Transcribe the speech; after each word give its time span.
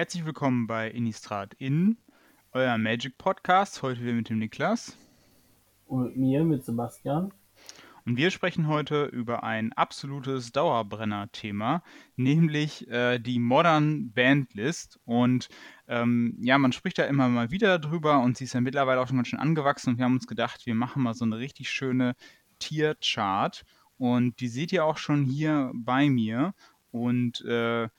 Herzlich 0.00 0.24
willkommen 0.24 0.66
bei 0.66 0.90
Innistrad 0.90 1.52
In, 1.58 1.98
euer 2.52 2.78
Magic 2.78 3.18
Podcast. 3.18 3.82
Heute 3.82 4.00
wieder 4.00 4.14
mit 4.14 4.30
dem 4.30 4.38
Niklas. 4.38 4.96
Und 5.84 6.16
mir, 6.16 6.42
mit 6.42 6.64
Sebastian. 6.64 7.34
Und 8.06 8.16
wir 8.16 8.30
sprechen 8.30 8.66
heute 8.66 9.04
über 9.04 9.44
ein 9.44 9.74
absolutes 9.74 10.52
Dauerbrenner-Thema, 10.52 11.82
nämlich 12.16 12.88
äh, 12.88 13.18
die 13.18 13.38
Modern 13.38 14.10
Bandlist. 14.10 14.98
Und 15.04 15.50
ähm, 15.86 16.34
ja, 16.40 16.56
man 16.56 16.72
spricht 16.72 16.96
da 16.96 17.04
immer 17.04 17.28
mal 17.28 17.50
wieder 17.50 17.78
drüber 17.78 18.20
und 18.20 18.38
sie 18.38 18.44
ist 18.44 18.54
ja 18.54 18.62
mittlerweile 18.62 19.02
auch 19.02 19.06
schon 19.06 19.16
ganz 19.16 19.28
schön 19.28 19.38
angewachsen. 19.38 19.90
Und 19.90 19.98
wir 19.98 20.06
haben 20.06 20.14
uns 20.14 20.26
gedacht, 20.26 20.64
wir 20.64 20.74
machen 20.74 21.02
mal 21.02 21.12
so 21.12 21.26
eine 21.26 21.36
richtig 21.36 21.68
schöne 21.68 22.16
Tier-Chart. 22.58 23.66
Und 23.98 24.40
die 24.40 24.48
seht 24.48 24.72
ihr 24.72 24.86
auch 24.86 24.96
schon 24.96 25.24
hier 25.24 25.70
bei 25.74 26.08
mir. 26.08 26.54
Und 26.90 27.44
äh, 27.44 27.90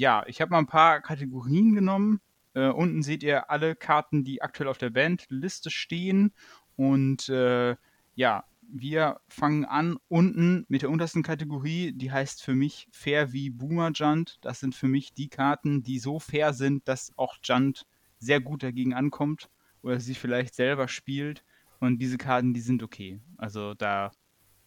ja, 0.00 0.24
ich 0.26 0.40
habe 0.40 0.52
mal 0.52 0.58
ein 0.58 0.66
paar 0.66 1.02
Kategorien 1.02 1.74
genommen. 1.74 2.20
Äh, 2.54 2.68
unten 2.68 3.02
seht 3.02 3.22
ihr 3.22 3.50
alle 3.50 3.76
Karten, 3.76 4.24
die 4.24 4.40
aktuell 4.40 4.70
auf 4.70 4.78
der 4.78 4.88
Bandliste 4.88 5.70
stehen. 5.70 6.32
Und 6.74 7.28
äh, 7.28 7.76
ja, 8.14 8.44
wir 8.62 9.20
fangen 9.28 9.66
an 9.66 9.98
unten 10.08 10.64
mit 10.68 10.80
der 10.80 10.88
untersten 10.88 11.22
Kategorie, 11.22 11.92
die 11.92 12.10
heißt 12.10 12.42
für 12.42 12.54
mich 12.54 12.88
fair 12.90 13.34
wie 13.34 13.50
Boomer 13.50 13.90
Junt. 13.92 14.38
Das 14.40 14.58
sind 14.60 14.74
für 14.74 14.88
mich 14.88 15.12
die 15.12 15.28
Karten, 15.28 15.82
die 15.82 15.98
so 15.98 16.18
fair 16.18 16.54
sind, 16.54 16.88
dass 16.88 17.12
auch 17.16 17.36
Junt 17.42 17.84
sehr 18.18 18.40
gut 18.40 18.62
dagegen 18.62 18.94
ankommt 18.94 19.50
oder 19.82 20.00
sie 20.00 20.14
vielleicht 20.14 20.54
selber 20.54 20.88
spielt. 20.88 21.44
Und 21.78 21.98
diese 21.98 22.16
Karten, 22.16 22.54
die 22.54 22.60
sind 22.60 22.82
okay. 22.82 23.20
Also 23.36 23.74
da, 23.74 24.12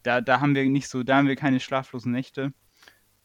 da, 0.03 0.21
da 0.21 0.41
haben 0.41 0.53
wir 0.53 0.63
nicht 0.69 0.87
so, 0.87 1.01
da 1.01 1.17
haben 1.17 1.27
wir 1.27 1.35
keine 1.35 1.59
schlaflosen 1.59 2.11
Nächte, 2.11 2.53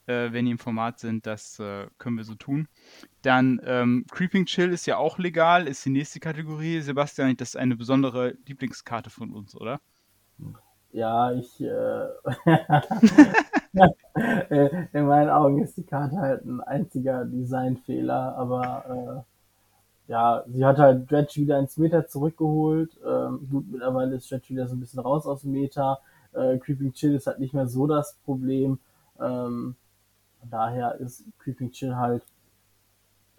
äh, 0.09 0.33
wenn 0.33 0.47
die 0.47 0.51
im 0.53 0.59
Format 0.59 0.98
sind. 0.98 1.27
Das 1.27 1.61
äh, 1.61 1.87
können 1.98 2.17
wir 2.17 2.25
so 2.25 2.35
tun. 2.35 2.67
Dann 3.23 3.61
ähm, 3.65 4.07
Creeping 4.11 4.47
Chill 4.47 4.73
ist 4.73 4.87
ja 4.87 4.97
auch 4.97 5.19
legal, 5.19 5.69
ist 5.69 5.84
die 5.84 5.91
nächste 5.91 6.19
Kategorie. 6.19 6.81
Sebastian, 6.81 7.37
das 7.37 7.50
ist 7.50 7.56
eine 7.56 7.77
besondere 7.77 8.34
Lieblingskarte 8.47 9.11
von 9.11 9.33
uns, 9.33 9.55
oder? 9.55 9.81
Ja, 10.92 11.33
ich. 11.33 11.61
Äh, 11.61 12.06
in 14.92 15.06
meinen 15.06 15.31
Augen 15.31 15.62
ist 15.62 15.77
die 15.77 15.84
Karte 15.84 16.17
halt 16.17 16.45
ein 16.45 16.61
einziger 16.62 17.25
Designfehler, 17.25 18.34
aber 18.37 19.25
äh, 20.09 20.11
ja, 20.11 20.43
sie 20.48 20.65
hat 20.65 20.78
halt 20.78 21.11
Dredge 21.11 21.43
wieder 21.43 21.59
ins 21.59 21.77
Meta 21.77 22.06
zurückgeholt. 22.06 22.98
Ähm, 23.06 23.47
gut, 23.50 23.67
mittlerweile 23.70 24.17
ist 24.17 24.31
Dredge 24.31 24.48
wieder 24.48 24.67
so 24.67 24.75
ein 24.75 24.81
bisschen 24.81 25.00
raus 25.00 25.27
aus 25.27 25.43
dem 25.43 25.53
Meta. 25.53 25.98
Äh, 26.33 26.56
Creeping 26.59 26.95
Chill 26.95 27.15
ist 27.15 27.27
halt 27.27 27.41
nicht 27.41 27.53
mehr 27.53 27.69
so 27.69 27.87
das 27.87 28.17
Problem. 28.25 28.78
Ähm, 29.20 29.77
daher 30.44 30.94
ist 30.97 31.25
Creeping 31.39 31.70
Chill 31.70 31.97
halt 31.97 32.22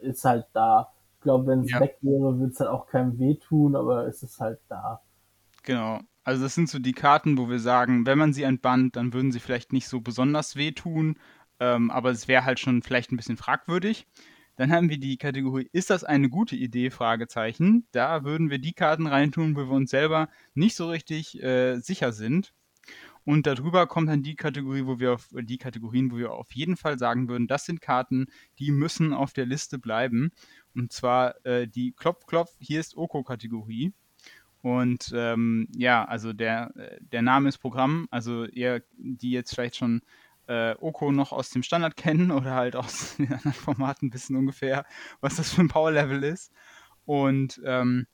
ist 0.02 0.24
halt 0.26 0.46
da. 0.54 0.92
Ich 1.16 1.22
glaube, 1.22 1.48
wenn 1.48 1.62
es 1.62 1.72
ja. 1.72 1.80
weg 1.80 1.98
wäre, 2.02 2.40
würde 2.40 2.54
es 2.54 2.60
halt 2.60 2.70
auch 2.70 2.88
keinem 2.88 3.20
wehtun, 3.20 3.76
aber 3.76 4.08
es 4.08 4.24
ist 4.24 4.40
halt 4.40 4.60
da. 4.70 5.02
Genau. 5.64 6.00
Also 6.24 6.44
das 6.44 6.56
sind 6.56 6.70
so 6.70 6.80
die 6.80 6.94
Karten, 6.94 7.38
wo 7.38 7.50
wir 7.50 7.60
sagen, 7.60 8.06
wenn 8.06 8.18
man 8.18 8.34
sie 8.34 8.44
entbannt, 8.44 8.96
dann 8.96 9.14
würden 9.14 9.32
sie 9.32 9.40
vielleicht 9.40 9.74
nicht 9.74 9.88
so 9.88 10.00
besonders 10.00 10.56
wehtun, 10.56 11.18
ähm, 11.60 11.92
aber 11.92 12.12
es 12.12 12.28
wäre 12.28 12.46
halt 12.46 12.60
schon 12.60 12.84
vielleicht 12.84 13.12
ein 13.12 13.18
bisschen 13.18 13.38
fragwürdig. 13.38 14.08
Dann 14.56 14.72
haben 14.72 14.90
wir 14.90 15.00
die 15.00 15.18
Kategorie, 15.18 15.70
ist 15.72 15.90
das 15.90 16.04
eine 16.04 16.30
gute 16.30 16.56
Idee? 16.56 16.90
Fragezeichen. 16.90 17.88
Da 17.92 18.26
würden 18.26 18.50
wir 18.50 18.60
die 18.60 18.74
Karten 18.74 19.08
reintun, 19.08 19.56
wo 19.56 19.62
wir 19.62 19.72
uns 19.72 19.90
selber 19.90 20.28
nicht 20.54 20.76
so 20.76 20.90
richtig 20.90 21.42
äh, 21.42 21.80
sicher 21.80 22.12
sind. 22.12 22.54
Und 23.26 23.46
darüber 23.46 23.86
kommt 23.88 24.10
dann 24.10 24.24
die 24.24 24.36
Kategorie, 24.36 24.86
wo 24.86 25.00
wir 25.00 25.14
auf 25.14 25.28
die 25.34 25.58
Kategorien, 25.58 26.12
wo 26.12 26.18
wir 26.18 26.32
auf 26.32 26.52
jeden 26.52 26.78
Fall 26.78 26.98
sagen 26.98 27.28
würden, 27.28 27.48
das 27.48 27.66
sind 27.66 27.82
Karten, 27.82 28.28
die 28.58 28.72
müssen 28.72 29.14
auf 29.14 29.34
der 29.34 29.46
Liste 29.46 29.78
bleiben. 29.78 30.32
Und 30.76 30.94
zwar 30.94 31.46
äh, 31.46 31.68
die 31.68 31.92
Klopf, 31.92 32.26
Klopf, 32.26 32.56
hier 32.60 32.80
ist 32.80 32.98
Oko-Kategorie. 32.98 33.94
Und 34.62 35.12
ähm, 35.16 35.68
ja, 35.76 36.04
also 36.06 36.34
der, 36.34 36.74
der 37.00 37.22
Name 37.22 37.50
ist 37.50 37.60
Programm. 37.60 38.08
Also 38.12 38.46
ihr, 38.46 38.84
die 38.98 39.32
jetzt 39.32 39.54
vielleicht 39.54 39.78
schon 39.78 40.02
äh, 40.48 40.76
Oko 40.80 41.12
noch 41.12 41.32
aus 41.32 41.50
dem 41.52 41.64
Standard 41.64 41.96
kennen 41.96 42.32
oder 42.32 42.56
halt 42.56 42.76
aus 42.76 43.16
den 43.18 43.32
anderen 43.32 43.54
Formaten 43.54 44.14
wissen 44.14 44.36
ungefähr, 44.36 44.86
was 45.22 45.36
das 45.36 45.54
für 45.54 45.62
ein 45.62 45.70
Power-Level 45.70 46.24
ist. 46.24 46.52
Und 47.06 47.62
ähm, 47.64 48.08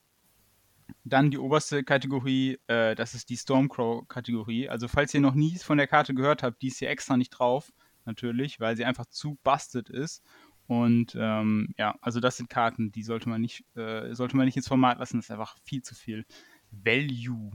dann 1.03 1.31
die 1.31 1.37
oberste 1.37 1.83
Kategorie, 1.83 2.59
äh, 2.67 2.95
das 2.95 3.13
ist 3.13 3.29
die 3.29 3.37
Stormcrow-Kategorie. 3.37 4.69
Also 4.69 4.87
falls 4.87 5.13
ihr 5.13 5.21
noch 5.21 5.35
nie 5.35 5.57
von 5.57 5.77
der 5.77 5.87
Karte 5.87 6.13
gehört 6.13 6.43
habt, 6.43 6.61
die 6.61 6.67
ist 6.67 6.79
hier 6.79 6.89
extra 6.89 7.17
nicht 7.17 7.31
drauf, 7.31 7.71
natürlich, 8.05 8.59
weil 8.59 8.75
sie 8.75 8.85
einfach 8.85 9.05
zu 9.07 9.37
busted 9.43 9.89
ist. 9.89 10.23
Und 10.67 11.15
ähm, 11.19 11.73
ja, 11.77 11.95
also 12.01 12.19
das 12.19 12.37
sind 12.37 12.49
Karten, 12.49 12.91
die 12.91 13.03
sollte 13.03 13.29
man 13.29 13.41
nicht, 13.41 13.63
äh, 13.75 14.13
sollte 14.13 14.35
man 14.35 14.45
nicht 14.45 14.57
ins 14.57 14.67
Format 14.67 14.99
lassen. 14.99 15.17
Das 15.17 15.25
ist 15.25 15.31
einfach 15.31 15.57
viel 15.63 15.83
zu 15.83 15.93
viel 15.93 16.25
Value. 16.71 17.51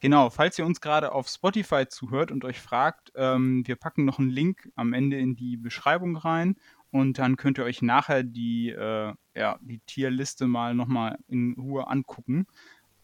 Genau, 0.00 0.30
falls 0.30 0.58
ihr 0.58 0.66
uns 0.66 0.80
gerade 0.80 1.12
auf 1.12 1.28
Spotify 1.28 1.86
zuhört 1.86 2.32
und 2.32 2.44
euch 2.44 2.58
fragt, 2.58 3.12
ähm, 3.14 3.66
wir 3.66 3.76
packen 3.76 4.04
noch 4.04 4.18
einen 4.18 4.30
Link 4.30 4.70
am 4.74 4.94
Ende 4.94 5.18
in 5.18 5.36
die 5.36 5.56
Beschreibung 5.56 6.16
rein 6.16 6.56
und 6.90 7.18
dann 7.18 7.36
könnt 7.36 7.58
ihr 7.58 7.64
euch 7.64 7.82
nachher 7.82 8.22
die, 8.22 8.70
äh, 8.70 9.12
ja, 9.34 9.58
die 9.60 9.80
Tierliste 9.86 10.46
mal 10.46 10.74
nochmal 10.74 11.18
in 11.28 11.54
Ruhe 11.58 11.86
angucken, 11.88 12.46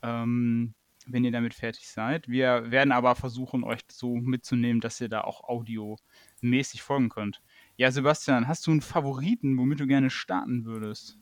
ähm, 0.02 0.74
wenn 1.06 1.24
ihr 1.24 1.32
damit 1.32 1.54
fertig 1.54 1.88
seid. 1.88 2.28
Wir 2.28 2.70
werden 2.70 2.92
aber 2.92 3.14
versuchen, 3.14 3.62
euch 3.62 3.80
so 3.88 4.16
mitzunehmen, 4.16 4.80
dass 4.80 5.00
ihr 5.00 5.08
da 5.08 5.20
auch 5.22 5.44
audiomäßig 5.44 6.82
folgen 6.82 7.08
könnt. 7.08 7.42
Ja, 7.76 7.90
Sebastian, 7.90 8.48
hast 8.48 8.66
du 8.66 8.72
einen 8.72 8.80
Favoriten, 8.80 9.56
womit 9.56 9.80
du 9.80 9.86
gerne 9.86 10.10
starten 10.10 10.64
würdest? 10.64 11.18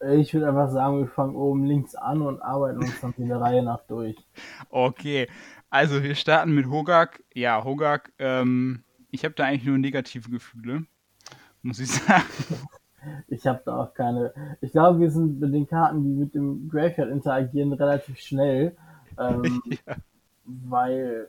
Ich 0.00 0.32
würde 0.32 0.48
einfach 0.48 0.70
sagen, 0.70 1.00
wir 1.00 1.08
fangen 1.08 1.34
oben 1.34 1.64
links 1.64 1.96
an 1.96 2.22
und 2.22 2.40
arbeiten 2.40 2.78
uns 2.78 3.00
dann 3.00 3.12
in 3.18 3.28
der 3.28 3.40
Reihe 3.40 3.62
nach 3.62 3.84
durch. 3.86 4.16
Okay, 4.70 5.28
also 5.70 6.02
wir 6.02 6.14
starten 6.14 6.54
mit 6.54 6.66
Hogak. 6.66 7.24
Ja, 7.34 7.64
Hogak, 7.64 8.12
ähm, 8.18 8.84
ich 9.10 9.24
habe 9.24 9.34
da 9.34 9.44
eigentlich 9.44 9.64
nur 9.64 9.78
negative 9.78 10.30
Gefühle, 10.30 10.86
muss 11.62 11.78
ich 11.78 11.90
sagen. 11.90 12.24
Ich 13.28 13.46
habe 13.46 13.62
da 13.64 13.76
auch 13.76 13.94
keine. 13.94 14.34
Ich 14.60 14.72
glaube, 14.72 14.98
wir 14.98 15.10
sind 15.10 15.38
mit 15.38 15.54
den 15.54 15.68
Karten, 15.68 16.02
die 16.02 16.10
mit 16.10 16.34
dem 16.34 16.68
Graveyard 16.68 17.10
interagieren, 17.10 17.72
relativ 17.72 18.18
schnell. 18.18 18.76
Ähm, 19.16 19.62
ja. 19.86 19.96
Weil 20.44 21.28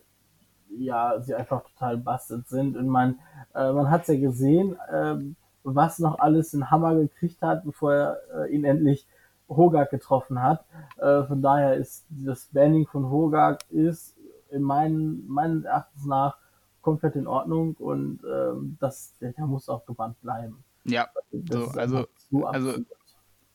ja, 0.77 1.19
sie 1.21 1.35
einfach 1.35 1.63
total 1.63 1.97
bastet 1.97 2.47
sind. 2.47 2.75
Und 2.75 2.87
man, 2.87 3.19
äh, 3.53 3.71
man 3.71 3.89
hat 3.89 4.07
ja 4.07 4.19
gesehen, 4.19 4.77
äh, 4.91 5.15
was 5.63 5.99
noch 5.99 6.19
alles 6.19 6.53
in 6.53 6.69
Hammer 6.71 6.95
gekriegt 6.95 7.41
hat, 7.41 7.63
bevor 7.63 7.93
er 7.93 8.17
äh, 8.35 8.55
ihn 8.55 8.65
endlich 8.65 9.07
Hogak 9.49 9.89
getroffen 9.89 10.41
hat. 10.41 10.65
Äh, 10.97 11.23
von 11.23 11.41
daher 11.41 11.75
ist 11.75 12.05
das 12.09 12.45
Banning 12.47 12.87
von 12.87 13.09
Hogak 13.09 13.59
ist 13.69 14.15
in 14.49 14.61
meinen, 14.61 15.27
meinen 15.27 15.65
Erachtens 15.65 16.05
nach 16.05 16.37
komplett 16.89 17.15
in 17.15 17.27
Ordnung 17.27 17.75
und 17.75 18.21
ähm, 18.23 18.77
das, 18.79 19.13
der, 19.19 19.33
der 19.33 19.45
muss 19.45 19.69
auch 19.69 19.85
gebannt 19.85 20.19
bleiben. 20.21 20.63
Ja, 20.85 21.07
so, 21.31 21.67
also, 21.67 22.07
also 22.45 22.83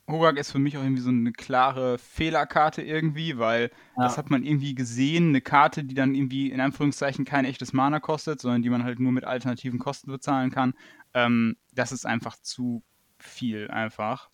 Hogak 0.08 0.38
ist 0.38 0.52
für 0.52 0.60
mich 0.60 0.76
auch 0.76 0.82
irgendwie 0.82 1.02
so 1.02 1.08
eine 1.08 1.32
klare 1.32 1.98
Fehlerkarte 1.98 2.82
irgendwie, 2.82 3.36
weil 3.36 3.72
ja. 3.96 4.04
das 4.04 4.18
hat 4.18 4.30
man 4.30 4.44
irgendwie 4.44 4.76
gesehen, 4.76 5.30
eine 5.30 5.40
Karte, 5.40 5.82
die 5.82 5.96
dann 5.96 6.14
irgendwie 6.14 6.52
in 6.52 6.60
Anführungszeichen 6.60 7.24
kein 7.24 7.44
echtes 7.44 7.72
Mana 7.72 7.98
kostet, 7.98 8.40
sondern 8.40 8.62
die 8.62 8.70
man 8.70 8.84
halt 8.84 9.00
nur 9.00 9.10
mit 9.10 9.24
alternativen 9.24 9.80
Kosten 9.80 10.12
bezahlen 10.12 10.52
kann. 10.52 10.74
Ähm, 11.12 11.56
das 11.74 11.90
ist 11.90 12.06
einfach 12.06 12.36
zu 12.36 12.84
viel 13.18 13.68
einfach. 13.68 14.30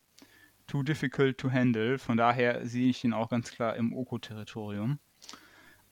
Too 0.67 0.83
difficult 0.83 1.39
to 1.39 1.51
handle. 1.51 1.99
Von 1.99 2.19
daher 2.19 2.67
sehe 2.67 2.91
ich 2.91 3.03
ihn 3.03 3.15
auch 3.15 3.31
ganz 3.31 3.51
klar 3.51 3.77
im 3.77 3.95
Oko-Territorium. 3.95 4.99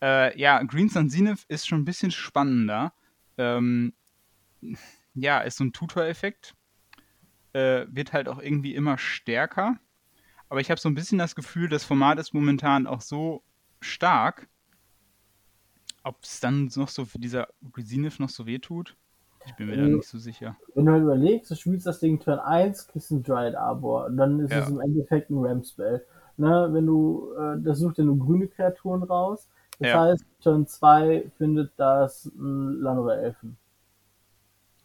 Äh, 0.03 0.39
ja, 0.39 0.63
Green 0.63 0.91
Zenith 0.91 1.45
ist 1.49 1.67
schon 1.67 1.81
ein 1.81 1.85
bisschen 1.85 2.11
spannender. 2.11 2.93
Ähm, 3.38 3.94
ja, 5.15 5.41
ist 5.41 5.56
so 5.56 5.65
ein 5.65 5.72
Tutor-Effekt 5.72 6.54
äh, 7.52 7.87
wird 7.90 8.12
halt 8.12 8.29
auch 8.29 8.40
irgendwie 8.40 8.75
immer 8.75 8.99
stärker. 8.99 9.79
Aber 10.49 10.61
ich 10.61 10.70
habe 10.70 10.81
so 10.81 10.88
ein 10.88 10.94
bisschen 10.94 11.19
das 11.19 11.35
Gefühl, 11.35 11.69
das 11.69 11.85
Format 11.85 12.19
ist 12.19 12.32
momentan 12.32 12.87
auch 12.87 13.00
so 13.00 13.43
stark, 13.81 14.49
ob 16.05 16.23
es 16.23 16.40
dann 16.40 16.70
noch 16.76 16.88
so 16.88 17.05
für 17.05 17.19
dieser 17.19 17.49
Resinif 17.76 18.19
noch 18.19 18.31
so 18.31 18.46
wehtut. 18.46 18.96
Ich 19.46 19.55
bin 19.56 19.67
mir 19.67 19.76
da 19.76 19.82
nicht 19.82 20.06
so 20.06 20.19
sicher. 20.19 20.56
Wenn 20.75 20.87
du 20.87 20.93
halt 20.93 21.02
überlegst, 21.02 21.50
du 21.50 21.55
spielst 21.55 21.87
das 21.87 22.00
Ding 22.00 22.19
Turn 22.19 22.38
1, 22.38 22.88
kriegst 22.88 23.11
ein 23.11 23.23
Dryad 23.23 23.55
Arbor 23.55 24.06
und 24.06 24.17
dann 24.17 24.41
ist 24.41 24.52
ja. 24.52 24.61
es 24.61 24.69
im 24.69 24.81
Endeffekt 24.81 25.31
ein 25.31 25.38
Ram-Spell. 25.38 26.05
Ne, 26.37 26.69
wenn 26.70 26.87
du, 26.87 27.32
äh, 27.34 27.61
das 27.61 27.79
sucht 27.79 27.99
ja 27.99 28.05
nur 28.05 28.19
grüne 28.19 28.46
Kreaturen 28.46 29.02
raus. 29.02 29.49
Das 29.79 29.89
ja. 29.89 30.01
heißt, 30.01 30.25
Turn 30.43 30.67
2 30.67 31.31
findet 31.39 31.73
das 31.77 32.27
ein 32.27 32.81
Land 32.81 33.01
oder 33.01 33.19
Elfen. 33.19 33.57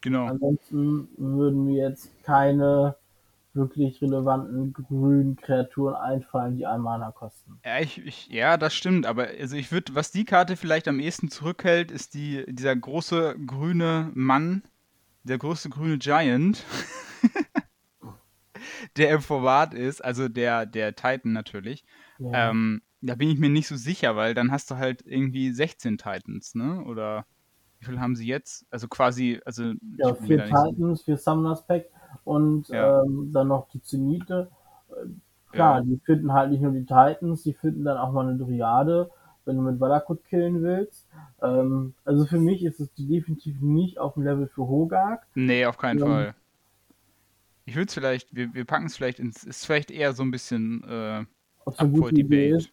Genau. 0.00 0.26
Ansonsten 0.26 1.08
würden 1.16 1.64
mir 1.64 1.88
jetzt 1.88 2.10
keine 2.24 2.96
wirklich 3.54 4.02
relevanten 4.02 4.72
grünen 4.72 5.36
Kreaturen 5.36 5.94
einfallen, 5.94 6.56
die 6.56 6.66
ein 6.66 6.80
Mana 6.80 7.12
kosten. 7.12 7.58
Ja, 7.64 7.80
ich, 7.80 8.04
ich, 8.04 8.26
ja, 8.28 8.56
das 8.56 8.74
stimmt, 8.74 9.06
aber 9.06 9.28
also 9.28 9.56
ich 9.56 9.70
würde, 9.70 9.94
was 9.94 10.10
die 10.10 10.24
Karte 10.24 10.56
vielleicht 10.56 10.88
am 10.88 10.98
ehesten 11.00 11.30
zurückhält, 11.30 11.90
ist 11.90 12.14
die, 12.14 12.44
dieser 12.48 12.74
große 12.74 13.36
grüne 13.46 14.10
Mann, 14.14 14.62
der 15.22 15.38
große 15.38 15.70
grüne 15.70 15.98
Giant, 15.98 16.64
der 18.96 19.10
im 19.10 19.22
Format 19.22 19.72
ist, 19.72 20.04
also 20.04 20.28
der, 20.28 20.66
der 20.66 20.96
Titan 20.96 21.32
natürlich, 21.32 21.84
ja. 22.18 22.50
ähm, 22.50 22.82
da 23.06 23.14
bin 23.14 23.30
ich 23.30 23.38
mir 23.38 23.50
nicht 23.50 23.68
so 23.68 23.76
sicher, 23.76 24.16
weil 24.16 24.34
dann 24.34 24.50
hast 24.50 24.70
du 24.70 24.76
halt 24.76 25.02
irgendwie 25.06 25.50
16 25.50 25.98
Titans, 25.98 26.54
ne? 26.54 26.82
Oder 26.84 27.26
wie 27.78 27.86
viel 27.86 28.00
haben 28.00 28.16
sie 28.16 28.26
jetzt? 28.26 28.66
Also 28.70 28.88
quasi, 28.88 29.40
also. 29.44 29.72
Ja, 29.98 30.14
vier 30.14 30.44
Titans, 30.44 31.00
so. 31.00 31.04
vier 31.04 31.16
Summoners 31.18 31.66
Pack 31.66 31.86
und 32.24 32.68
ja. 32.68 33.02
ähm, 33.02 33.30
dann 33.32 33.48
noch 33.48 33.68
die 33.68 33.82
Zenite. 33.82 34.50
Äh, 34.90 35.06
klar, 35.52 35.78
ja. 35.78 35.84
die 35.84 36.00
finden 36.04 36.32
halt 36.32 36.50
nicht 36.50 36.62
nur 36.62 36.72
die 36.72 36.86
Titans, 36.86 37.42
die 37.42 37.52
finden 37.52 37.84
dann 37.84 37.98
auch 37.98 38.12
mal 38.12 38.26
eine 38.26 38.38
Dryade, 38.38 39.10
wenn 39.44 39.56
du 39.56 39.62
mit 39.62 39.80
Valakut 39.80 40.24
killen 40.24 40.62
willst. 40.62 41.06
Ähm, 41.42 41.94
also 42.04 42.24
für 42.24 42.38
mich 42.38 42.64
ist 42.64 42.80
es 42.80 42.92
definitiv 42.94 43.60
nicht 43.60 43.98
auf 43.98 44.14
dem 44.14 44.22
Level 44.22 44.48
für 44.48 44.62
Hogak. 44.62 45.26
Nee, 45.34 45.66
auf 45.66 45.76
keinen 45.76 46.00
ähm, 46.00 46.06
Fall. 46.06 46.34
Ich 47.66 47.76
würde 47.76 47.88
es 47.88 47.94
vielleicht, 47.94 48.34
wir, 48.34 48.54
wir 48.54 48.64
packen 48.64 48.86
es 48.86 48.96
vielleicht 48.96 49.18
ins, 49.18 49.44
ist 49.44 49.66
vielleicht 49.66 49.90
eher 49.90 50.12
so 50.14 50.22
ein 50.22 50.30
bisschen 50.30 50.82
äh, 50.84 51.24
Ob 51.64 51.76
so 51.76 51.88
gut 51.88 52.16
Debate. 52.16 52.56
Ist. 52.56 52.70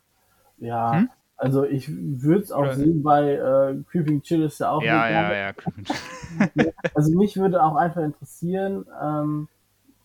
Ja, 0.62 0.94
hm? 0.94 1.10
also 1.38 1.66
ich 1.66 1.90
würde 1.90 2.44
es 2.44 2.52
auch 2.52 2.62
Oder 2.62 2.76
sehen 2.76 3.02
bei 3.02 3.34
äh, 3.34 3.84
Creeping 3.90 4.22
Chill 4.22 4.44
ist 4.44 4.60
ja 4.60 4.70
auch. 4.70 4.84
Ja, 4.84 5.10
ja, 5.10 5.34
ja, 5.34 5.54
Also 6.94 7.18
mich 7.18 7.36
würde 7.36 7.64
auch 7.64 7.76
einfach 7.76 8.04
interessieren, 8.04 8.86
ähm, 9.02 9.48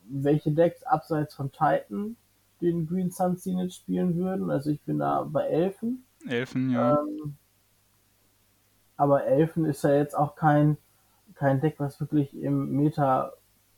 welche 0.09 0.51
Decks 0.51 0.83
abseits 0.83 1.35
von 1.35 1.53
Titan 1.53 2.17
den 2.63 2.87
Green 2.87 3.11
Sun 3.11 3.37
Zenith 3.37 3.75
spielen 3.75 4.17
würden. 4.17 4.51
Also 4.51 4.71
ich 4.71 4.81
bin 4.83 4.99
da 4.99 5.25
bei 5.25 5.45
Elfen. 5.45 6.05
Elfen, 6.27 6.71
ja. 6.71 6.99
Ähm, 6.99 7.37
aber 8.97 9.25
Elfen 9.25 9.67
ist 9.67 9.85
ja 9.85 9.95
jetzt 9.95 10.17
auch 10.17 10.37
kein, 10.37 10.79
kein 11.35 11.61
Deck, 11.61 11.75
was 11.79 12.01
wirklich 12.01 12.35
im 12.35 12.77
Meta 12.77 13.33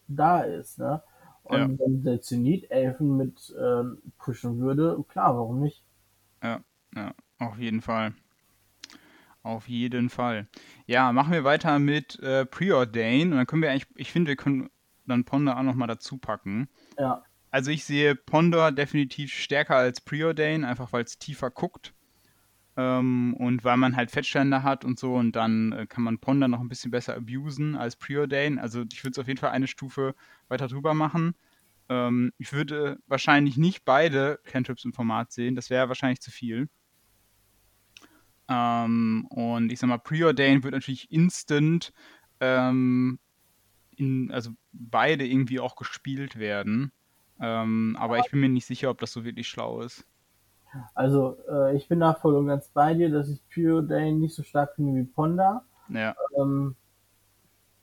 da 0.07 0.43
ist. 0.43 0.79
Ne? 0.79 1.03
Und 1.43 1.59
ja. 1.59 1.69
wenn 1.81 2.05
der 2.05 2.23
Zenith 2.23 2.71
Elfen 2.71 3.17
mit 3.17 3.53
ähm, 3.61 3.99
pushen 4.19 4.61
würde, 4.61 5.03
klar, 5.09 5.37
warum 5.37 5.61
nicht? 5.61 5.83
Ja. 6.41 6.61
Ja, 6.95 7.15
auf 7.39 7.59
jeden 7.59 7.81
Fall. 7.83 8.15
Auf 9.43 9.69
jeden 9.69 10.11
Fall. 10.11 10.49
Ja, 10.87 11.13
machen 11.13 11.33
wir 11.33 11.45
weiter 11.45 11.79
mit 11.79 12.19
äh, 12.21 12.45
Preordain. 12.45 13.31
Und 13.31 13.39
dann 13.39 13.47
können 13.47 13.63
wir 13.63 13.71
eigentlich, 13.71 13.87
ich 13.97 14.13
finde, 14.13 14.29
wir 14.29 14.37
können 14.37 14.69
dann 15.07 15.25
Ponder 15.25 15.57
auch 15.57 15.63
nochmal 15.63 15.89
dazu 15.89 16.19
packen. 16.19 16.69
Ja. 16.99 17.23
Also 17.51 17.71
ich 17.71 17.85
sehe 17.85 18.15
Ponder 18.15 18.73
definitiv 18.73 19.33
stärker 19.33 19.77
als 19.77 20.01
Preordain, 20.01 20.65
einfach 20.65 20.93
weil 20.93 21.05
es 21.05 21.19
tiefer 21.19 21.51
guckt. 21.51 21.95
Ähm, 22.77 23.35
und 23.39 23.65
weil 23.65 23.77
man 23.77 23.97
halt 23.97 24.11
Fettständer 24.11 24.63
hat 24.63 24.85
und 24.85 24.99
so. 24.99 25.15
Und 25.15 25.35
dann 25.35 25.73
äh, 25.73 25.87
kann 25.87 26.05
man 26.05 26.19
Ponder 26.19 26.49
noch 26.49 26.61
ein 26.61 26.69
bisschen 26.69 26.91
besser 26.91 27.17
abusen 27.17 27.77
als 27.77 27.97
Preordain. 27.97 28.59
Also 28.59 28.85
ich 28.93 29.03
würde 29.03 29.13
es 29.13 29.19
auf 29.19 29.29
jeden 29.29 29.41
Fall 29.41 29.51
eine 29.51 29.67
Stufe 29.67 30.15
weiter 30.49 30.69
drüber 30.69 30.95
machen. 30.95 31.35
Ähm, 31.89 32.33
ich 32.39 32.53
würde 32.53 32.99
wahrscheinlich 33.07 33.57
nicht 33.57 33.85
beide 33.85 34.41
Cantrips 34.45 34.85
im 34.85 34.93
Format 34.93 35.33
sehen. 35.33 35.55
Das 35.55 35.71
wäre 35.71 35.89
wahrscheinlich 35.89 36.21
zu 36.21 36.31
viel. 36.31 36.69
Ähm, 38.49 39.27
und 39.29 39.71
ich 39.71 39.79
sag 39.79 39.89
mal, 39.89 39.99
Preordain 39.99 40.63
wird 40.65 40.75
natürlich 40.75 41.11
instant, 41.13 41.93
ähm, 42.41 43.19
in, 43.97 44.31
also 44.33 44.51
beide 44.73 45.27
irgendwie 45.27 45.61
auch 45.61 45.77
gespielt 45.77 46.39
werden. 46.39 46.93
Ähm, 47.41 47.97
aber 47.99 48.19
ich 48.19 48.31
bin 48.31 48.41
mir 48.41 48.49
nicht 48.49 48.67
sicher, 48.67 48.91
ob 48.91 48.99
das 48.99 49.13
so 49.13 49.25
wirklich 49.25 49.49
schlau 49.49 49.81
ist. 49.83 50.05
Also, 50.95 51.37
äh, 51.49 51.77
ich 51.77 51.89
bin 51.89 52.01
da 52.01 52.15
voll 52.15 52.37
und 52.37 52.47
ganz 52.47 52.69
bei 52.69 52.95
dir, 52.95 53.11
dass 53.11 53.29
ich 53.29 53.41
Preordain 53.49 54.19
nicht 54.19 54.35
so 54.35 54.43
stark 54.43 54.75
finde 54.75 54.95
wie 54.95 55.05
Ponda. 55.05 55.65
Ja. 55.89 56.15
Ähm, 56.39 56.75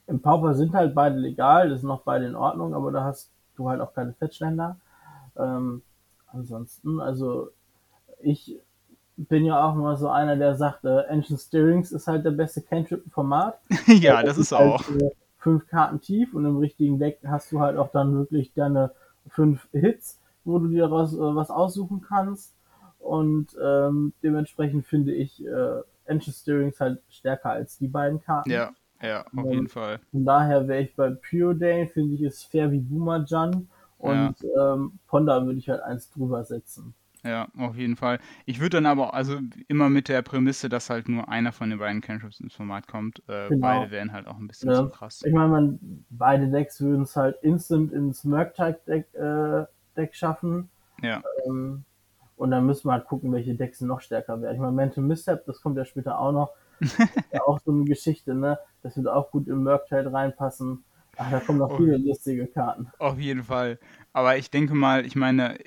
Im 0.08 0.22
Pauper 0.22 0.54
sind 0.54 0.74
halt 0.74 0.94
beide 0.94 1.18
legal, 1.18 1.70
das 1.70 1.82
sind 1.82 1.90
auch 1.90 2.04
beide 2.04 2.26
in 2.26 2.36
Ordnung, 2.36 2.74
aber 2.74 2.92
da 2.92 3.04
hast 3.04 3.32
du 3.56 3.70
halt 3.70 3.82
auch 3.82 3.94
keine 3.94 4.14
Fettständer. 4.14 4.78
Ähm, 5.36 5.82
ansonsten, 6.28 7.00
also 7.00 7.50
ich 8.22 8.60
bin 9.18 9.46
ja 9.46 9.64
auch 9.64 9.76
immer 9.76 9.96
so 9.96 10.10
einer, 10.10 10.36
der 10.36 10.56
sagt, 10.56 10.86
äh, 10.86 11.04
Ancient 11.10 11.40
Steerings 11.40 11.92
ist 11.92 12.08
halt 12.08 12.26
der 12.26 12.32
beste 12.32 12.62
Cantrip-Format. 12.62 13.60
ja, 13.88 14.22
das, 14.22 14.26
das 14.26 14.38
ist, 14.38 14.52
ist 14.52 14.58
halt, 14.58 14.72
auch. 14.72 14.90
Äh, 14.90 15.12
fünf 15.38 15.68
Karten 15.68 16.02
tief 16.02 16.34
und 16.34 16.44
im 16.44 16.58
richtigen 16.58 16.98
Deck 16.98 17.20
hast 17.28 17.52
du 17.52 17.60
halt 17.60 17.78
auch 17.78 17.92
dann 17.92 18.16
wirklich 18.16 18.54
deine 18.54 18.92
fünf 19.28 19.68
Hits, 19.72 20.20
wo 20.44 20.58
du 20.58 20.68
dir 20.68 20.88
raus, 20.88 21.14
äh, 21.14 21.20
was 21.20 21.52
aussuchen 21.52 22.02
kannst. 22.02 22.56
Und 22.98 23.56
ähm, 23.64 24.14
dementsprechend 24.24 24.88
finde 24.88 25.14
ich 25.14 25.46
äh, 25.46 25.82
Ancient 26.08 26.36
Steerings 26.36 26.80
halt 26.80 27.02
stärker 27.10 27.52
als 27.52 27.78
die 27.78 27.88
beiden 27.88 28.22
Karten. 28.22 28.50
Ja, 28.50 28.72
ja, 29.02 29.22
auf 29.22 29.34
und 29.34 29.52
jeden 29.52 29.70
Fall. 29.70 30.00
Von 30.12 30.26
daher 30.26 30.68
wäre 30.68 30.82
ich 30.82 30.96
bei 30.96 31.12
Pure 31.12 31.56
Day, 31.56 31.88
finde 31.88 32.16
ich 32.16 32.22
es 32.22 32.44
fair 32.44 32.72
wie 32.72 32.80
Boomer 32.80 33.24
Jan. 33.28 33.68
Und 34.00 34.36
ja. 34.42 34.74
ähm, 34.74 35.00
Ponda 35.08 35.46
würde 35.46 35.60
ich 35.60 35.70
halt 35.70 35.82
eins 35.82 36.10
drüber 36.10 36.44
setzen. 36.44 36.96
Ja, 37.26 37.48
auf 37.58 37.76
jeden 37.76 37.96
Fall. 37.96 38.20
Ich 38.46 38.60
würde 38.60 38.78
dann 38.78 38.86
aber 38.86 39.16
also 39.16 39.40
immer 39.68 39.90
mit 39.90 40.10
der 40.10 40.22
Prämisse, 40.22 40.70
dass 40.70 40.92
halt 40.92 41.10
nur 41.10 41.28
einer 41.28 41.52
von 41.52 41.72
den 41.72 41.80
beiden 41.80 42.02
Cantrips 42.02 42.40
ins 42.40 42.54
Format 42.54 42.88
kommt. 42.88 43.24
Äh, 43.28 43.50
genau. 43.50 43.62
Beide 43.62 43.92
wären 43.92 44.14
halt 44.14 44.28
auch 44.28 44.38
ein 44.38 44.48
bisschen 44.48 44.70
ja. 44.70 44.76
zu 44.76 44.90
krass. 44.90 45.24
Ich 45.26 45.34
meine, 45.34 45.48
man, 45.48 46.06
beide 46.12 46.48
Decks 46.50 46.80
würden 46.82 47.02
es 47.02 47.16
halt 47.16 47.38
instant 47.42 47.92
ins 47.92 48.24
Murktide-Deck 48.24 49.14
äh, 49.16 49.66
Deck 49.98 50.14
schaffen. 50.14 50.70
Ja. 51.02 51.24
Ähm, 51.48 51.84
und 52.38 52.52
dann 52.52 52.66
müssen 52.66 52.88
wir 52.88 52.94
halt 52.94 53.08
gucken, 53.08 53.32
welche 53.32 53.56
Decks 53.56 53.82
noch 53.82 54.02
stärker 54.02 54.40
werden. 54.42 54.54
Ich 54.54 54.62
meine, 54.62 54.74
Mental 54.74 55.04
Misstep, 55.04 55.46
das 55.46 55.62
kommt 55.62 55.78
ja 55.78 55.86
später 55.86 56.20
auch 56.20 56.32
noch. 56.32 56.52
ja 57.32 57.42
auch 57.42 57.60
so 57.60 57.72
eine 57.72 57.86
Geschichte, 57.86 58.36
ne? 58.36 58.60
Das 58.84 58.98
wird 58.98 59.08
auch 59.08 59.32
gut 59.32 59.48
im 59.48 59.64
Murktide 59.64 60.12
reinpassen. 60.12 60.84
Ach, 61.18 61.32
da 61.32 61.40
kommen 61.40 61.60
noch 61.60 61.78
viele 61.78 61.98
lustige 61.98 62.46
Karten. 62.48 62.92
Auf 63.00 63.18
jeden 63.18 63.44
Fall. 63.44 63.80
Aber 64.12 64.38
ich 64.38 64.52
denke 64.52 64.76
mal, 64.76 65.06
ich 65.06 65.16
meine, 65.16 65.58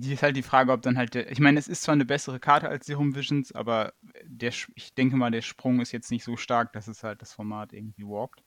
die 0.00 0.12
ist 0.12 0.22
halt 0.22 0.36
die 0.36 0.42
Frage, 0.42 0.72
ob 0.72 0.82
dann 0.82 0.96
halt 0.96 1.14
der, 1.14 1.30
ich 1.30 1.40
meine, 1.40 1.58
es 1.58 1.68
ist 1.68 1.82
zwar 1.82 1.92
eine 1.92 2.04
bessere 2.04 2.40
Karte 2.40 2.68
als 2.68 2.86
Serum 2.86 3.14
Visions, 3.14 3.52
aber 3.52 3.92
der, 4.24 4.52
ich 4.74 4.94
denke 4.94 5.16
mal, 5.16 5.30
der 5.30 5.42
Sprung 5.42 5.80
ist 5.80 5.92
jetzt 5.92 6.10
nicht 6.10 6.24
so 6.24 6.36
stark, 6.36 6.72
dass 6.72 6.88
es 6.88 7.04
halt 7.04 7.22
das 7.22 7.32
Format 7.32 7.72
irgendwie 7.72 8.04
walkt. 8.04 8.42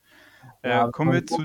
Ja, 0.62 0.88
äh, 0.88 0.90
kommen 0.90 1.12
wir 1.12 1.26
zu. 1.26 1.44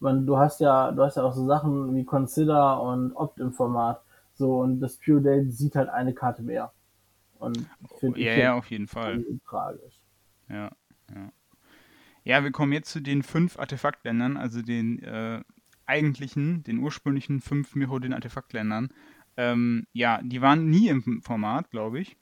Man, 0.00 0.26
du 0.26 0.38
hast 0.38 0.60
ja, 0.60 0.92
du 0.92 1.02
hast 1.02 1.16
ja 1.16 1.24
auch 1.24 1.34
so 1.34 1.44
Sachen 1.46 1.94
wie 1.94 2.04
Consider 2.04 2.80
und 2.80 3.12
Opt 3.14 3.40
im 3.40 3.52
Format. 3.52 4.02
So, 4.34 4.60
und 4.60 4.80
das 4.80 4.96
Pure 4.96 5.22
Date 5.22 5.52
sieht 5.52 5.74
halt 5.74 5.88
eine 5.88 6.14
Karte 6.14 6.42
mehr. 6.42 6.72
Und 7.38 7.66
finde 7.98 8.20
ja, 8.20 8.34
ja, 8.34 8.54
auf 8.54 8.70
jeden 8.70 8.86
Fall. 8.86 9.24
Tragisch. 9.48 10.00
Ja, 10.48 10.70
ja. 11.14 11.32
Ja, 12.24 12.44
wir 12.44 12.52
kommen 12.52 12.72
jetzt 12.72 12.90
zu 12.90 13.00
den 13.00 13.22
fünf 13.22 13.58
Artefaktländern, 13.58 14.36
also 14.36 14.60
den 14.60 15.02
äh, 15.02 15.40
eigentlichen, 15.86 16.62
den 16.62 16.78
ursprünglichen 16.78 17.40
fünf 17.40 17.74
Mirrodin-Artefaktländern. 17.74 18.90
Ähm, 19.38 19.86
ja, 19.92 20.20
die 20.20 20.42
waren 20.42 20.68
nie 20.68 20.88
im 20.88 21.22
Format, 21.22 21.70
glaube 21.70 22.00
ich. 22.00 22.16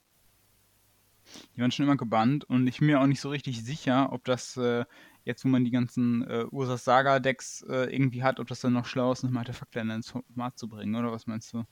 Die 1.56 1.60
waren 1.62 1.70
schon 1.70 1.86
immer 1.86 1.96
gebannt 1.96 2.44
und 2.44 2.66
ich 2.66 2.78
bin 2.78 2.88
mir 2.88 3.00
auch 3.00 3.06
nicht 3.06 3.22
so 3.22 3.30
richtig 3.30 3.64
sicher, 3.64 4.12
ob 4.12 4.24
das 4.26 4.58
äh, 4.58 4.84
jetzt, 5.24 5.42
wo 5.42 5.48
man 5.48 5.64
die 5.64 5.70
ganzen 5.70 6.28
äh, 6.28 6.44
Ursas 6.50 6.84
Saga-Decks 6.84 7.62
äh, 7.70 7.92
irgendwie 7.92 8.22
hat, 8.22 8.38
ob 8.38 8.48
das 8.48 8.60
dann 8.60 8.74
noch 8.74 8.84
schlau 8.84 9.12
ist, 9.12 9.24
nochmal 9.24 9.40
Artefaktländer 9.40 9.94
ins 9.94 10.10
Format 10.10 10.58
zu 10.58 10.68
bringen, 10.68 10.94
oder 10.94 11.10
was 11.10 11.26
meinst 11.26 11.54
du? 11.54 11.64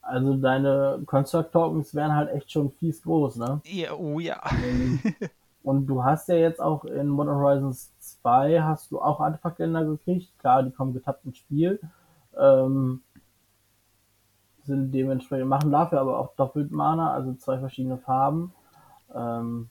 Also 0.00 0.36
deine 0.36 1.02
Construct 1.04 1.50
Tokens 1.50 1.92
wären 1.92 2.14
halt 2.14 2.30
echt 2.30 2.52
schon 2.52 2.70
fies 2.70 3.02
groß, 3.02 3.36
ne? 3.36 3.60
Ja, 3.64 3.92
oh 3.94 4.20
ja. 4.20 4.40
Ähm, 4.64 5.00
und 5.64 5.86
du 5.86 6.04
hast 6.04 6.28
ja 6.28 6.36
jetzt 6.36 6.60
auch 6.60 6.84
in 6.84 7.08
Modern 7.08 7.36
Horizons 7.36 7.92
2 7.98 8.62
hast 8.62 8.92
du 8.92 9.00
auch 9.00 9.18
Artefaktländer 9.18 9.84
gekriegt. 9.84 10.30
Klar, 10.38 10.62
die 10.62 10.70
kommen 10.70 10.94
getappt 10.94 11.24
ins 11.24 11.38
Spiel. 11.38 11.80
Ähm, 12.38 13.02
sind 14.66 14.92
dementsprechend, 14.92 15.48
machen 15.48 15.70
dafür 15.70 16.00
aber 16.00 16.18
auch 16.18 16.34
doppelt 16.36 16.70
Mana, 16.70 17.12
also 17.12 17.34
zwei 17.34 17.58
verschiedene 17.58 17.98
Farben. 17.98 18.52
Ähm, 19.14 19.68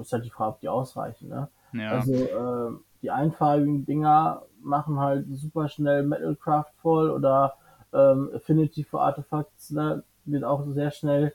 ist 0.00 0.12
halt 0.12 0.24
die 0.24 0.30
Frage, 0.30 0.50
ob 0.52 0.60
die 0.60 0.68
ausreichen, 0.68 1.28
ne? 1.28 1.48
Ja. 1.72 1.92
Also, 1.92 2.14
äh, 2.14 2.72
die 3.02 3.10
einfarbigen 3.10 3.86
Dinger 3.86 4.42
machen 4.62 4.98
halt 4.98 5.26
super 5.32 5.68
schnell 5.68 6.02
Metalcraft 6.02 6.72
voll 6.82 7.10
oder 7.10 7.54
ähm, 7.92 8.30
Affinity 8.34 8.84
for 8.84 9.02
Artifacts, 9.02 9.70
ne? 9.70 10.02
Wird 10.24 10.44
auch 10.44 10.64
sehr 10.68 10.90
schnell. 10.90 11.32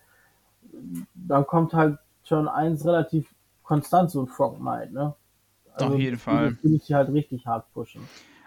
Dann 1.15 1.47
kommt 1.47 1.73
halt 1.73 1.97
Turn 2.27 2.47
1 2.47 2.85
relativ 2.85 3.33
konstant 3.63 4.11
so 4.11 4.21
ein 4.21 4.27
Frogmite, 4.27 4.93
ne? 4.93 5.15
Also, 5.73 5.93
Auf 5.93 5.99
jeden 5.99 6.17
Fall. 6.17 6.51
Finde 6.55 6.77
ich 6.77 6.85
die 6.85 6.95
halt 6.95 7.09
richtig 7.09 7.47
hart 7.47 7.65
pushen. 7.73 8.01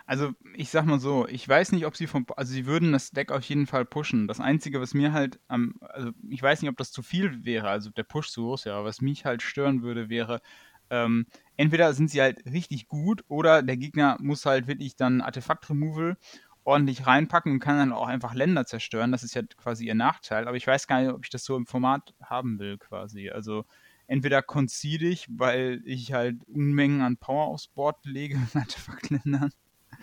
Also, 0.09 0.33
ich 0.55 0.71
sag 0.71 0.87
mal 0.87 0.99
so, 0.99 1.29
ich 1.29 1.47
weiß 1.47 1.73
nicht, 1.73 1.85
ob 1.85 1.95
sie 1.95 2.07
vom, 2.07 2.25
also 2.35 2.51
sie 2.51 2.65
würden 2.65 2.93
das 2.93 3.11
Deck 3.11 3.31
auf 3.31 3.45
jeden 3.45 3.67
Fall 3.67 3.85
pushen. 3.85 4.27
Das 4.27 4.41
Einzige, 4.41 4.81
was 4.81 4.95
mir 4.95 5.13
halt 5.13 5.39
am, 5.49 5.75
also 5.83 6.13
ich 6.31 6.43
weiß 6.43 6.63
nicht, 6.63 6.71
ob 6.71 6.79
das 6.79 6.93
zu 6.93 7.03
viel 7.03 7.45
wäre, 7.45 7.69
also 7.69 7.91
der 7.91 8.05
Push 8.05 8.31
zu 8.31 8.45
groß, 8.45 8.65
ja, 8.65 8.83
was 8.85 9.03
mich 9.03 9.27
halt 9.27 9.43
stören 9.43 9.83
würde, 9.83 10.09
wäre, 10.09 10.41
ähm, 10.89 11.27
entweder 11.59 11.93
sind 11.93 12.11
sie 12.11 12.23
halt 12.23 12.43
richtig 12.47 12.89
gut 12.89 13.23
oder 13.29 13.63
der 13.63 13.77
Gegner 13.77 14.17
muss 14.19 14.47
halt 14.47 14.67
wirklich 14.67 14.97
dann 14.97 15.21
Artefakt-Removal 15.21 16.17
ordentlich 16.65 17.07
reinpacken 17.07 17.53
und 17.53 17.61
kann 17.61 17.77
dann 17.77 17.93
auch 17.93 18.09
einfach 18.09 18.33
Länder 18.33 18.65
zerstören. 18.65 19.13
Das 19.13 19.23
ist 19.23 19.35
ja 19.35 19.43
quasi 19.59 19.85
ihr 19.85 19.95
Nachteil. 19.95 20.49
Aber 20.49 20.57
ich 20.57 20.67
weiß 20.67 20.87
gar 20.87 21.03
nicht, 21.03 21.13
ob 21.13 21.25
ich 21.25 21.31
das 21.31 21.45
so 21.45 21.55
im 21.55 21.67
Format 21.67 22.15
haben 22.23 22.59
will, 22.59 22.79
quasi. 22.79 23.29
Also 23.29 23.67
entweder 24.07 24.41
concede 24.41 25.07
ich, 25.07 25.27
weil 25.31 25.83
ich 25.85 26.15
halt 26.15 26.43
Unmengen 26.47 27.03
an 27.03 27.19
Power 27.19 27.49
aufs 27.49 27.69
Board 27.69 28.07
lege 28.07 28.39
mit 28.39 28.57
Artefaktländern 28.57 29.53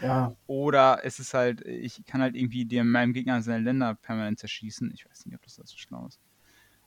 Ja. 0.02 0.36
Oder 0.48 1.02
es 1.04 1.20
ist 1.20 1.34
halt, 1.34 1.62
ich 1.62 2.04
kann 2.06 2.22
halt 2.22 2.36
irgendwie 2.36 2.66
dem, 2.66 2.92
meinem 2.92 3.14
Gegner 3.14 3.42
seine 3.42 3.64
Länder 3.64 3.96
permanent 3.96 4.40
zerschießen. 4.40 4.92
Ich 4.94 5.10
weiß 5.10 5.26
nicht, 5.26 5.36
ob 5.36 5.44
das 5.44 5.56
so 5.56 5.78
schlau 5.78 6.06
ist. 6.08 6.20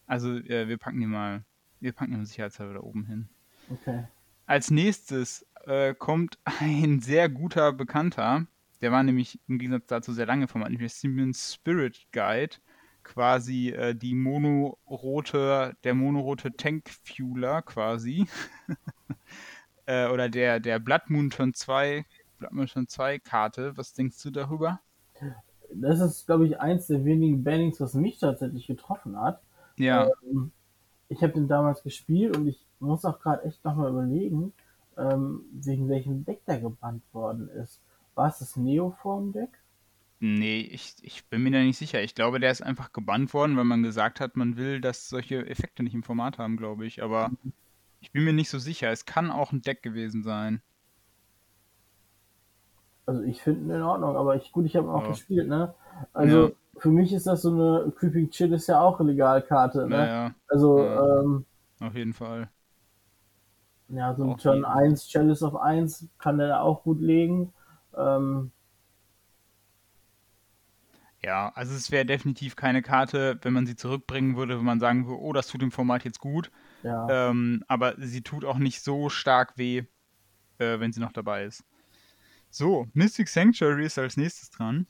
Also 0.07 0.37
äh, 0.37 0.69
wir 0.69 0.79
packen 0.79 1.01
die 1.01 1.07
mal, 1.07 1.45
wir 1.81 1.93
packen 1.93 2.13
die 2.13 2.19
mal 2.19 2.27
sicherheitshalber 2.27 2.75
da 2.75 2.81
oben 2.81 3.07
hin. 3.07 3.29
Okay. 3.71 4.05
Als 4.47 4.71
nächstes 4.71 5.47
äh, 5.67 5.95
kommt 5.95 6.39
ein 6.45 7.01
sehr 7.01 7.29
guter 7.29 7.73
Bekannter. 7.73 8.47
Der 8.81 8.93
war 8.93 9.03
nämlich 9.03 9.41
im 9.49 9.59
Gegensatz 9.59 9.87
dazu 9.87 10.13
sehr 10.13 10.27
lange 10.27 10.49
vom 10.49 10.65
Siemens 10.89 11.55
Spirit 11.55 12.07
Guide 12.13 12.57
quasi 13.09 13.71
äh, 13.71 13.95
die 13.95 14.15
monorote, 14.15 15.77
der 15.83 15.95
monorote 15.95 16.53
Tank 16.57 16.89
Fueler 17.05 17.63
quasi. 17.63 18.27
äh, 19.87 20.07
oder 20.09 20.29
der, 20.29 20.61
der 20.61 20.79
Blood 20.79 21.09
Moon 21.09 21.31
Turn 21.31 21.55
2, 21.55 22.05
Blood 22.39 22.53
Moon 22.53 22.67
Turn 22.67 22.89
2 22.89 23.19
Karte. 23.19 23.77
Was 23.77 23.93
denkst 23.93 24.23
du 24.23 24.31
darüber? 24.31 24.81
Das 25.73 26.01
ist, 26.01 26.27
glaube 26.27 26.47
ich, 26.47 26.61
eins 26.61 26.87
der 26.87 27.05
wenigen 27.05 27.45
Bannings, 27.45 27.81
was 27.81 27.95
mich 27.95 28.19
tatsächlich 28.19 28.67
getroffen 28.67 29.21
hat. 29.21 29.43
Ja. 29.77 30.09
Ähm, 30.23 30.53
ich 31.09 31.23
habe 31.23 31.35
den 31.35 31.49
damals 31.49 31.83
gespielt 31.83 32.37
und 32.37 32.47
ich 32.47 32.65
muss 32.81 33.05
auch 33.05 33.21
gerade 33.21 33.45
echt 33.45 33.65
nochmal 33.65 33.91
überlegen, 33.91 34.53
ähm, 34.97 35.43
wegen 35.53 35.89
welchem 35.89 36.25
Deck 36.25 36.45
der 36.47 36.61
gebannt 36.61 37.03
worden 37.13 37.49
ist. 37.49 37.81
War 38.15 38.29
es 38.29 38.39
das 38.39 38.57
Neoform-Deck? 38.57 39.51
Nee, 40.21 40.61
ich, 40.61 40.97
ich 41.03 41.25
bin 41.27 41.45
mir 41.45 41.53
da 41.53 41.59
nicht 41.59 41.79
sicher. 41.79 42.03
Ich 42.03 42.17
glaube, 42.17 42.41
der 42.41 42.51
ist 42.51 42.63
einfach 42.63 42.93
gebannt 42.93 43.33
worden, 43.35 43.57
weil 43.57 43.65
man 43.65 43.85
gesagt 43.85 44.21
hat, 44.21 44.37
man 44.37 44.57
will, 44.57 44.81
dass 44.81 45.09
solche 45.09 45.47
Effekte 45.47 45.85
nicht 45.85 45.95
im 45.95 46.03
Format 46.03 46.39
haben, 46.39 46.57
glaube 46.57 46.87
ich. 46.87 47.03
Aber 47.03 47.31
ich 48.01 48.11
bin 48.11 48.25
mir 48.25 48.33
nicht 48.33 48.51
so 48.51 48.59
sicher. 48.59 48.91
Es 48.91 49.07
kann 49.07 49.31
auch 49.31 49.53
ein 49.53 49.63
Deck 49.63 49.83
gewesen 49.83 50.25
sein. 50.25 50.61
Also 53.09 53.23
ich 53.23 53.41
finde 53.41 53.63
ihn 53.63 53.71
in 53.71 53.83
Ordnung, 53.83 54.19
aber 54.19 54.37
ich, 54.37 54.53
gut, 54.53 54.67
ich 54.67 54.77
habe 54.77 54.93
auch 54.93 55.05
ja. 55.05 55.09
gespielt, 55.09 55.49
ne? 55.49 55.73
Also 56.13 56.49
ja. 56.49 56.53
für 56.77 56.91
mich 56.91 57.15
ist 57.15 57.27
das 57.27 57.41
so 57.41 57.51
eine 57.51 57.91
Creeping 57.93 58.29
Chill 58.29 58.53
ist 58.53 58.67
ja 58.67 58.83
auch 58.83 59.01
eine 59.01 59.13
Legalkarte, 59.13 59.89
ne? 59.89 59.97
Naja. 59.97 60.35
Also, 60.47 60.85
ja. 60.85 61.21
ähm, 61.21 61.47
Auf 61.81 61.95
jeden 61.95 62.13
Fall. 62.13 62.51
Ja, 63.89 64.15
so 64.15 64.25
ein 64.25 64.33
Auf 64.33 64.43
Turn 64.43 64.67
1, 64.67 65.09
Chalice 65.09 65.43
auf 65.43 65.57
1 65.57 66.07
kann 66.19 66.37
der 66.37 66.63
auch 66.63 66.83
gut 66.83 67.01
legen. 67.01 67.55
Ähm, 67.97 68.51
ja, 71.25 71.51
also 71.55 71.75
es 71.75 71.91
wäre 71.91 72.05
definitiv 72.05 72.57
keine 72.57 72.83
Karte, 72.83 73.39
wenn 73.41 73.55
man 73.55 73.65
sie 73.65 73.75
zurückbringen 73.75 74.37
würde, 74.37 74.59
wenn 74.59 74.67
man 74.67 74.81
sagen 74.81 75.07
würde, 75.07 75.23
oh, 75.23 75.33
das 75.33 75.49
tut 75.49 75.63
dem 75.63 75.73
Format 75.73 76.05
jetzt 76.05 76.21
gut. 76.21 76.51
Ja. 76.83 77.31
Ähm, 77.31 77.65
aber 77.69 77.95
sie 77.97 78.21
tut 78.21 78.45
auch 78.45 78.59
nicht 78.59 78.83
so 78.83 79.09
stark 79.09 79.57
weh, 79.57 79.85
äh, 80.59 80.79
wenn 80.79 80.93
sie 80.93 81.01
noch 81.01 81.13
dabei 81.13 81.45
ist. 81.45 81.65
So, 82.51 82.87
Mystic 82.95 83.29
Sanctuary 83.29 83.85
ist 83.87 83.99
als 83.99 84.17
nächstes 84.17 84.51
dran. 84.51 84.87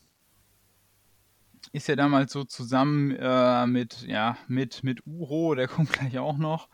Ist 1.72 1.88
ja 1.88 1.96
damals 1.96 2.32
so 2.32 2.44
zusammen 2.44 3.14
äh, 3.18 3.66
mit, 3.66 4.02
ja, 4.02 4.38
mit, 4.46 4.84
mit 4.84 5.06
Uro, 5.06 5.54
der 5.54 5.68
kommt 5.68 5.92
gleich 5.92 6.18
auch 6.18 6.38
noch. 6.38 6.68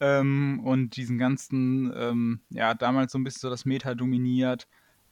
Ähm, 0.00 0.60
und 0.64 0.96
diesen 0.96 1.18
ganzen, 1.18 1.92
ähm, 1.96 2.40
ja, 2.50 2.74
damals 2.74 3.12
so 3.12 3.18
ein 3.18 3.24
bisschen 3.24 3.40
so 3.40 3.50
das 3.50 3.64
Meta 3.64 3.94
dominiert. 3.94 4.68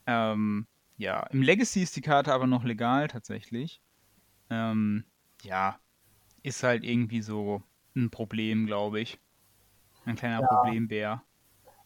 Ähm, 0.07 0.67
ja, 0.99 1.21
im 1.29 1.43
Legacy 1.43 1.83
ist 1.83 1.97
die 1.97 2.01
Karte 2.01 2.33
aber 2.33 2.47
noch 2.47 2.65
legal 2.65 3.09
tatsächlich. 3.09 3.81
Ähm, 4.51 5.05
ja, 5.43 5.79
ist 6.43 6.63
halt 6.63 6.85
irgendwie 6.85 7.23
so 7.23 7.63
ein 7.97 8.11
Problem, 8.11 8.67
glaube 8.67 9.01
ich. 9.01 9.19
Ein 10.05 10.17
kleiner 10.17 10.41
ja. 10.41 10.47
Problembär. 10.47 11.23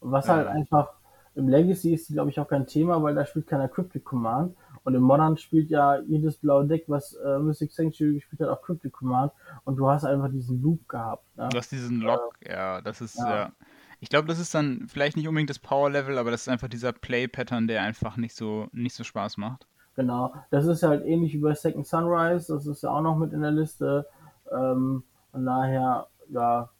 Was 0.00 0.28
halt 0.28 0.46
ähm. 0.46 0.56
einfach 0.56 0.88
im 1.36 1.48
Legacy 1.48 1.94
ist, 1.94 2.08
glaube 2.08 2.30
ich, 2.30 2.40
auch 2.40 2.48
kein 2.48 2.66
Thema, 2.66 3.02
weil 3.02 3.14
da 3.14 3.24
spielt 3.26 3.46
keiner 3.46 3.68
Cryptic 3.68 4.04
Command. 4.04 4.56
Und 4.84 4.94
im 4.94 5.02
Modern 5.02 5.36
spielt 5.36 5.68
ja 5.68 6.00
jedes 6.00 6.36
blaue 6.36 6.66
Deck, 6.66 6.84
was 6.86 7.12
äh, 7.14 7.38
Mystic 7.38 7.72
Sanctuary 7.72 8.14
gespielt 8.14 8.40
hat, 8.40 8.48
auch 8.48 8.62
Cryptic 8.62 8.92
Command. 8.92 9.32
Und 9.64 9.76
du 9.76 9.88
hast 9.88 10.04
einfach 10.04 10.30
diesen 10.30 10.62
Loop 10.62 10.88
gehabt. 10.88 11.24
Ne? 11.36 11.48
Du 11.50 11.58
hast 11.58 11.72
diesen 11.72 12.00
Lock, 12.00 12.34
äh, 12.40 12.52
ja, 12.52 12.80
das 12.80 13.00
ist, 13.00 13.18
ja. 13.18 13.36
ja. 13.36 13.52
Ich 14.00 14.08
glaube, 14.08 14.28
das 14.28 14.38
ist 14.38 14.54
dann 14.54 14.86
vielleicht 14.88 15.16
nicht 15.16 15.28
unbedingt 15.28 15.50
das 15.50 15.58
Power-Level, 15.58 16.18
aber 16.18 16.30
das 16.30 16.42
ist 16.42 16.48
einfach 16.48 16.68
dieser 16.68 16.92
Play-Pattern, 16.92 17.66
der 17.66 17.82
einfach 17.82 18.16
nicht 18.16 18.34
so, 18.34 18.68
nicht 18.72 18.94
so 18.94 19.04
Spaß 19.04 19.36
macht. 19.38 19.66
Genau. 19.96 20.34
Das 20.50 20.66
ist 20.66 20.82
halt 20.82 21.04
ähnlich 21.04 21.34
wie 21.34 21.38
bei 21.38 21.54
Second 21.54 21.86
Sunrise, 21.86 22.52
das 22.52 22.66
ist 22.66 22.82
ja 22.82 22.90
auch 22.90 23.00
noch 23.00 23.16
mit 23.16 23.32
in 23.32 23.40
der 23.40 23.50
Liste. 23.50 24.06
Ähm, 24.52 25.02
von 25.32 25.44
daher, 25.44 26.06
ja, 26.28 26.70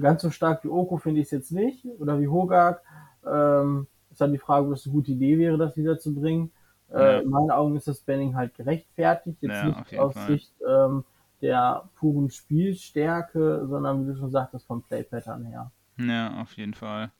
ganz 0.00 0.22
so 0.22 0.30
stark 0.30 0.64
wie 0.64 0.68
Oko 0.68 0.98
finde 0.98 1.20
ich 1.20 1.26
es 1.26 1.32
jetzt 1.32 1.52
nicht. 1.52 1.84
Oder 1.98 2.20
wie 2.20 2.28
Hogak. 2.28 2.82
Ähm, 3.26 3.86
ist 4.10 4.20
halt 4.20 4.34
die 4.34 4.38
Frage, 4.38 4.66
ob 4.66 4.74
es 4.74 4.86
eine 4.86 4.94
gute 4.94 5.12
Idee 5.12 5.38
wäre, 5.38 5.56
das 5.58 5.76
wieder 5.76 5.98
zu 5.98 6.14
bringen. 6.14 6.52
Äh, 6.92 6.98
ja. 6.98 7.18
in 7.20 7.30
meinen 7.30 7.50
Augen 7.50 7.76
ist 7.76 7.88
das 7.88 8.00
Banning 8.00 8.36
halt 8.36 8.54
gerechtfertigt, 8.54 9.38
jetzt 9.40 9.52
ja, 9.52 9.64
nicht 9.64 9.98
aus 9.98 10.12
Fall. 10.12 10.26
Sicht 10.26 10.52
ähm, 10.68 11.04
der 11.40 11.88
puren 11.96 12.30
Spielstärke, 12.30 13.66
sondern 13.66 14.02
wie 14.02 14.12
du 14.12 14.18
schon 14.18 14.30
sagtest, 14.30 14.66
vom 14.66 14.82
Play-Pattern 14.82 15.44
her. 15.44 15.72
Ja, 15.98 16.40
auf 16.40 16.52
jeden 16.54 16.74
Fall. 16.74 17.10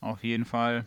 Auf 0.00 0.24
jeden 0.24 0.44
Fall. 0.44 0.86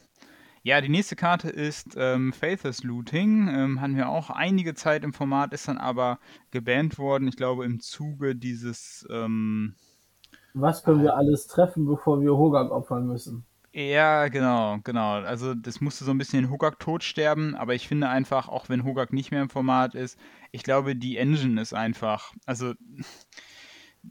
Ja, 0.63 0.81
die 0.81 0.89
nächste 0.89 1.15
Karte 1.15 1.49
ist 1.49 1.95
ähm, 1.95 2.33
Faithless 2.33 2.83
Looting. 2.83 3.47
Ähm, 3.47 3.81
hatten 3.81 3.95
wir 3.95 4.09
auch 4.09 4.31
einige 4.31 4.73
Zeit 4.73 5.03
im 5.03 5.13
Format, 5.13 5.53
ist 5.53 5.67
dann 5.67 5.77
aber 5.77 6.17
gebannt 6.49 6.97
worden. 6.97 7.27
Ich 7.27 7.37
glaube, 7.37 7.65
im 7.65 7.79
Zuge 7.79 8.35
dieses. 8.35 9.07
Ähm, 9.11 9.75
Was 10.55 10.83
können 10.83 11.03
wir 11.03 11.15
alles 11.15 11.45
treffen, 11.45 11.85
bevor 11.85 12.19
wir 12.19 12.35
Hogak 12.35 12.71
opfern 12.71 13.05
müssen? 13.05 13.45
Ja, 13.77 14.29
genau, 14.29 14.77
genau. 14.85 15.15
Also 15.15 15.53
das 15.53 15.81
musste 15.81 16.05
so 16.05 16.11
ein 16.11 16.17
bisschen 16.17 16.45
in 16.45 16.49
Hogak 16.49 16.79
tot 16.79 17.03
sterben, 17.03 17.55
aber 17.55 17.75
ich 17.75 17.89
finde 17.89 18.07
einfach, 18.07 18.47
auch 18.47 18.69
wenn 18.69 18.85
Hogak 18.85 19.11
nicht 19.11 19.31
mehr 19.31 19.41
im 19.41 19.49
Format 19.49 19.95
ist, 19.95 20.17
ich 20.53 20.63
glaube, 20.63 20.95
die 20.95 21.17
Engine 21.17 21.61
ist 21.61 21.73
einfach, 21.73 22.33
also 22.45 22.73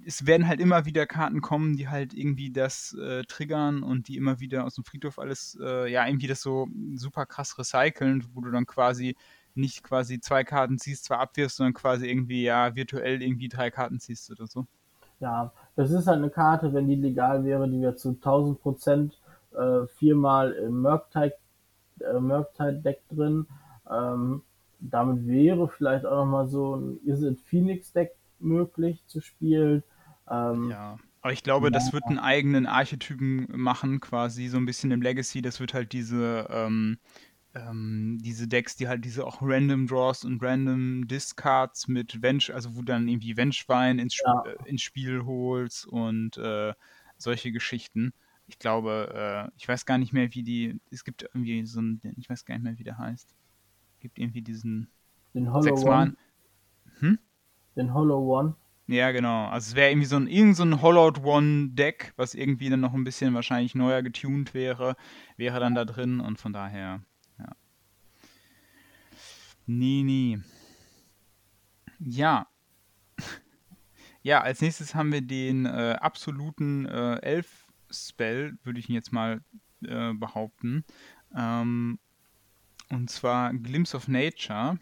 es 0.05 0.27
werden 0.27 0.49
halt 0.49 0.61
immer 0.61 0.85
wieder 0.85 1.07
Karten 1.07 1.41
kommen, 1.41 1.77
die 1.77 1.89
halt 1.89 2.13
irgendwie 2.13 2.53
das 2.53 2.93
äh, 2.93 3.23
triggern 3.25 3.83
und 3.83 4.09
die 4.09 4.19
immer 4.19 4.39
wieder 4.39 4.67
aus 4.67 4.75
dem 4.75 4.85
Friedhof 4.85 5.19
alles, 5.19 5.57
äh, 5.59 5.91
ja, 5.91 6.07
irgendwie 6.07 6.27
das 6.27 6.43
so 6.43 6.69
super 6.95 7.25
krass 7.25 7.59
recyceln, 7.59 8.23
wo 8.35 8.43
du 8.43 8.51
dann 8.51 8.67
quasi 8.67 9.17
nicht 9.55 9.83
quasi 9.83 10.21
zwei 10.21 10.45
Karten 10.45 10.79
ziehst, 10.79 11.05
zwar 11.05 11.21
abwirfst, 11.21 11.57
sondern 11.57 11.73
quasi 11.73 12.07
irgendwie, 12.07 12.43
ja, 12.43 12.77
virtuell 12.77 13.23
irgendwie 13.23 13.49
drei 13.49 13.71
Karten 13.71 13.99
ziehst 13.99 14.31
oder 14.31 14.47
so. 14.47 14.67
Ja, 15.21 15.55
das 15.75 15.91
ist 15.91 16.07
halt 16.07 16.19
eine 16.19 16.29
Karte, 16.29 16.75
wenn 16.75 16.87
die 16.87 16.97
legal 16.97 17.47
wäre, 17.47 17.67
die 17.67 17.81
wir 17.81 17.97
zu 17.97 18.11
1000 18.11 18.61
Prozent 18.61 19.19
äh, 19.55 19.87
viermal 19.99 20.53
im 20.53 20.83
Murktide 20.83 21.35
äh, 22.01 22.83
Deck 22.83 23.03
drin. 23.09 23.47
Ähm, 23.91 24.43
damit 24.81 25.27
wäre 25.27 25.69
vielleicht 25.69 26.05
auch 26.05 26.25
nochmal 26.25 26.47
so 26.47 26.77
ein 26.77 26.99
Is 27.05 27.23
it 27.23 27.41
Phoenix 27.41 27.93
Deck 27.93 28.13
möglich 28.39 29.03
zu 29.07 29.21
spielen. 29.21 29.83
Ähm, 30.31 30.71
ja. 30.71 30.99
Aber 31.23 31.33
ich 31.33 31.43
glaube, 31.43 31.69
ja. 31.69 31.71
das 31.71 31.93
wird 31.93 32.05
einen 32.05 32.19
eigenen 32.19 32.67
Archetypen 32.67 33.47
machen, 33.51 34.01
quasi 34.01 34.49
so 34.49 34.59
ein 34.59 34.67
bisschen 34.67 34.91
im 34.91 35.01
Legacy. 35.01 35.41
Das 35.41 35.59
wird 35.59 35.73
halt 35.73 35.93
diese, 35.93 36.47
ähm, 36.51 36.99
ähm, 37.55 38.19
diese 38.23 38.47
Decks, 38.47 38.77
die 38.77 38.89
halt 38.89 39.07
diese 39.07 39.27
auch 39.27 39.39
Random 39.41 39.87
Draws 39.87 40.25
und 40.25 40.43
Random 40.43 41.09
Discards 41.09 41.89
mit 41.89 42.21
Venge, 42.21 42.51
also 42.53 42.77
wo 42.77 42.83
dann 42.83 43.09
irgendwie 43.09 43.39
Vengewine 43.39 44.03
ins, 44.03 44.15
Sp 44.21 44.27
ja. 44.27 44.43
äh, 44.45 44.69
ins 44.69 44.83
Spiel 44.83 45.25
holst 45.25 45.87
und 45.87 46.37
äh, 46.37 46.75
solche 47.17 47.53
Geschichten 47.53 48.13
ich 48.47 48.59
glaube, 48.59 49.49
äh, 49.49 49.51
ich 49.57 49.67
weiß 49.67 49.87
gar 49.87 49.99
nicht 49.99 50.13
mehr, 50.13 50.35
wie 50.35 50.43
die, 50.43 50.81
es 50.91 51.05
gibt 51.05 51.23
irgendwie 51.23 51.65
so 51.67 51.81
ein, 51.81 52.01
ich 52.17 52.29
weiß 52.29 52.45
gar 52.45 52.55
nicht 52.55 52.65
mehr, 52.65 52.79
wie 52.79 52.85
der 52.85 52.99
heißt. 52.99 53.35
Es 53.95 54.01
gibt 54.01 54.19
irgendwie 54.19 54.43
diesen 54.43 54.89
Den 55.33 55.53
Hollow 55.53 55.75
One. 55.83 56.17
Hm? 56.99 57.19
Den 57.77 57.95
Hollow 57.95 58.39
One. 58.39 58.55
Ja, 58.87 59.13
genau. 59.13 59.47
Also 59.47 59.71
es 59.71 59.75
wäre 59.75 59.91
irgendwie 59.91 60.07
so 60.07 60.17
ein, 60.17 60.27
irgend 60.27 60.57
so 60.57 60.63
ein 60.63 60.83
Hollowed 60.83 61.25
One 61.25 61.71
Deck, 61.71 62.13
was 62.17 62.35
irgendwie 62.35 62.69
dann 62.69 62.81
noch 62.81 62.93
ein 62.93 63.05
bisschen 63.05 63.33
wahrscheinlich 63.33 63.75
neuer 63.75 64.03
getuned 64.03 64.53
wäre, 64.53 64.97
wäre 65.37 65.59
dann 65.59 65.75
da 65.75 65.87
drin 65.87 66.21
und 66.21 66.39
von 66.39 66.53
daher, 66.53 67.01
ja. 67.39 67.57
Nee, 69.67 70.03
nee. 70.05 70.39
Ja. 71.99 72.47
Ja, 74.27 74.41
als 74.41 74.63
nächstes 74.63 74.95
haben 74.95 75.13
wir 75.13 75.21
den 75.21 75.67
äh, 75.67 75.99
absoluten 76.01 76.87
äh, 76.87 77.17
Elf 77.17 77.64
Spell, 77.95 78.59
würde 78.63 78.81
ich 78.81 78.89
ihn 78.89 78.95
jetzt 78.95 79.13
mal 79.13 79.43
äh, 79.85 80.13
behaupten. 80.13 80.85
Ähm, 81.35 81.99
und 82.91 83.11
zwar 83.11 83.53
Glimpse 83.55 83.97
of 83.97 84.09
Nature. 84.09 84.79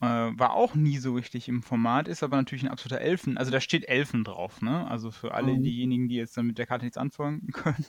Äh, 0.00 0.06
war 0.06 0.52
auch 0.52 0.74
nie 0.74 0.98
so 0.98 1.14
richtig 1.14 1.48
im 1.48 1.62
Format, 1.62 2.08
ist 2.08 2.22
aber 2.22 2.36
natürlich 2.36 2.64
ein 2.64 2.70
absoluter 2.70 3.00
Elfen. 3.00 3.38
Also 3.38 3.50
da 3.50 3.60
steht 3.60 3.88
Elfen 3.88 4.24
drauf, 4.24 4.60
ne? 4.60 4.86
Also 4.88 5.10
für 5.10 5.32
alle 5.34 5.54
mhm. 5.54 5.62
diejenigen, 5.62 6.08
die 6.08 6.16
jetzt 6.16 6.36
dann 6.36 6.46
mit 6.46 6.58
der 6.58 6.66
Karte 6.66 6.84
nichts 6.84 6.98
anfangen 6.98 7.46
können. 7.52 7.86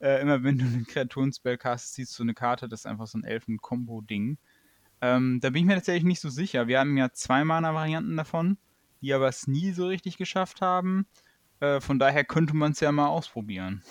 Äh, 0.00 0.20
immer 0.20 0.44
wenn 0.44 0.58
du 0.58 0.64
einen 0.64 0.86
Kreaturen-Spell 0.86 1.58
castest, 1.58 1.94
siehst 1.94 2.18
du 2.18 2.22
eine 2.22 2.34
Karte, 2.34 2.68
das 2.68 2.80
ist 2.80 2.86
einfach 2.86 3.06
so 3.06 3.18
ein 3.18 3.24
Elfen-Kombo-Ding. 3.24 4.38
Ähm, 5.00 5.40
da 5.40 5.50
bin 5.50 5.62
ich 5.62 5.66
mir 5.66 5.74
tatsächlich 5.74 6.04
nicht 6.04 6.20
so 6.20 6.28
sicher. 6.28 6.68
Wir 6.68 6.80
haben 6.80 6.96
ja 6.96 7.12
zwei 7.12 7.44
Mana-Varianten 7.44 8.16
davon, 8.16 8.58
die 9.00 9.12
aber 9.12 9.28
es 9.28 9.46
nie 9.46 9.72
so 9.72 9.86
richtig 9.86 10.16
geschafft 10.16 10.60
haben. 10.60 11.06
Äh, 11.60 11.80
von 11.80 11.98
daher 11.98 12.24
könnte 12.24 12.54
man 12.54 12.72
es 12.72 12.80
ja 12.80 12.92
mal 12.92 13.08
ausprobieren. 13.08 13.82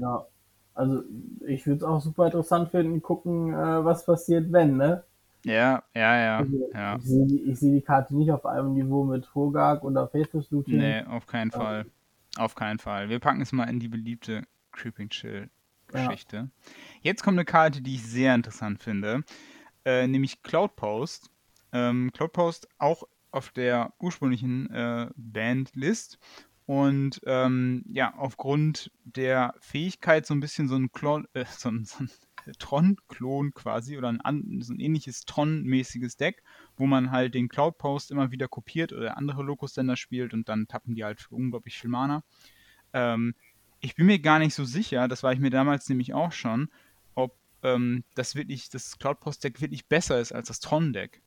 Ja. 0.00 0.26
Also 0.74 1.02
ich 1.46 1.66
würde 1.66 1.78
es 1.78 1.82
auch 1.82 2.00
super 2.00 2.26
interessant 2.26 2.70
finden, 2.70 3.02
gucken, 3.02 3.52
äh, 3.52 3.84
was 3.84 4.06
passiert, 4.06 4.50
wenn, 4.52 4.78
ne? 4.78 5.04
Ja, 5.44 5.82
ja, 5.94 6.16
ja. 6.16 6.38
Also, 6.38 6.70
ja. 6.72 6.96
Ich 6.96 7.04
sehe 7.04 7.26
die, 7.26 7.54
seh 7.54 7.72
die 7.72 7.82
Karte 7.82 8.16
nicht 8.16 8.30
auf 8.30 8.46
einem 8.46 8.74
Niveau 8.74 9.04
mit 9.04 9.34
Hogak 9.34 9.84
oder 9.84 10.08
Faceless 10.08 10.50
Looting. 10.50 10.78
Nee, 10.78 11.02
auf 11.04 11.26
keinen 11.26 11.50
Fall. 11.50 11.86
Auf 12.38 12.54
keinen 12.54 12.78
Fall. 12.78 13.08
Wir 13.10 13.18
packen 13.18 13.42
es 13.42 13.52
mal 13.52 13.68
in 13.68 13.80
die 13.80 13.88
beliebte 13.88 14.44
Creeping 14.70 15.10
Chill 15.10 15.50
Geschichte. 15.88 16.36
Ja. 16.36 16.48
Jetzt 17.02 17.22
kommt 17.22 17.36
eine 17.36 17.44
Karte, 17.44 17.82
die 17.82 17.96
ich 17.96 18.04
sehr 18.04 18.34
interessant 18.34 18.82
finde, 18.82 19.24
äh, 19.84 20.06
nämlich 20.06 20.42
Cloud 20.42 20.74
Post. 20.76 21.30
Ähm, 21.72 22.10
Cloud 22.14 22.32
Post 22.32 22.68
auch 22.78 23.02
auf 23.30 23.50
der 23.50 23.92
ursprünglichen 23.98 24.70
äh, 24.70 25.10
Bandlist 25.16 26.18
und 26.72 27.20
ähm, 27.26 27.84
ja, 27.86 28.14
aufgrund 28.16 28.90
der 29.04 29.54
Fähigkeit, 29.60 30.24
so 30.24 30.32
ein 30.32 30.40
bisschen 30.40 30.68
so 30.68 30.76
ein, 30.76 30.88
äh, 31.34 31.44
so 31.58 31.68
ein, 31.68 31.84
so 31.84 31.98
ein 31.98 32.10
Tron-Klon 32.58 33.52
quasi 33.52 33.98
oder 33.98 34.08
ein, 34.08 34.62
so 34.62 34.72
ein 34.72 34.80
ähnliches 34.80 35.26
Tron-mäßiges 35.26 36.16
Deck, 36.16 36.42
wo 36.78 36.86
man 36.86 37.10
halt 37.10 37.34
den 37.34 37.50
Cloud 37.50 37.76
Post 37.76 38.10
immer 38.10 38.30
wieder 38.30 38.48
kopiert 38.48 38.94
oder 38.94 39.18
andere 39.18 39.42
Locus-Sender 39.42 39.96
spielt 39.96 40.32
und 40.32 40.48
dann 40.48 40.66
tappen 40.66 40.94
die 40.94 41.04
halt 41.04 41.20
für 41.20 41.34
unglaublich 41.34 41.76
viel 41.76 41.90
Mana. 41.90 42.24
Ähm, 42.94 43.34
ich 43.80 43.94
bin 43.94 44.06
mir 44.06 44.18
gar 44.18 44.38
nicht 44.38 44.54
so 44.54 44.64
sicher, 44.64 45.08
das 45.08 45.22
war 45.22 45.34
ich 45.34 45.40
mir 45.40 45.50
damals 45.50 45.90
nämlich 45.90 46.14
auch 46.14 46.32
schon, 46.32 46.70
ob 47.14 47.36
ähm, 47.62 48.02
das 48.14 48.34
wirklich, 48.34 48.70
das 48.70 48.98
Cloud 48.98 49.20
Post 49.20 49.44
Deck 49.44 49.60
wirklich 49.60 49.88
besser 49.88 50.18
ist 50.20 50.32
als 50.32 50.48
das 50.48 50.58
Tron 50.58 50.94
Deck. 50.94 51.20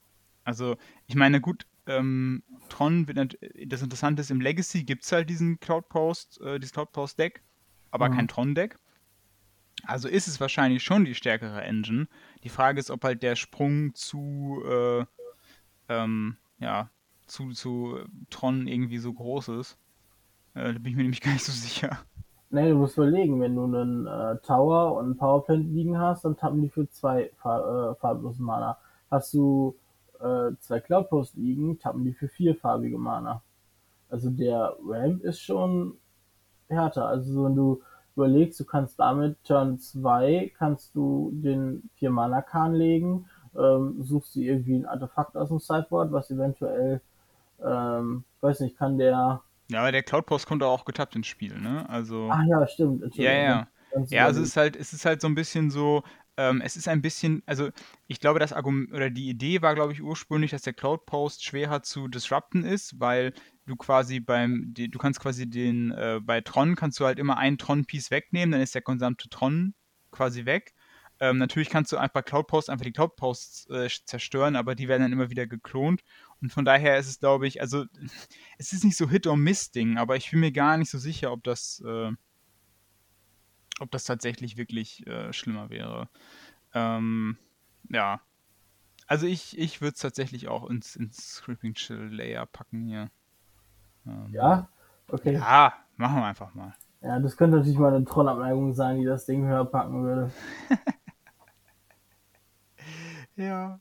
Also, 0.44 0.75
ich 1.06 1.14
meine, 1.14 1.40
gut, 1.40 1.68
ähm, 1.88 2.44
Tron 2.70 3.08
wird 3.08 3.38
das 3.68 3.82
Interessante 3.82 4.22
ist, 4.22 4.32
im 4.32 4.42
Legacy 4.42 4.84
gibt 4.84 5.04
es 5.04 5.12
halt 5.12 5.30
diesen 5.30 5.60
Cloud 5.60 5.89
Post, 5.89 6.42
äh, 6.42 6.60
dieses 6.60 6.74
Cloud 6.74 6.92
Post 6.92 7.20
Deck, 7.20 7.44
aber 7.92 8.10
mhm. 8.10 8.15
kein 8.15 8.27
Tron 8.27 8.56
Deck. 8.56 8.77
Also 9.86 10.08
ist 10.08 10.27
es 10.27 10.39
wahrscheinlich 10.39 10.84
schon 10.84 11.06
die 11.06 11.15
stärkere 11.15 11.62
Engine. 11.62 12.08
Die 12.44 12.50
Frage 12.50 12.80
ist, 12.80 12.89
ob 12.89 13.04
halt 13.04 13.22
der 13.24 13.36
Sprung 13.36 13.94
zu, 13.94 14.63
äh, 14.65 15.06
ähm, 15.89 16.38
ja, 16.60 16.89
zu, 17.27 17.51
zu 17.51 18.00
Tron 18.30 18.68
irgendwie 18.68 18.98
so 18.98 19.13
groß 19.13 19.50
ist. 19.50 19.77
Äh, 20.54 20.74
da 20.74 20.80
bin 20.80 20.88
ich 20.88 20.96
mir 20.96 21.04
nämlich 21.04 21.22
gar 21.22 21.34
nicht 21.34 21.46
so 21.46 21.51
sicher. 21.51 22.00
Nee, 22.50 22.70
du 22.70 22.75
musst 22.75 22.98
überlegen, 22.98 23.42
wenn 23.42 23.56
du 23.56 23.65
einen 23.65 24.08
äh, 24.08 24.38
Tower 24.38 24.98
und 24.98 25.06
einen 25.06 25.18
Powerplant 25.18 25.68
liegen 25.74 25.98
hast, 26.00 26.24
dann 26.24 26.38
tappen 26.38 26.62
die 26.62 26.70
für 26.70 26.89
zwei 26.89 27.32
Far 27.38 27.92
äh, 27.92 27.96
farblose 27.96 28.42
Mana. 28.42 28.77
Hast 29.12 29.34
du 29.34 29.75
äh, 30.20 30.56
zwei 30.60 30.80
Cloud 30.80 31.10
Posts 31.10 31.36
liegen, 31.36 31.80
tappen 31.80 32.04
die 32.04 32.14
für 32.14 32.28
vierfarbige 32.28 32.98
Mana. 32.98 33.42
Also 34.10 34.30
der 34.30 34.76
Ramp 34.86 35.24
ist 35.24 35.42
schon 35.42 35.98
härter. 36.68 37.08
Also 37.08 37.46
wenn 37.46 37.56
du 37.56 37.82
überlegst, 38.16 38.60
du 38.60 38.66
kannst 38.66 39.00
damit 39.00 39.38
Turn 39.44 39.78
2 39.78 40.52
kannst 40.58 40.96
du 40.96 41.32
den 41.34 41.90
4 41.96 42.10
Mana 42.10 42.42
Kahn 42.42 42.74
legen, 42.74 43.26
ähm, 43.58 44.02
suchst 44.02 44.36
du 44.36 44.40
irgendwie 44.40 44.76
ein 44.76 44.86
Artefakt 44.86 45.36
aus 45.36 45.50
dem 45.50 45.60
Sideboard, 45.60 46.12
was 46.12 46.32
eventuell, 46.32 47.02
ähm, 47.64 48.24
weiß 48.42 48.62
nicht, 48.62 48.78
kann 48.78 48.98
der. 48.98 49.42
Ja, 49.70 49.80
aber 49.80 49.92
der 49.92 50.04
Cloud 50.04 50.26
Post 50.26 50.48
kommt 50.48 50.64
auch 50.64 50.86
getappt 50.86 51.16
ins 51.16 51.28
Spiel, 51.28 51.60
ne? 51.60 51.90
Also. 51.90 52.30
Ach 52.32 52.44
ja, 52.48 52.68
stimmt. 52.68 53.16
Ja, 53.16 53.32
ja. 53.32 53.68
Ja, 54.10 54.26
also 54.26 54.42
es 54.42 54.50
ist 54.50 54.58
halt, 54.58 54.76
es 54.76 54.92
ist 54.92 55.06
halt 55.06 55.22
so 55.22 55.28
ein 55.28 55.36
bisschen 55.36 55.72
so, 55.72 56.04
ähm, 56.38 56.62
es 56.62 56.75
ist 56.75 56.88
ein 56.88 57.01
bisschen, 57.01 57.44
also 57.46 57.70
ich 58.08 58.20
glaube, 58.20 58.39
das 58.39 58.54
Argument 58.54 58.92
oder 58.92 59.10
die 59.10 59.30
Idee 59.30 59.62
war, 59.62 59.75
glaube 59.75 59.94
ich, 59.94 60.01
ursprünglich, 60.01 60.51
dass 60.51 60.63
der 60.63 60.74
Cloud 60.74 61.06
Post 61.06 61.44
schwerer 61.44 61.82
zu 61.84 62.08
disrupten 62.08 62.63
ist, 62.63 63.00
weil 63.00 63.34
du 63.65 63.75
quasi 63.75 64.20
beim, 64.20 64.74
die, 64.74 64.89
du 64.89 65.00
kannst 65.00 65.20
quasi 65.20 65.50
den, 65.50 65.92
äh, 65.92 66.20
bei 66.22 66.42
Tron 66.42 66.75
kannst 66.75 67.00
du 67.00 67.06
halt 67.06 67.20
immer 67.20 67.38
einen 67.38 67.58
Tron-Piece 67.58 68.12
wegnehmen, 68.12 68.51
dann 68.51 68.62
ist 68.62 68.75
der 68.75 68.82
gesamte 68.82 69.30
Tron 69.30 69.74
quasi 70.12 70.46
weg. 70.46 70.74
Ähm, 71.20 71.38
natürlich 71.38 71.70
kannst 71.70 71.92
du 71.94 71.98
einfach 71.98 72.25
Cloud 72.25 72.48
Posts 72.48 72.70
einfach 72.70 72.84
die 72.84 72.92
Cloud 72.92 73.15
Posts 73.15 73.70
äh, 73.70 73.89
zerstören, 74.06 74.58
aber 74.58 74.75
die 74.75 74.89
werden 74.89 75.04
dann 75.04 75.13
immer 75.13 75.30
wieder 75.30 75.48
geklont. 75.48 76.01
Und 76.42 76.51
von 76.51 76.65
daher 76.65 76.98
ist 76.98 77.08
es, 77.08 77.20
glaube 77.20 77.48
ich, 77.48 77.62
also 77.62 77.86
es 78.57 78.74
ist 78.74 78.83
nicht 78.83 78.98
so 78.98 79.10
Hit 79.10 79.25
or 79.27 79.38
Miss 79.38 79.72
Ding, 79.72 79.98
aber 79.98 80.18
ich 80.18 80.29
bin 80.31 80.42
mir 80.42 80.51
gar 80.51 80.77
nicht 80.77 80.92
so 80.92 80.98
sicher, 80.98 81.31
ob 81.31 81.44
das, 81.44 81.81
äh, 81.86 82.12
ob 83.79 83.92
das 83.92 84.05
tatsächlich 84.05 84.57
wirklich 84.57 85.05
äh, 85.07 85.33
schlimmer 85.33 85.70
wäre. 85.70 86.09
Ähm, 86.74 87.38
ja. 87.90 88.22
Also 89.07 89.27
ich, 89.27 89.57
ich 89.57 89.81
würde 89.81 89.94
es 89.94 90.01
tatsächlich 90.01 90.48
auch 90.48 90.70
ins, 90.70 90.96
ins 90.96 91.42
Creeping 91.44 91.74
Chill 91.74 92.14
Layer 92.14 92.46
packen 92.46 92.85
hier. 92.85 93.09
Ähm, 94.05 94.27
ja? 94.31 94.70
Okay. 95.07 95.33
Ja, 95.33 95.74
machen 95.98 96.18
wir 96.18 96.25
einfach 96.25 96.53
mal. 96.53 96.75
Ja, 97.01 97.20
das 97.20 97.38
könnte 97.38 97.57
natürlich 97.57 97.77
mal 97.77 97.94
eine 97.94 98.03
Trollabneigung 98.03 98.74
sein, 98.74 99.00
die 99.00 99.05
das 99.05 99.25
Ding 99.25 99.46
höher 99.46 99.66
packen 99.66 100.03
würde. 100.03 100.31
ja. 103.35 103.79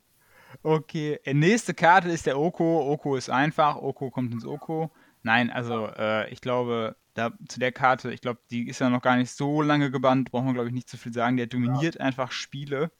Okay, 0.61 1.19
äh, 1.23 1.33
nächste 1.33 1.73
Karte 1.73 2.09
ist 2.09 2.27
der 2.27 2.39
Oko. 2.39 2.91
Oko 2.91 3.15
ist 3.15 3.29
einfach. 3.29 3.77
Oko 3.77 4.11
kommt 4.11 4.31
ins 4.31 4.45
Oko. 4.45 4.91
Nein, 5.23 5.49
also 5.49 5.87
äh, 5.87 6.29
ich 6.29 6.39
glaube, 6.39 6.95
da, 7.15 7.31
zu 7.47 7.59
der 7.59 7.71
Karte, 7.71 8.11
ich 8.11 8.21
glaube, 8.21 8.39
die 8.51 8.67
ist 8.67 8.79
ja 8.79 8.89
noch 8.89 9.01
gar 9.01 9.15
nicht 9.15 9.31
so 9.31 9.61
lange 9.61 9.89
gebannt, 9.89 10.31
brauchen 10.31 10.47
wir, 10.47 10.53
glaube 10.53 10.67
ich, 10.67 10.75
nicht 10.75 10.89
zu 10.89 10.97
viel 10.97 11.13
sagen. 11.13 11.37
Der 11.37 11.47
dominiert 11.47 11.95
ja. 11.95 12.01
einfach 12.01 12.31
Spiele. 12.31 12.91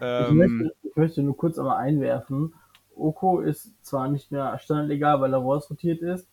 Ähm, 0.00 0.26
ich, 0.26 0.32
möchte, 0.32 0.74
ich, 0.82 0.96
möchte, 0.96 1.22
nur 1.22 1.36
kurz 1.36 1.58
einmal 1.58 1.76
einwerfen. 1.78 2.54
Oko 2.94 3.40
ist 3.40 3.72
zwar 3.84 4.08
nicht 4.08 4.30
mehr 4.30 4.58
standardlegal, 4.58 5.20
weil 5.20 5.32
er 5.32 5.40
rausrotiert 5.40 6.02
ist, 6.02 6.28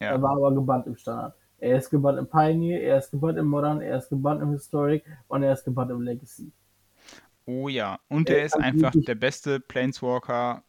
ja. 0.00 0.08
er 0.08 0.22
war 0.22 0.32
aber 0.32 0.52
gebannt 0.52 0.86
im 0.86 0.96
Standard. 0.96 1.34
Er 1.58 1.76
ist 1.76 1.90
gebannt 1.90 2.18
im 2.18 2.26
Pioneer, 2.26 2.82
er 2.82 2.98
ist 2.98 3.10
gebannt 3.10 3.38
im 3.38 3.46
Modern, 3.46 3.80
er 3.80 3.98
ist 3.98 4.08
gebannt 4.08 4.42
im 4.42 4.50
Historic 4.50 5.04
und 5.28 5.42
er 5.42 5.52
ist 5.52 5.64
gebannt 5.64 5.90
im 5.90 6.00
Legacy. 6.00 6.50
Oh 7.44 7.68
ja, 7.68 8.00
und 8.08 8.28
er, 8.28 8.38
er 8.38 8.44
ist 8.46 8.56
einfach 8.56 8.92
der 8.94 9.14
beste 9.14 9.60
Planeswalker 9.60 10.64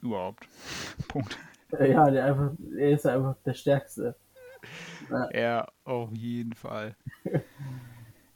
überhaupt. 0.00 0.48
Punkt. 1.08 1.38
Ja, 1.78 2.10
der 2.10 2.24
einfach, 2.24 2.52
er 2.76 2.90
ist 2.90 3.06
einfach 3.06 3.36
der 3.44 3.54
stärkste. 3.54 4.16
Ja, 5.34 5.66
auf 5.84 6.10
jeden 6.12 6.54
Fall. 6.54 6.96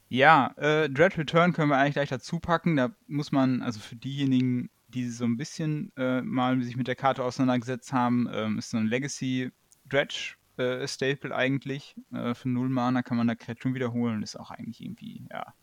ja, 0.09 0.53
äh, 0.57 0.89
Dread 0.89 1.17
Return 1.17 1.53
können 1.53 1.71
wir 1.71 1.79
eigentlich 1.79 1.95
gleich 1.95 2.09
dazu 2.09 2.39
packen. 2.39 2.77
Da 2.77 2.91
muss 3.07 3.33
man, 3.33 3.63
also 3.63 3.81
für 3.81 3.97
diejenigen, 3.97 4.71
die 4.89 5.09
so 5.09 5.25
ein 5.25 5.37
bisschen 5.37 5.93
äh, 5.97 6.23
mal 6.23 6.61
sich 6.63 6.77
mit 6.77 6.89
der 6.89 6.97
Karte 6.97 7.25
auseinandergesetzt 7.25 7.93
haben, 7.93 8.29
ähm, 8.33 8.59
ist 8.59 8.71
so 8.71 8.77
ein 8.77 8.87
Legacy 8.87 9.51
Dredge 9.89 10.35
äh, 10.57 10.87
Staple 10.87 11.35
eigentlich. 11.35 11.97
Äh, 12.13 12.35
für 12.35 12.49
null 12.49 12.69
Mana 12.69 13.03
kann 13.03 13.17
man 13.17 13.29
da 13.29 13.35
Kreaturen 13.35 13.75
wiederholen. 13.75 14.23
Ist 14.23 14.39
auch 14.39 14.51
eigentlich 14.51 14.81
irgendwie, 14.81 15.27
ja. 15.31 15.55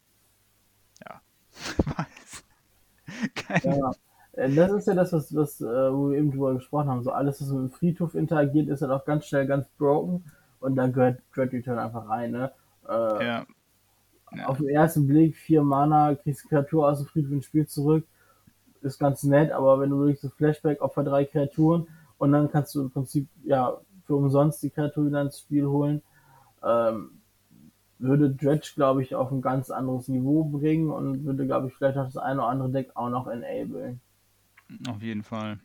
Ja. 1.06 1.22
Was? 1.86 2.44
Keine 3.36 3.78
ja. 3.78 3.92
Äh, 4.34 4.54
das 4.54 4.72
ist 4.72 4.88
ja 4.88 4.94
das, 4.96 5.14
was, 5.14 5.34
was 5.36 5.62
äh, 5.62 5.66
wo 5.66 6.10
wir 6.10 6.18
eben 6.18 6.32
drüber 6.32 6.54
gesprochen 6.54 6.90
haben. 6.90 7.04
So 7.04 7.12
alles, 7.12 7.42
was 7.42 7.50
mit 7.50 7.60
dem 7.60 7.72
Friedhof 7.72 8.16
interagiert, 8.16 8.68
ist 8.68 8.82
halt 8.82 8.92
auch 8.92 9.06
ganz 9.06 9.26
schnell 9.26 9.46
ganz 9.48 9.68
broken. 9.78 10.26
Und 10.64 10.78
da 10.78 10.88
gehört 10.88 11.22
Dread 11.36 11.52
Return 11.52 11.78
einfach 11.78 12.08
rein, 12.08 12.32
ne? 12.32 12.52
Äh, 12.88 12.92
ja. 13.26 13.46
ja. 14.34 14.46
Auf 14.46 14.60
den 14.60 14.70
ersten 14.70 15.06
Blick, 15.08 15.36
vier 15.36 15.62
Mana, 15.62 16.16
kriegst 16.16 16.48
Kreatur 16.48 16.88
aus 16.88 17.00
dem 17.00 17.08
Friedhof 17.08 17.32
ins 17.34 17.46
Spiel 17.46 17.68
zurück. 17.68 18.08
Ist 18.82 18.98
ganz 18.98 19.24
nett, 19.24 19.52
aber 19.52 19.80
wenn 19.82 19.90
du 19.90 20.00
wirklich 20.00 20.22
so 20.22 20.30
Flashback, 20.30 20.82
Opfer 20.82 21.04
drei 21.04 21.26
Kreaturen 21.26 21.88
und 22.18 22.32
dann 22.32 22.50
kannst 22.50 22.74
du 22.76 22.82
im 22.82 22.92
Prinzip, 22.92 23.28
ja, 23.44 23.78
für 24.06 24.16
umsonst 24.16 24.64
die 24.64 24.70
Kreatur 24.70 25.08
wieder 25.08 25.22
ins 25.22 25.40
Spiel 25.40 25.66
holen, 25.66 26.02
ähm, 26.64 27.22
würde 28.00 28.32
Dredge, 28.32 28.72
glaube 28.76 29.02
ich, 29.04 29.16
auf 29.16 29.32
ein 29.32 29.42
ganz 29.42 29.70
anderes 29.70 30.08
Niveau 30.08 30.46
bringen 30.46 30.92
und 30.92 31.26
würde, 31.26 31.46
glaube 31.46 31.68
ich, 31.68 31.74
vielleicht 31.74 31.98
auch 31.98 32.06
das 32.06 32.18
eine 32.18 32.40
oder 32.40 32.50
andere 32.50 32.72
Deck 32.72 32.92
auch 32.96 33.10
noch 33.10 33.28
enablen. 33.28 34.00
Auf 34.90 35.02
jeden 35.02 35.24
Fall. 35.24 35.60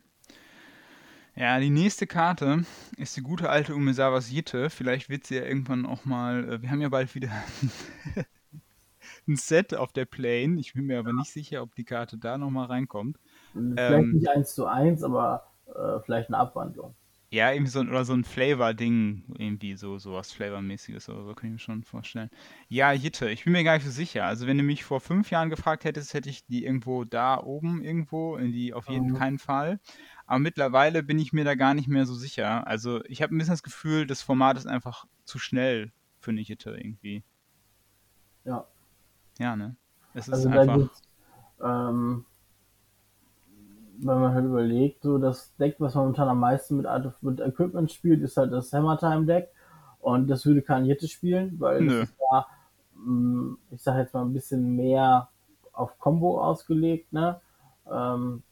Ja, 1.39 1.57
die 1.57 1.69
nächste 1.69 2.05
Karte 2.05 2.65
ist 2.97 3.15
die 3.15 3.21
gute 3.21 3.49
alte 3.49 3.73
Umezawas 3.73 4.29
Jitte. 4.29 4.69
Vielleicht 4.69 5.07
wird 5.07 5.25
sie 5.25 5.37
ja 5.37 5.43
irgendwann 5.43 5.85
auch 5.85 6.03
mal. 6.03 6.43
Äh, 6.43 6.61
wir 6.61 6.69
haben 6.69 6.81
ja 6.81 6.89
bald 6.89 7.15
wieder 7.15 7.29
ein 9.25 9.37
Set 9.37 9.73
auf 9.73 9.93
der 9.93 10.03
Plane. 10.03 10.59
Ich 10.59 10.73
bin 10.73 10.87
mir 10.87 10.99
aber 10.99 11.13
nicht 11.13 11.31
sicher, 11.31 11.63
ob 11.63 11.73
die 11.75 11.85
Karte 11.85 12.17
da 12.17 12.37
nochmal 12.37 12.65
reinkommt. 12.65 13.19
Vielleicht 13.53 13.77
ähm, 13.77 14.11
nicht 14.11 14.27
eins 14.27 14.53
zu 14.53 14.65
eins, 14.65 15.01
aber 15.01 15.45
äh, 15.67 16.01
vielleicht 16.03 16.27
eine 16.27 16.39
Abwandlung. 16.39 16.93
Ja, 17.31 17.51
irgendwie 17.51 17.71
so 17.71 17.79
ein, 17.79 17.89
oder 17.89 18.05
so 18.05 18.13
ein 18.13 18.23
Flavor-Ding, 18.23 19.35
irgendwie 19.37 19.75
so, 19.75 19.99
sowas 19.99 20.31
Flavor-mäßiges 20.31 21.09
oder 21.09 21.23
so, 21.23 21.35
kann 21.35 21.49
ich 21.49 21.53
mir 21.53 21.59
schon 21.59 21.83
vorstellen. 21.83 22.31
Ja, 22.69 22.91
Jitte, 22.91 23.29
ich 23.29 23.43
bin 23.43 23.53
mir 23.53 23.63
gar 23.63 23.75
nicht 23.75 23.85
so 23.85 23.91
sicher. 23.91 24.25
Also, 24.25 24.47
wenn 24.47 24.57
du 24.57 24.63
mich 24.63 24.83
vor 24.83 24.99
fünf 24.99 25.29
Jahren 25.29 25.51
gefragt 25.51 25.83
hättest, 25.83 26.15
hätte 26.15 26.29
ich 26.29 26.47
die 26.47 26.65
irgendwo 26.65 27.03
da 27.03 27.39
oben 27.39 27.83
irgendwo, 27.83 28.35
in 28.35 28.51
die 28.51 28.73
auf 28.73 28.89
jeden 28.89 29.11
mhm. 29.11 29.15
keinen 29.15 29.37
Fall. 29.37 29.79
Aber 30.29 30.37
mittlerweile 30.37 31.01
bin 31.01 31.17
ich 31.17 31.33
mir 31.33 31.43
da 31.43 31.55
gar 31.55 31.73
nicht 31.73 31.87
mehr 31.87 32.05
so 32.05 32.13
sicher. 32.13 32.67
Also 32.67 33.03
ich 33.05 33.23
habe 33.23 33.33
ein 33.33 33.39
bisschen 33.39 33.53
das 33.53 33.63
Gefühl, 33.63 34.05
das 34.05 34.21
Format 34.21 34.57
ist 34.57 34.67
einfach 34.67 35.05
zu 35.25 35.39
schnell 35.39 35.91
für 36.19 36.31
Hitte 36.33 36.69
irgendwie. 36.69 37.23
Ja. 38.45 38.63
Ja, 39.39 39.55
ne? 39.55 39.75
Es 40.13 40.27
ist 40.27 40.45
also 40.45 40.49
einfach. 40.49 40.87
Ähm, 41.63 42.25
wenn 43.97 44.21
man 44.21 44.35
halt 44.35 44.45
überlegt, 44.45 45.01
so 45.01 45.17
das 45.17 45.55
Deck, 45.55 45.77
was 45.79 45.95
momentan 45.95 46.29
am 46.29 46.41
meisten 46.41 46.77
mit, 46.77 46.85
mit 47.21 47.39
Equipment 47.39 47.91
spielt, 47.91 48.21
ist 48.21 48.37
halt 48.37 48.53
das 48.53 48.71
Hammer 48.71 48.99
Time 48.99 49.25
Deck. 49.25 49.49
Und 49.99 50.27
das 50.27 50.45
würde 50.45 50.61
kein 50.61 50.85
Jitte 50.85 51.07
spielen, 51.07 51.59
weil 51.59 51.81
Nö. 51.81 52.01
das 52.01 52.13
ja 52.31 52.45
mm, 52.93 53.57
ich 53.71 53.81
sage 53.81 54.01
jetzt 54.01 54.13
mal 54.13 54.21
ein 54.21 54.33
bisschen 54.33 54.75
mehr 54.75 55.29
auf 55.73 55.97
Combo 55.97 56.39
ausgelegt, 56.39 57.11
ne? 57.13 57.41
Ähm, 57.91 58.43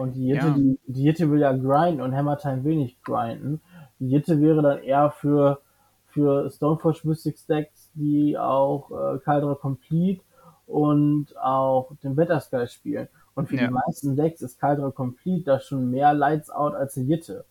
und 0.00 0.14
die 0.14 0.28
Jitte, 0.28 0.46
Ja. 0.46 0.54
die, 0.54 0.78
die 0.86 1.02
Jitte 1.04 1.30
will 1.30 1.40
ja 1.40 1.52
grinden 1.52 2.00
und 2.00 2.14
Hammer 2.16 2.38
Time 2.38 2.64
will 2.64 2.76
nicht 2.76 3.02
grinden. 3.04 3.60
Die 3.98 4.08
Jitte 4.08 4.40
wäre 4.40 4.62
dann 4.62 4.82
eher 4.82 5.10
für, 5.10 5.60
für 6.06 6.50
Stoneforge 6.50 7.00
Mystic 7.04 7.38
Stacks, 7.38 7.90
die 7.94 8.36
auch 8.38 8.90
äh, 8.90 9.18
Caldera 9.18 9.54
Complete 9.54 10.22
und 10.66 11.36
auch 11.36 11.90
den 12.02 12.16
Better 12.16 12.40
Sky 12.40 12.66
spielen. 12.66 13.08
Und 13.34 13.48
für 13.48 13.56
Ja. 13.56 13.66
die 13.66 13.72
meisten 13.72 14.16
Decks 14.16 14.40
ist 14.42 14.58
Caldera 14.58 14.90
Complete 14.90 15.44
da 15.44 15.60
schon 15.60 15.90
mehr 15.90 16.14
Lights 16.14 16.50
Out 16.50 16.74
als 16.74 16.94
die 16.94 17.02
Jitte. 17.06 17.44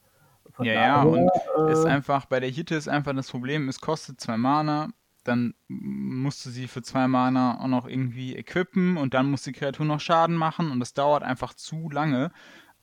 Von 0.51 0.65
Ja, 0.65 0.73
ja, 0.73 1.03
und 1.03 1.29
äh, 1.57 1.71
ist 1.71 1.85
einfach, 1.85 2.25
bei 2.25 2.39
der 2.39 2.49
Hitte 2.49 2.75
ist 2.75 2.89
einfach 2.89 3.13
das 3.15 3.29
Problem, 3.29 3.69
es 3.69 3.79
kostet 3.79 4.19
zwei 4.19 4.37
Mana, 4.37 4.89
dann 5.23 5.53
musst 5.67 6.45
du 6.45 6.49
sie 6.49 6.67
für 6.67 6.81
zwei 6.81 7.07
Mana 7.07 7.59
auch 7.59 7.67
noch 7.67 7.87
irgendwie 7.87 8.35
equippen 8.35 8.97
und 8.97 9.13
dann 9.13 9.29
muss 9.29 9.43
die 9.43 9.51
Kreatur 9.51 9.85
noch 9.85 9.99
Schaden 9.99 10.35
machen 10.35 10.71
und 10.71 10.79
das 10.79 10.93
dauert 10.93 11.23
einfach 11.23 11.53
zu 11.53 11.89
lange, 11.89 12.31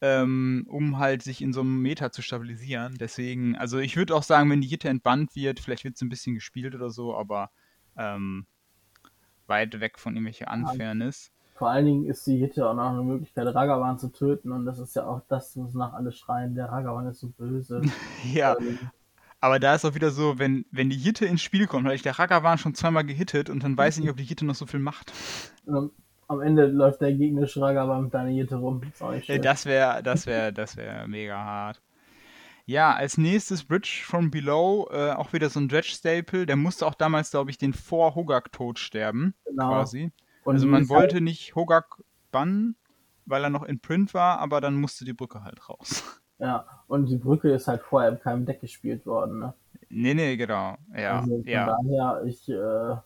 ähm, 0.01 0.67
um 0.69 0.99
halt 0.99 1.23
sich 1.23 1.41
in 1.41 1.53
so 1.53 1.61
einem 1.63 1.81
Meta 1.81 2.13
zu 2.13 2.23
stabilisieren. 2.23 2.97
Deswegen, 2.99 3.57
also 3.57 3.79
ich 3.79 3.97
würde 3.97 4.15
auch 4.15 4.23
sagen, 4.23 4.51
wenn 4.51 4.61
die 4.61 4.69
Hitte 4.69 4.89
entbannt 4.89 5.35
wird, 5.35 5.61
vielleicht 5.61 5.85
wird 5.85 5.97
es 5.97 6.03
ein 6.03 6.09
bisschen 6.09 6.35
gespielt 6.35 6.75
oder 6.75 6.91
so, 6.91 7.17
aber 7.17 7.51
ähm, 7.97 8.47
weit 9.47 9.81
weg 9.81 9.99
von 9.99 10.15
irgendwelcher 10.15 10.53
Unfairness. 10.53 11.33
Vor 11.55 11.71
allen 11.71 11.87
Dingen 11.87 12.07
ist 12.07 12.27
die 12.27 12.37
Hitte 12.37 12.69
auch 12.69 12.75
noch 12.75 12.91
eine 12.91 13.03
Möglichkeit, 13.03 13.47
Ragavan 13.47 13.99
zu 13.99 14.13
töten 14.13 14.53
und 14.53 14.67
das 14.67 14.79
ist 14.79 14.95
ja 14.95 15.07
auch 15.07 15.23
das, 15.29 15.57
was 15.57 15.73
nach 15.73 15.95
alle 15.95 16.13
schreien, 16.13 16.55
der 16.55 16.67
Ragavan 16.67 17.07
ist 17.07 17.21
so 17.21 17.29
böse. 17.29 17.81
Ja, 18.35 18.57
Ähm, 18.59 18.79
aber 19.41 19.59
da 19.61 19.75
ist 19.75 19.85
auch 19.85 19.95
wieder 19.95 20.11
so, 20.11 20.39
wenn, 20.39 20.65
wenn 20.71 20.91
die 20.91 20.97
Hitte 20.97 21.27
ins 21.27 21.43
Spiel 21.43 21.67
kommt, 21.67 21.87
weil 21.87 21.95
ich 21.95 22.03
der 22.03 22.19
Ragavan 22.19 22.59
schon 22.59 22.75
zweimal 22.75 23.05
gehittet 23.05 23.51
und 23.51 23.63
dann 23.63 23.77
weiß 23.77 23.97
ich 23.97 24.03
nicht, 24.03 24.11
ob 24.11 24.17
die 24.17 24.25
Hitte 24.25 24.45
noch 24.47 24.55
so 24.55 24.67
viel 24.67 24.81
macht. 24.81 25.13
ähm, 25.69 25.91
am 26.29 26.41
Ende 26.41 26.67
läuft 26.67 27.01
der 27.01 27.13
gegnerische 27.13 27.61
Ragavan 27.61 28.05
mit 28.05 28.15
deiner 28.15 28.31
Hitte 28.31 28.57
rum. 28.57 28.81
Das 29.43 29.65
wäre, 29.67 30.03
das 30.03 30.27
wäre, 30.27 30.53
das 30.53 30.77
wäre 30.77 31.07
mega 31.07 31.37
hart. 31.37 31.81
Ja, 32.65 32.93
als 32.95 33.17
nächstes 33.17 33.63
Bridge 33.63 34.01
from 34.05 34.33
Below, 34.33 34.89
äh, 34.91 35.13
auch 35.13 35.33
wieder 35.33 35.49
so 35.51 35.61
ein 35.61 35.69
Dredge-Staple. 35.69 36.47
Der 36.47 36.57
musste 36.57 36.85
auch 36.85 36.97
damals, 36.97 37.31
glaube 37.31 37.53
ich, 37.53 37.59
den 37.59 37.73
vor 37.75 38.17
Hogak-Tod 38.17 38.81
sterben, 38.81 39.35
Genau. 39.45 39.69
quasi. 39.69 40.11
Und 40.43 40.55
Also 40.55 40.67
man 40.67 40.83
ist 40.83 40.91
halt- 40.91 41.01
wollte 41.03 41.21
nicht 41.21 41.55
Hogak 41.55 42.03
bannen, 42.33 42.75
weil 43.25 43.45
er 43.45 43.51
noch 43.51 43.63
in 43.63 43.79
Print 43.79 44.13
war, 44.15 44.41
aber 44.41 44.61
dann 44.61 44.75
musste 44.75 45.05
die 45.05 45.13
Brücke 45.13 45.45
halt 45.45 45.69
raus. 45.69 46.21
Ja, 46.39 46.67
und 46.87 47.07
die 47.07 47.17
Brücke 47.17 47.51
ist 47.51 47.67
halt 47.67 47.83
vorher 47.83 48.11
in 48.11 48.21
keinem 48.21 48.45
Deck 48.45 48.61
gespielt 48.61 49.07
worden. 49.07 49.39
Ne? 49.39 49.55
Nee, 49.89 50.15
nee, 50.15 50.37
genau. 50.37 50.77
Ja, 50.95 51.21
also 51.21 51.37
von 51.37 51.45
ja. 51.47 51.67
daher, 51.67 52.25
ich, 52.25 52.49
äh, 52.49 52.97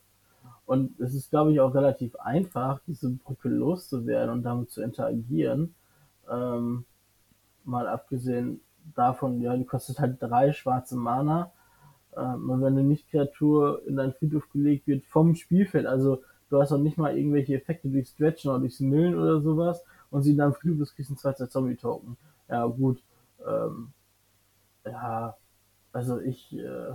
und 0.67 0.99
es 1.01 1.15
ist, 1.15 1.31
glaube 1.31 1.53
ich, 1.53 1.61
auch 1.61 1.75
relativ 1.75 2.17
einfach, 2.17 2.81
diese 2.87 3.11
Brücke 3.11 3.49
loszuwerden 3.49 4.31
und 4.31 4.43
damit 4.43 4.71
zu 4.71 4.83
interagieren. 4.83 5.75
Ähm, 6.31 6.85
mal 7.65 7.87
abgesehen 7.87 8.61
davon, 8.95 9.41
ja, 9.41 9.57
die 9.57 9.65
kostet 9.65 10.01
halt 10.01 10.21
drei 10.21 10.53
schwarze 10.53 10.97
Mana. 10.97 11.53
Ähm, 12.17 12.51
und 12.51 12.61
wenn 12.63 12.75
eine 12.75 12.83
Nicht-Kreatur 12.83 13.83
in 13.87 13.97
dein 13.97 14.13
Friedhof 14.13 14.51
gelegt 14.53 14.87
wird 14.87 15.05
vom 15.05 15.35
Spielfeld, 15.35 15.87
also 15.87 16.23
du 16.49 16.61
hast 16.61 16.73
auch 16.73 16.79
nicht 16.79 16.99
mal 16.99 17.17
irgendwelche 17.17 17.55
Effekte 17.55 17.89
durch 17.89 18.09
Stretchen 18.09 18.51
oder 18.51 18.61
durchs 18.61 18.81
Millen 18.81 19.17
oder 19.17 19.41
sowas 19.41 19.85
und 20.11 20.23
sie 20.23 20.33
in 20.33 20.39
deinem 20.39 20.55
Friedhof 20.55 20.81
ist, 20.81 20.97
kriegst 20.97 21.11
du 21.11 21.29
einen 21.29 21.37
2 21.37 21.47
Zombie-Token. 21.47 22.17
Ja, 22.49 22.67
gut. 22.67 23.01
Ähm, 23.47 23.93
ja, 24.85 25.37
also 25.93 26.21
ich, 26.21 26.53
äh, 26.55 26.93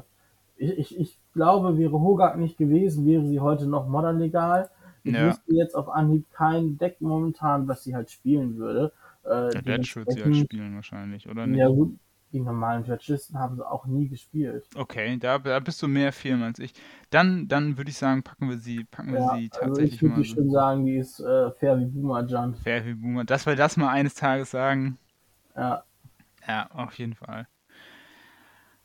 ich, 0.58 0.72
ich, 0.80 1.00
ich 1.00 1.20
glaube, 1.34 1.78
wäre 1.78 1.94
Hogak 1.94 2.38
nicht 2.38 2.58
gewesen, 2.58 3.06
wäre 3.08 3.26
sie 3.28 3.40
heute 3.42 3.68
noch 3.68 3.88
modern 3.88 4.20
legal. 4.20 4.70
Ich 5.06 5.20
Ja. 5.20 5.22
wüsste 5.22 5.54
jetzt 5.56 5.76
auf 5.76 5.90
Anhieb 5.90 6.32
kein 6.32 6.78
Deck 6.80 7.02
momentan, 7.02 7.68
was 7.68 7.84
sie 7.84 7.96
halt 7.96 8.12
spielen 8.12 8.58
würde. 8.58 8.94
Äh, 9.26 9.56
Der 9.56 9.64
Dredge 9.64 9.96
wird 9.96 10.12
sie 10.12 10.22
halt 10.22 10.36
spielen 10.36 10.76
wahrscheinlich, 10.76 11.28
oder 11.28 11.48
nicht? 11.48 11.66
ja 11.66 11.70
gut, 11.70 11.98
die 12.34 12.42
normalen 12.42 12.84
Dredgelisten 12.84 13.40
haben 13.40 13.56
sie 13.56 13.66
auch 13.66 13.86
nie 13.86 14.10
gespielt. 14.10 14.70
Okay, 14.76 15.18
da, 15.20 15.38
da 15.40 15.60
bist 15.60 15.82
du 15.82 15.88
mehr 15.88 16.12
Firmen 16.12 16.44
als 16.44 16.60
ich. 16.60 16.74
Dann, 17.10 17.48
dann 17.48 17.78
würde 17.78 17.92
ich 17.92 17.98
sagen, 17.98 18.24
packen 18.24 18.50
wir 18.50 18.58
sie, 18.58 18.84
packen 18.84 19.14
wir 19.14 19.22
Ja, 19.22 19.22
sie 19.22 19.50
also 19.50 19.80
tatsächlich 19.80 20.02
ich 20.04 20.04
würde 20.04 20.14
mal 20.14 20.22
die 20.22 20.26
so 20.26 20.36
schon 20.36 20.52
sagen, 20.52 20.86
die 20.86 20.98
ist 20.98 21.20
äh, 21.20 21.50
fair 21.54 21.80
wie 21.80 21.86
Boomer 21.86 22.24
Jump. 22.28 22.58
fair 22.64 22.84
wie 22.86 22.94
Boomer. 22.96 23.24
Dass 23.26 23.46
wir 23.46 23.56
das 23.56 23.78
mal 23.78 23.90
eines 23.92 24.16
Tages 24.16 24.52
sagen, 24.52 25.00
Ja, 25.56 25.84
Ja, 26.48 26.70
auf 26.72 26.98
jeden 26.98 27.16
Fall. 27.16 27.48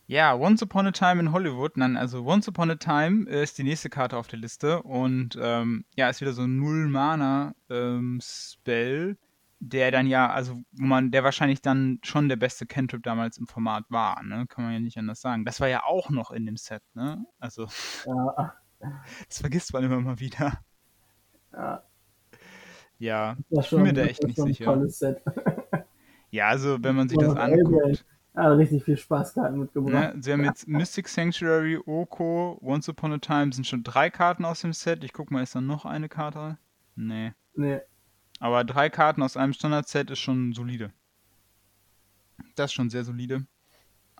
Ja, 0.07 0.35
Once 0.35 0.61
Upon 0.63 0.87
a 0.89 0.91
Time 0.91 1.21
in 1.21 1.31
Hollywood. 1.33 1.77
Nein, 1.77 1.97
also 1.97 2.25
Once 2.25 2.49
Upon 2.49 2.69
a 2.71 2.75
Time 2.75 3.29
ist 3.29 3.59
die 3.59 3.63
nächste 3.63 3.89
Karte 3.91 4.17
auf 4.17 4.27
der 4.27 4.41
Liste 4.41 4.83
und 4.83 5.39
ähm, 5.41 5.85
ja, 5.95 6.09
ist 6.09 6.21
wieder 6.21 6.33
so 6.33 6.43
ein 6.43 6.59
Null-Mana-Spell, 6.59 9.17
der 9.61 9.91
dann 9.93 10.09
ja, 10.09 10.29
also 10.33 10.61
wo 10.73 10.85
man, 10.85 11.13
der 11.13 11.23
wahrscheinlich 11.23 11.63
dann 11.63 12.01
schon 12.03 12.29
der 12.29 12.35
beste 12.37 12.67
Cantrip 12.67 13.05
damals 13.05 13.39
im 13.39 13.47
Format 13.47 13.85
war, 13.89 14.21
ne? 14.25 14.47
Kann 14.49 14.65
man 14.65 14.73
ja 14.73 14.81
nicht 14.81 14.99
anders 14.99 15.21
sagen. 15.21 15.45
Das 15.45 15.61
war 15.61 15.69
ja 15.69 15.85
auch 15.85 16.11
noch 16.11 16.33
in 16.33 16.45
dem 16.45 16.57
Set, 16.57 16.83
ne? 16.95 17.25
Also, 17.39 17.69
ja, 18.07 18.55
das 19.29 19.39
vergisst 19.39 19.73
man 19.73 19.85
immer 19.85 20.01
mal 20.01 20.19
wieder. 20.19 20.61
ja. 21.53 21.85
Ja, 22.99 23.37
Das 23.49 23.67
ich 23.67 23.71
bin 23.71 23.83
mir 23.83 23.93
da 23.95 24.03
echt 24.03 24.23
nicht 24.25 24.37
schon 24.37 24.49
ein 24.49 24.53
sicher. 24.53 24.65
tolles 24.67 24.99
Set. 24.99 25.23
Ja, 26.31 26.49
also 26.49 26.79
wenn 26.83 26.95
man 26.97 27.09
sich 27.09 27.19
das 27.19 27.35
anguckt, 27.35 28.05
Ja, 28.35 28.53
richtig 28.53 28.85
viel 28.85 28.97
Spaßkarten 28.97 29.59
mitgebracht. 29.59 30.15
Ne? 30.15 30.23
Sie 30.23 30.33
haben 30.33 30.45
jetzt 30.45 30.69
Mystic 30.69 31.09
Sanctuary, 31.09 31.79
Oko, 31.85 32.59
Once 32.63 32.89
Upon 32.89 33.13
a 33.13 33.19
Time 33.19 33.53
sind 33.53 33.67
schon 33.67 33.83
drei 33.83 34.11
Karten 34.11 34.45
aus 34.45 34.61
dem 34.61 34.73
Set. 34.73 35.03
Ich 35.03 35.13
guck 35.13 35.31
mal, 35.31 35.43
ist 35.43 35.55
da 35.55 35.61
noch 35.61 35.85
eine 35.85 36.09
Karte? 36.09 36.59
Nee. 36.95 37.33
Nee, 37.55 37.81
Aber 38.39 38.65
drei 38.65 38.89
Karten 38.89 39.23
aus 39.23 39.37
einem 39.37 39.53
Standard-Set 39.53 40.11
ist 40.11 40.21
schon 40.21 40.53
solide. 40.53 40.93
Das 42.55 42.67
ist 42.71 42.75
schon 42.75 42.89
sehr 42.91 43.05
solide. 43.05 43.47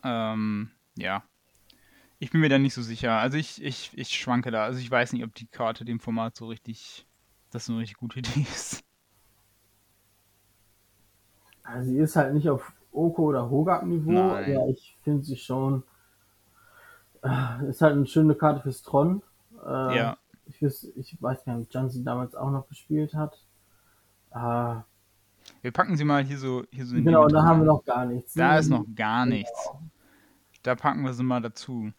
Ähm, 0.03 0.71
ja. 0.97 1.23
Ich 2.19 2.29
bin 2.31 2.41
mir 2.41 2.49
da 2.49 2.59
nicht 2.59 2.73
so 2.73 2.81
sicher. 2.81 3.13
Also 3.13 3.37
ich, 3.37 3.63
ich, 3.63 3.97
ich 3.97 4.09
schwanke 4.09 4.51
da. 4.51 4.65
Also 4.65 4.79
ich 4.79 4.91
weiß 4.91 5.13
nicht, 5.13 5.23
ob 5.23 5.33
die 5.33 5.47
Karte 5.47 5.85
dem 5.85 5.99
Format 5.99 6.35
so 6.35 6.47
richtig, 6.47 7.07
das 7.49 7.65
so 7.65 7.73
eine 7.73 7.81
richtig 7.81 7.97
gute 7.97 8.19
Idee 8.19 8.41
ist. 8.53 8.83
Also 11.73 11.89
sie 11.89 11.97
ist 11.97 12.15
halt 12.15 12.33
nicht 12.33 12.49
auf 12.49 12.71
Oko 12.91 13.23
oder 13.23 13.49
Hogak-Niveau, 13.49 14.11
aber 14.49 14.67
ich 14.69 14.97
finde 15.03 15.23
sie 15.23 15.37
schon. 15.37 15.83
äh, 17.23 17.69
Ist 17.69 17.81
halt 17.81 17.93
eine 17.93 18.05
schöne 18.05 18.35
Karte 18.35 18.61
fürs 18.61 18.81
Tron. 18.81 19.21
Äh, 19.65 19.97
Ja. 19.97 20.17
Ich, 20.47 20.61
weiß, 20.61 20.91
ich 20.95 21.21
weiß 21.21 21.45
gar 21.45 21.55
nicht, 21.57 21.73
ob 21.75 21.89
sie 21.89 22.03
damals 22.03 22.35
auch 22.35 22.51
noch 22.51 22.67
gespielt 22.67 23.13
hat. 23.13 23.37
Äh, 24.31 24.81
Wir 25.61 25.71
packen 25.71 25.95
sie 25.95 26.03
mal 26.03 26.23
hier 26.23 26.37
so, 26.37 26.63
hier 26.71 26.85
so 26.85 26.95
in 26.95 27.05
genau, 27.05 27.27
da 27.27 27.43
haben 27.43 27.59
wir 27.61 27.65
noch 27.67 27.85
gar 27.85 28.05
nichts. 28.05 28.33
Da 28.33 28.57
ist 28.57 28.69
noch 28.69 28.85
gar 28.95 29.25
nichts. 29.25 29.69
Da 30.63 30.75
packen 30.75 31.03
wir 31.03 31.13
sie 31.13 31.23
mal 31.23 31.41
dazu. 31.41 31.91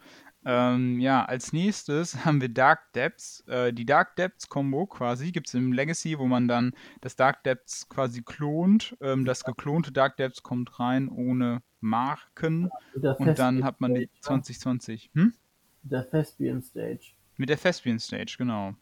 Ähm, 0.44 0.98
ja, 0.98 1.24
als 1.24 1.52
nächstes 1.52 2.14
haben 2.24 2.40
wir 2.40 2.48
Dark 2.48 2.92
Depths. 2.94 3.44
Äh, 3.46 3.72
die 3.72 3.86
Dark 3.86 4.16
Depths 4.16 4.48
Combo 4.48 4.86
quasi 4.86 5.32
gibt 5.32 5.48
es 5.48 5.54
im 5.54 5.72
Legacy, 5.72 6.18
wo 6.18 6.26
man 6.26 6.48
dann 6.48 6.72
das 7.00 7.16
Dark 7.16 7.44
Depths 7.44 7.88
quasi 7.88 8.22
klont. 8.22 8.96
Ähm, 9.00 9.24
das 9.24 9.44
geklonte 9.44 9.92
Dark 9.92 10.16
Depths 10.16 10.42
kommt 10.42 10.80
rein 10.80 11.08
ohne 11.08 11.62
Marken 11.80 12.70
Mit 12.94 13.04
der 13.04 13.20
und 13.20 13.38
dann 13.38 13.64
hat 13.64 13.80
man 13.80 13.94
die 13.94 14.08
Stage, 14.20 14.36
ne? 14.36 14.42
2020. 14.42 15.10
Hm? 15.14 15.34
Mit 15.82 15.92
der 15.92 16.10
Thespian 16.10 16.62
Stage. 16.62 17.12
Mit 17.36 17.48
der 17.48 17.58
Thespian 17.58 17.98
Stage, 17.98 18.36
genau. 18.38 18.68
Und 18.68 18.76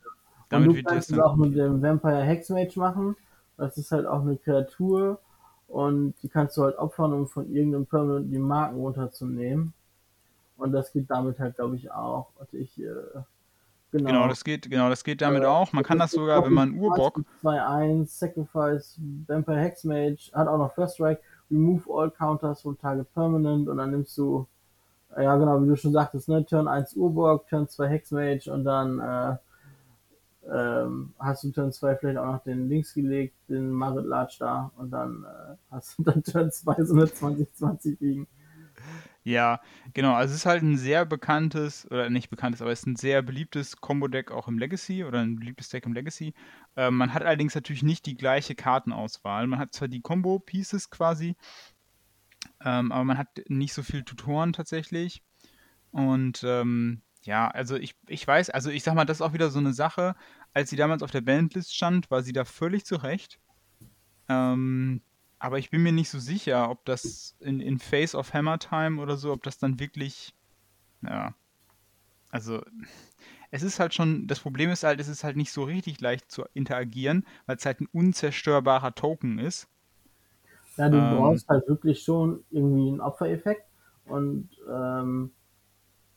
Damit 0.48 0.68
du 0.68 0.74
wird 0.76 0.86
das 0.86 0.92
kannst 0.92 1.12
es 1.12 1.18
auch 1.18 1.36
mit 1.36 1.56
dem 1.56 1.80
Vampire 1.80 2.22
Hexmage 2.22 2.78
machen. 2.78 3.16
Das 3.56 3.76
ist 3.76 3.92
halt 3.92 4.06
auch 4.06 4.22
eine 4.22 4.36
Kreatur 4.36 5.20
und 5.68 6.14
die 6.22 6.28
kannst 6.28 6.56
du 6.56 6.64
halt 6.64 6.76
opfern, 6.78 7.12
um 7.12 7.26
von 7.28 7.50
irgendeinem 7.54 7.86
Permanent 7.86 8.32
die 8.32 8.38
Marken 8.38 8.76
runterzunehmen. 8.76 9.72
Und 10.60 10.72
das 10.72 10.92
geht 10.92 11.10
damit 11.10 11.38
halt, 11.38 11.56
glaube 11.56 11.76
ich, 11.76 11.90
auch. 11.90 12.28
Warte, 12.36 12.58
ich, 12.58 12.78
äh, 12.78 12.84
genau. 13.90 14.10
Genau, 14.10 14.28
das 14.28 14.44
geht, 14.44 14.70
genau, 14.70 14.90
das 14.90 15.02
geht 15.02 15.22
damit 15.22 15.42
Äh, 15.42 15.46
auch. 15.46 15.72
Man 15.72 15.84
kann 15.84 15.98
das 15.98 16.10
sogar, 16.10 16.44
wenn 16.44 16.52
man 16.52 16.78
Urbock 16.78 17.22
2-1, 17.42 18.06
Sacrifice, 18.06 19.00
Vampire 19.26 19.58
Hexmage, 19.58 20.30
hat 20.34 20.48
auch 20.48 20.58
noch 20.58 20.74
First 20.74 20.94
Strike, 20.94 21.22
Remove 21.50 21.82
all 21.90 22.10
Counters 22.10 22.60
from 22.60 22.78
Target 22.78 23.12
Permanent 23.14 23.68
und 23.68 23.78
dann 23.78 23.90
nimmst 23.90 24.16
du, 24.18 24.46
äh, 25.16 25.24
ja 25.24 25.34
genau, 25.36 25.62
wie 25.62 25.66
du 25.68 25.76
schon 25.76 25.92
sagtest, 25.92 26.28
ne, 26.28 26.44
Turn 26.44 26.68
1 26.68 26.94
Urborg, 26.94 27.48
Turn 27.48 27.66
2 27.66 27.88
Hexmage 27.88 28.52
und 28.52 28.64
dann 28.64 29.00
äh, 29.00 29.36
ähm, 30.52 31.14
hast 31.18 31.44
du 31.44 31.50
Turn 31.50 31.72
2 31.72 31.96
vielleicht 31.96 32.18
auch 32.18 32.26
noch 32.26 32.42
den 32.42 32.68
links 32.68 32.92
gelegt, 32.92 33.34
den 33.48 33.70
Marit 33.70 34.04
Latsch 34.04 34.40
da 34.40 34.70
und 34.76 34.90
dann 34.90 35.24
äh, 35.24 35.56
hast 35.70 35.98
du 35.98 36.02
dann 36.02 36.22
Turn 36.22 36.52
2 36.52 36.84
so 36.84 36.94
eine 36.94 37.06
2020 37.10 37.98
liegen. 38.00 38.26
Ja, 39.22 39.60
genau. 39.92 40.14
Also 40.14 40.32
es 40.32 40.40
ist 40.40 40.46
halt 40.46 40.62
ein 40.62 40.78
sehr 40.78 41.04
bekanntes, 41.04 41.86
oder 41.90 42.08
nicht 42.08 42.30
bekanntes, 42.30 42.62
aber 42.62 42.72
es 42.72 42.80
ist 42.80 42.86
ein 42.86 42.96
sehr 42.96 43.20
beliebtes 43.22 43.76
Combo-Deck 43.80 44.30
auch 44.30 44.48
im 44.48 44.58
Legacy 44.58 45.04
oder 45.04 45.20
ein 45.20 45.36
beliebtes 45.36 45.68
Deck 45.68 45.84
im 45.84 45.92
Legacy. 45.92 46.32
Ähm, 46.76 46.96
man 46.96 47.12
hat 47.12 47.22
allerdings 47.22 47.54
natürlich 47.54 47.82
nicht 47.82 48.06
die 48.06 48.16
gleiche 48.16 48.54
Kartenauswahl. 48.54 49.46
Man 49.46 49.58
hat 49.58 49.74
zwar 49.74 49.88
die 49.88 50.00
Combo-Pieces 50.00 50.88
quasi, 50.90 51.36
ähm, 52.64 52.92
aber 52.92 53.04
man 53.04 53.18
hat 53.18 53.28
nicht 53.48 53.72
so 53.74 53.82
viel 53.82 54.02
Tutoren 54.04 54.52
tatsächlich. 54.52 55.22
Und 55.92 56.42
ähm, 56.44 57.02
Ja, 57.24 57.48
also 57.48 57.76
ich, 57.76 57.96
ich 58.08 58.26
weiß, 58.26 58.50
also 58.50 58.70
ich 58.70 58.84
sag 58.84 58.94
mal, 58.94 59.04
das 59.06 59.18
ist 59.18 59.22
auch 59.22 59.34
wieder 59.34 59.50
so 59.50 59.58
eine 59.60 59.74
Sache. 59.74 60.16
Als 60.54 60.70
sie 60.70 60.76
damals 60.76 61.02
auf 61.02 61.10
der 61.12 61.20
Bandlist 61.22 61.74
stand, 61.74 62.10
war 62.10 62.22
sie 62.22 62.32
da 62.32 62.44
völlig 62.46 62.84
zurecht. 62.86 63.40
Ähm, 64.28 65.02
aber 65.40 65.58
ich 65.58 65.70
bin 65.70 65.82
mir 65.82 65.92
nicht 65.92 66.10
so 66.10 66.18
sicher, 66.18 66.70
ob 66.70 66.84
das 66.84 67.34
in, 67.40 67.60
in 67.60 67.78
Face 67.78 68.14
of 68.14 68.34
Hammer 68.34 68.58
Time 68.58 69.00
oder 69.00 69.16
so, 69.16 69.32
ob 69.32 69.42
das 69.42 69.58
dann 69.58 69.80
wirklich, 69.80 70.34
ja, 71.02 71.34
also 72.30 72.62
es 73.50 73.62
ist 73.62 73.80
halt 73.80 73.94
schon, 73.94 74.26
das 74.26 74.38
Problem 74.38 74.70
ist 74.70 74.84
halt, 74.84 75.00
es 75.00 75.08
ist 75.08 75.24
halt 75.24 75.36
nicht 75.36 75.50
so 75.50 75.64
richtig 75.64 76.00
leicht 76.00 76.30
zu 76.30 76.44
interagieren, 76.52 77.24
weil 77.46 77.56
es 77.56 77.64
halt 77.64 77.80
ein 77.80 77.88
unzerstörbarer 77.90 78.94
Token 78.94 79.38
ist. 79.38 79.66
Ja, 80.76 80.90
du 80.90 80.98
ähm, 80.98 81.16
brauchst 81.16 81.48
halt 81.48 81.66
wirklich 81.66 82.02
schon 82.02 82.44
irgendwie 82.50 82.88
einen 82.88 83.00
Opfereffekt 83.00 83.64
und 84.04 84.50
ähm, 84.70 85.32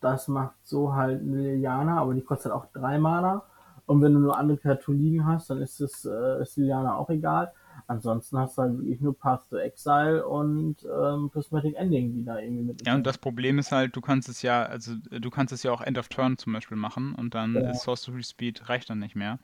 das 0.01 0.27
macht 0.27 0.55
so 0.63 0.93
halt 0.93 1.21
eine 1.21 1.38
Liliana, 1.38 2.01
aber 2.01 2.13
die 2.13 2.21
kostet 2.21 2.51
auch 2.51 2.65
drei 2.73 2.99
Mana. 2.99 3.43
Und 3.86 4.01
wenn 4.01 4.13
du 4.13 4.19
nur 4.19 4.38
andere 4.38 4.57
Kreaturen 4.57 4.99
liegen 4.99 5.25
hast, 5.25 5.49
dann 5.49 5.62
ist 5.62 5.79
es 5.79 6.05
äh, 6.05 6.41
ist 6.41 6.57
Liliana 6.57 6.95
auch 6.97 7.09
egal. 7.09 7.53
Ansonsten 7.88 8.38
hast 8.38 8.58
du 8.58 8.62
halt 8.62 8.78
wirklich 8.78 9.02
nur 9.02 9.17
Path 9.17 9.50
to 9.50 9.58
Exile 9.58 10.26
und 10.28 10.78
ähm, 10.84 11.30
Prismatic 11.32 11.76
Ending, 11.76 12.13
die 12.13 12.24
da 12.24 12.39
irgendwie 12.39 12.63
mit. 12.63 12.86
Ja, 12.86 12.96
und 12.96 13.06
das 13.06 13.17
Problem 13.17 13.60
ist 13.60 13.72
halt, 13.72 13.96
du 13.96 14.02
kannst 14.02 14.30
es 14.30 14.41
ja, 14.41 14.63
also 14.63 14.96
du 14.96 15.30
kannst 15.30 15.54
es 15.54 15.63
ja 15.63 15.72
auch 15.72 15.82
End 15.82 15.98
of 15.98 16.08
Turn 16.08 16.38
zum 16.38 16.54
Beispiel 16.54 16.78
machen 16.78 17.13
und 17.13 17.36
dann 17.36 17.56
ja. 17.56 17.72
ist 17.72 17.84
Sorcery 17.84 18.24
Speed 18.24 18.69
reicht 18.69 18.89
dann 18.89 19.00
nicht 19.00 19.15
mehr. 19.15 19.39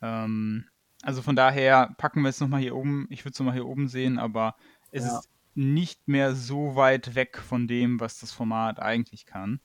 Ähm, 0.00 0.66
also 1.02 1.22
von 1.22 1.36
daher 1.36 1.94
packen 1.98 2.22
wir 2.22 2.28
es 2.28 2.40
nochmal 2.40 2.60
hier 2.60 2.76
oben. 2.76 3.06
Ich 3.10 3.24
würde 3.24 3.32
es 3.32 3.38
nochmal 3.38 3.54
hier 3.54 3.66
oben 3.66 3.88
sehen, 3.88 4.18
aber 4.18 4.54
es 4.90 5.04
ja. 5.04 5.18
ist 5.18 5.28
nicht 5.54 6.08
mehr 6.08 6.34
so 6.34 6.76
weit 6.76 7.14
weg 7.14 7.38
von 7.38 7.66
dem, 7.66 8.00
was 8.00 8.18
das 8.18 8.32
Format 8.32 8.80
eigentlich 8.80 9.26
kann. 9.26 9.60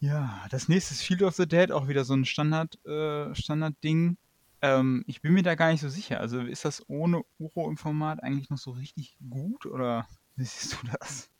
Ja, 0.00 0.46
das 0.50 0.68
nächste 0.68 0.94
ist 0.94 1.02
Field 1.02 1.22
of 1.22 1.34
the 1.34 1.48
Dead, 1.48 1.72
auch 1.72 1.88
wieder 1.88 2.04
so 2.04 2.14
ein 2.14 2.24
Standard, 2.24 2.78
äh, 2.86 3.34
Standard-Ding. 3.34 4.16
Ähm, 4.60 5.04
ich 5.06 5.22
bin 5.22 5.34
mir 5.34 5.42
da 5.42 5.54
gar 5.54 5.70
nicht 5.70 5.80
so 5.80 5.88
sicher. 5.88 6.20
Also 6.20 6.40
ist 6.40 6.64
das 6.64 6.88
ohne 6.88 7.22
Uro 7.38 7.68
im 7.68 7.76
Format 7.76 8.22
eigentlich 8.22 8.50
noch 8.50 8.58
so 8.58 8.72
richtig 8.72 9.16
gut 9.28 9.66
oder 9.66 10.06
wie 10.36 10.44
siehst 10.44 10.72
du 10.74 10.86
das? 10.98 11.30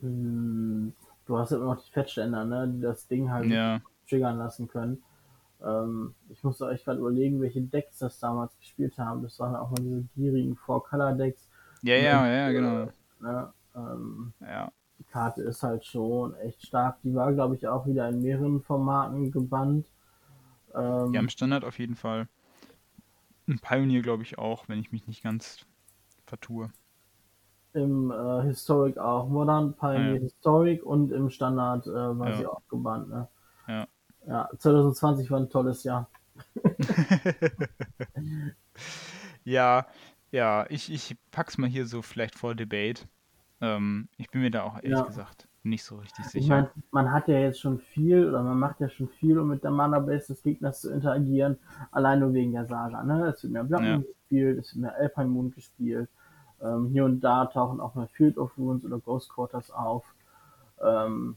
Hm, 0.00 0.94
du 1.26 1.38
hast 1.38 1.50
ja 1.50 1.58
immer 1.58 1.74
noch 1.74 1.84
die 1.84 1.90
Fettständer, 1.90 2.44
ne, 2.44 2.68
die 2.68 2.80
das 2.80 3.06
Ding 3.06 3.30
halt 3.30 3.46
ja. 3.46 3.80
triggern 4.08 4.38
lassen 4.38 4.68
können. 4.68 5.02
Ähm, 5.62 6.14
ich 6.30 6.42
musste 6.42 6.64
euch 6.64 6.84
gerade 6.84 7.00
überlegen, 7.00 7.40
welche 7.40 7.60
Decks 7.60 7.98
das 7.98 8.18
damals 8.18 8.56
gespielt 8.58 8.96
haben. 8.98 9.22
Das 9.22 9.38
waren 9.38 9.54
auch 9.54 9.70
mal 9.70 9.82
diese 9.82 10.04
gierigen 10.16 10.56
Four-Color-Decks. 10.56 11.48
Ja, 11.82 11.96
ja, 11.96 12.26
ja, 12.26 12.50
genau. 12.50 12.88
Ne, 13.20 13.52
ähm, 13.76 14.32
ja. 14.40 14.70
Die 14.98 15.04
Karte 15.04 15.42
ist 15.42 15.62
halt 15.62 15.84
schon 15.84 16.34
echt 16.36 16.66
stark. 16.66 16.98
Die 17.02 17.14
war, 17.14 17.32
glaube 17.32 17.56
ich, 17.56 17.66
auch 17.66 17.86
wieder 17.86 18.08
in 18.08 18.22
mehreren 18.22 18.62
Formaten 18.62 19.30
gebannt. 19.30 19.86
Ähm, 20.74 21.12
ja, 21.12 21.20
im 21.20 21.28
Standard 21.28 21.64
auf 21.64 21.78
jeden 21.78 21.96
Fall. 21.96 22.28
Ein 23.48 23.58
Pioneer, 23.58 24.02
glaube 24.02 24.22
ich, 24.22 24.38
auch, 24.38 24.68
wenn 24.68 24.78
ich 24.78 24.92
mich 24.92 25.06
nicht 25.06 25.22
ganz 25.22 25.66
vertue. 26.26 26.70
Im 27.72 28.10
äh, 28.10 28.42
Historic 28.42 28.98
auch. 28.98 29.28
Modern, 29.28 29.74
Pioneer, 29.74 30.16
ja. 30.16 30.20
Historic 30.20 30.84
und 30.84 31.12
im 31.12 31.30
Standard 31.30 31.86
äh, 31.86 31.90
war 31.90 32.30
ja. 32.30 32.36
sie 32.36 32.46
auch 32.46 32.62
gebannt. 32.68 33.08
Ne? 33.08 33.28
Ja. 33.68 33.86
Ja, 34.26 34.48
2020 34.58 35.30
war 35.30 35.40
ein 35.40 35.48
tolles 35.48 35.82
Jahr. 35.82 36.10
ja, 39.44 39.86
ja, 40.30 40.66
ich, 40.68 40.92
ich 40.92 41.16
pack's 41.30 41.58
mal 41.58 41.68
hier 41.68 41.86
so 41.86 42.02
vielleicht 42.02 42.38
vor 42.38 42.54
Debate. 42.54 43.08
Ähm, 43.60 44.08
ich 44.16 44.30
bin 44.30 44.42
mir 44.42 44.50
da 44.50 44.64
auch 44.64 44.76
ehrlich 44.76 44.98
ja. 44.98 45.02
gesagt 45.02 45.48
nicht 45.62 45.84
so 45.84 45.96
richtig 45.96 46.24
sicher. 46.26 46.38
Ich 46.42 46.48
meine, 46.48 46.70
man 46.90 47.12
hat 47.12 47.28
ja 47.28 47.38
jetzt 47.38 47.60
schon 47.60 47.78
viel 47.78 48.28
oder 48.28 48.42
man 48.42 48.58
macht 48.58 48.80
ja 48.80 48.88
schon 48.88 49.08
viel, 49.08 49.38
um 49.38 49.48
mit 49.48 49.62
der 49.62 49.70
Mana-Base 49.70 50.28
des 50.28 50.42
Gegners 50.42 50.80
zu 50.80 50.90
interagieren, 50.90 51.58
allein 51.90 52.20
nur 52.20 52.32
wegen 52.32 52.52
der 52.52 52.66
Saga. 52.66 53.02
Ne? 53.02 53.26
Es 53.26 53.42
wird 53.42 53.52
mehr 53.52 53.64
Black 53.64 53.82
ja. 53.82 53.98
gespielt, 53.98 54.58
es 54.58 54.74
wird 54.74 54.82
mehr 54.82 54.94
Alpine 54.94 55.28
Moon 55.28 55.50
gespielt. 55.50 56.08
Ähm, 56.62 56.88
hier 56.88 57.04
und 57.04 57.20
da 57.20 57.46
tauchen 57.46 57.80
auch 57.80 57.94
mehr 57.94 58.08
Field 58.08 58.38
of 58.38 58.56
Runes 58.56 58.84
oder 58.84 58.98
Ghost 58.98 59.30
Quarters 59.30 59.70
auf. 59.70 60.04
Ähm, 60.82 61.36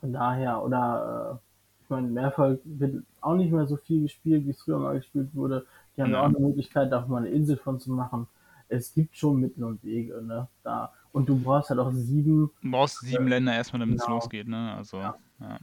von 0.00 0.12
daher, 0.12 0.64
oder 0.64 1.40
äh, 1.40 1.82
ich 1.82 1.90
meine, 1.90 2.08
Mehrfall 2.08 2.58
wird 2.64 3.04
auch 3.20 3.34
nicht 3.34 3.52
mehr 3.52 3.66
so 3.66 3.76
viel 3.76 4.02
gespielt, 4.02 4.44
wie 4.46 4.50
es 4.50 4.62
früher 4.62 4.78
mal 4.78 4.96
gespielt 4.96 5.34
wurde. 5.34 5.64
Die 5.96 6.02
haben 6.02 6.10
ja 6.10 6.20
auch 6.20 6.26
eine 6.26 6.38
Möglichkeit, 6.38 6.90
da 6.90 7.02
auch 7.02 7.06
mal 7.06 7.18
eine 7.18 7.28
Insel 7.28 7.56
von 7.56 7.78
zu 7.78 7.92
machen. 7.92 8.26
Es 8.68 8.92
gibt 8.92 9.16
schon 9.16 9.40
Mittel 9.40 9.62
und 9.62 9.84
Wege, 9.84 10.20
ne? 10.22 10.48
Da 10.64 10.92
und 11.16 11.26
du 11.30 11.38
brauchst 11.38 11.70
halt 11.70 11.80
auch 11.80 11.90
sieben. 11.92 12.50
Du 12.60 12.70
brauchst 12.70 13.00
sieben 13.00 13.26
äh, 13.26 13.30
Länder 13.30 13.54
erstmal, 13.54 13.80
damit 13.80 13.96
es 13.96 14.04
genau. 14.04 14.16
losgeht, 14.16 14.46
ne? 14.48 14.74
Also, 14.76 14.98
ja. 14.98 15.16
ja. 15.40 15.58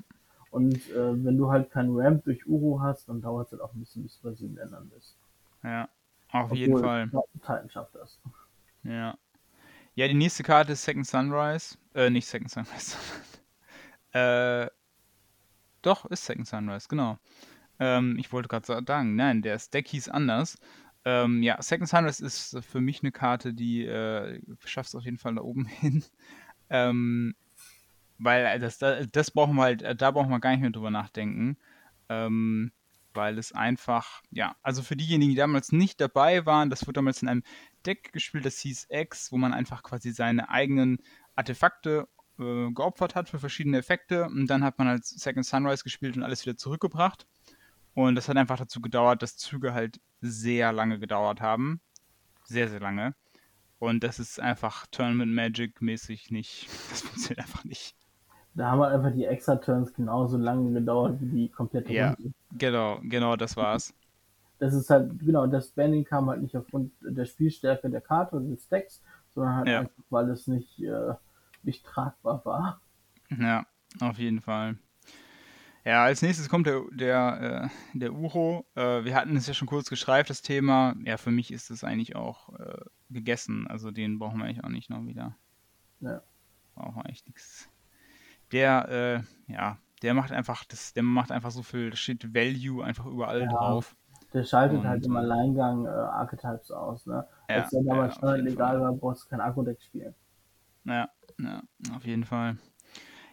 Und 0.49 0.89
äh, 0.89 1.23
wenn 1.23 1.37
du 1.37 1.51
halt 1.51 1.69
keinen 1.69 1.95
Ramp 1.95 2.23
durch 2.23 2.47
Uro 2.47 2.81
hast, 2.81 3.07
dann 3.07 3.21
dauert 3.21 3.45
es 3.45 3.51
halt 3.51 3.61
auch 3.61 3.71
ein 3.71 3.79
bisschen, 3.79 4.01
bis 4.01 4.19
du 4.19 4.29
bei 4.29 4.33
sieben 4.33 4.55
Ländern 4.55 4.89
bist. 4.89 5.15
Ja, 5.63 5.87
auf 6.31 6.45
Obwohl, 6.45 6.57
jeden 6.57 6.79
Fall. 6.79 7.11
Titan 7.41 7.69
schafft 7.69 7.93
das. 7.93 8.19
Ja. 8.81 9.15
Ja, 9.93 10.07
die 10.07 10.15
nächste 10.15 10.41
Karte 10.41 10.73
ist 10.73 10.85
Second 10.85 11.05
Sunrise. 11.05 11.77
Äh, 11.93 12.09
nicht 12.09 12.25
Second 12.25 12.49
Sunrise. 12.49 12.97
äh, 14.13 14.67
doch, 15.83 16.05
ist 16.07 16.25
Second 16.25 16.47
Sunrise, 16.47 16.87
genau. 16.89 17.19
Ähm, 17.77 18.17
ich 18.17 18.33
wollte 18.33 18.47
gerade 18.47 18.65
sagen, 18.65 19.15
nein, 19.15 19.43
der 19.43 19.61
Deck 19.71 19.87
hieß 19.87 20.09
anders. 20.09 20.57
Ähm, 21.05 21.43
ja, 21.43 21.61
Second 21.61 21.89
Sunrise 21.89 22.25
ist 22.25 22.57
für 22.65 22.81
mich 22.81 23.01
eine 23.01 23.11
Karte, 23.11 23.53
die 23.53 23.85
äh, 23.85 24.39
schafft 24.65 24.89
es 24.89 24.95
auf 24.95 25.03
jeden 25.03 25.17
Fall 25.17 25.35
da 25.35 25.41
oben 25.41 25.65
hin. 25.81 26.03
Ähm, 26.69 27.35
weil 28.17 28.45
äh, 28.45 28.59
das, 28.59 28.79
das 28.79 29.31
brauchen 29.31 29.55
wir 29.55 29.63
halt, 29.63 29.81
äh, 29.81 29.95
da 29.95 30.11
brauchen 30.11 30.29
wir 30.29 30.39
gar 30.39 30.51
nicht 30.51 30.61
mehr 30.61 30.69
drüber 30.69 30.91
nachdenken. 30.91 31.57
Ähm, 32.09 32.71
weil 33.13 33.37
es 33.37 33.51
einfach, 33.51 34.23
ja, 34.31 34.55
also 34.63 34.81
für 34.81 34.95
diejenigen, 34.95 35.31
die 35.31 35.37
damals 35.37 35.71
nicht 35.71 36.01
dabei 36.01 36.45
waren, 36.45 36.69
das 36.69 36.83
wurde 36.83 36.93
damals 36.93 37.21
in 37.21 37.29
einem 37.29 37.43
Deck 37.85 38.11
gespielt, 38.11 38.45
das 38.45 38.59
hieß 38.59 38.87
X, 38.89 39.31
wo 39.31 39.37
man 39.37 39.53
einfach 39.53 39.83
quasi 39.83 40.11
seine 40.11 40.49
eigenen 40.49 40.99
Artefakte 41.35 42.07
äh, 42.39 42.71
geopfert 42.71 43.15
hat 43.15 43.29
für 43.29 43.39
verschiedene 43.39 43.77
Effekte 43.77 44.25
und 44.25 44.47
dann 44.47 44.63
hat 44.63 44.79
man 44.79 44.87
halt 44.87 45.05
Second 45.05 45.45
Sunrise 45.45 45.83
gespielt 45.83 46.17
und 46.17 46.23
alles 46.23 46.45
wieder 46.45 46.57
zurückgebracht. 46.57 47.27
Und 47.93 48.15
das 48.15 48.27
hat 48.27 48.37
einfach 48.37 48.57
dazu 48.57 48.81
gedauert, 48.81 49.21
dass 49.21 49.37
Züge 49.37 49.73
halt 49.73 49.99
sehr 50.23 50.73
lange 50.73 50.99
gedauert 50.99 51.41
haben. 51.41 51.81
Sehr, 52.45 52.69
sehr 52.69 52.79
lange. 52.81 53.15
Und 53.79 54.03
das 54.03 54.19
ist 54.19 54.39
einfach 54.39 54.87
Tournament 54.87 55.33
Magic 55.33 55.81
mäßig 55.81 56.31
nicht. 56.31 56.69
Das 56.91 57.01
funktioniert 57.03 57.39
einfach 57.41 57.65
nicht. 57.65 57.95
Da 58.55 58.71
haben 58.71 58.81
halt 58.81 58.95
einfach 58.95 59.11
die 59.13 59.25
extra 59.25 59.57
Turns 59.57 59.93
genauso 59.93 60.37
lange 60.37 60.71
gedauert 60.73 61.21
wie 61.21 61.29
die 61.29 61.49
komplette 61.49 61.93
Ja, 61.93 61.93
Runde. 61.93 62.33
genau, 62.51 62.99
genau, 63.03 63.35
das 63.35 63.55
war's. 63.57 63.93
Das 64.59 64.73
ist 64.73 64.89
halt, 64.89 65.19
genau, 65.19 65.45
das 65.47 65.69
Banning 65.71 66.05
kam 66.05 66.29
halt 66.29 66.41
nicht 66.41 66.55
aufgrund 66.55 66.91
der 67.01 67.25
Spielstärke 67.25 67.89
der 67.89 68.01
Karte 68.01 68.35
oder 68.37 68.45
des 68.45 68.67
Decks, 68.67 69.01
sondern 69.33 69.55
halt 69.55 69.67
ja. 69.67 69.79
einfach, 69.79 70.03
weil 70.09 70.29
es 70.29 70.47
nicht, 70.47 70.79
äh, 70.81 71.13
nicht 71.63 71.85
tragbar 71.85 72.43
war. 72.45 72.81
Ja, 73.37 73.65
auf 73.99 74.17
jeden 74.17 74.39
Fall. 74.41 74.77
Ja, 75.85 76.05
als 76.05 76.21
nächstes 76.21 76.47
kommt 76.47 76.65
der, 76.65 76.83
der, 76.91 77.69
äh, 77.93 77.97
der 77.97 78.13
Uro. 78.13 78.65
Äh, 78.75 79.03
wir 79.03 79.15
hatten 79.15 79.35
es 79.35 79.47
ja 79.47 79.53
schon 79.53 79.67
kurz 79.67 79.89
geschreift, 79.89 80.29
das 80.29 80.41
Thema. 80.41 80.95
Ja, 81.03 81.17
für 81.17 81.31
mich 81.31 81.51
ist 81.51 81.69
es 81.69 81.83
eigentlich 81.83 82.15
auch 82.15 82.57
äh, 82.57 82.85
gegessen. 83.09 83.67
Also 83.67 83.91
den 83.91 84.17
brauchen 84.17 84.39
wir 84.39 84.45
eigentlich 84.45 84.63
auch 84.63 84.69
nicht 84.69 84.89
noch 84.89 85.05
wieder. 85.05 85.35
Ja. 85.99 86.21
Brauchen 86.75 86.95
wir 86.95 87.05
eigentlich 87.05 87.25
nichts. 87.25 87.69
Der, 88.53 89.25
äh, 89.47 89.51
ja, 89.51 89.77
der 90.03 90.13
macht 90.13 90.31
einfach, 90.31 90.63
das, 90.63 90.93
der 90.93 91.03
macht 91.03 91.31
einfach 91.31 91.51
so 91.51 91.63
viel 91.63 91.93
Shit 91.95 92.33
Value 92.33 92.83
einfach 92.83 93.05
überall 93.05 93.41
ja, 93.41 93.47
drauf. 93.47 93.95
Der 94.33 94.43
schaltet 94.45 94.79
Und, 94.79 94.87
halt 94.87 95.05
im 95.05 95.15
Alleingang 95.15 95.85
äh, 95.85 95.89
Archetypes 95.89 96.71
aus, 96.71 97.05
ne? 97.05 97.27
Ja, 97.49 97.55
Als 97.55 97.69
der 97.71 97.83
damals 97.83 98.15
ja, 98.15 98.19
schon 98.21 98.45
legal 98.45 98.79
war, 98.79 98.93
brauchst 98.93 99.25
du 99.25 99.29
kein 99.29 99.41
Akku-Deck 99.41 99.81
spielen. 99.81 100.15
Ja, 100.85 101.09
ja, 101.39 101.61
auf 101.95 102.05
jeden 102.05 102.23
Fall. 102.23 102.57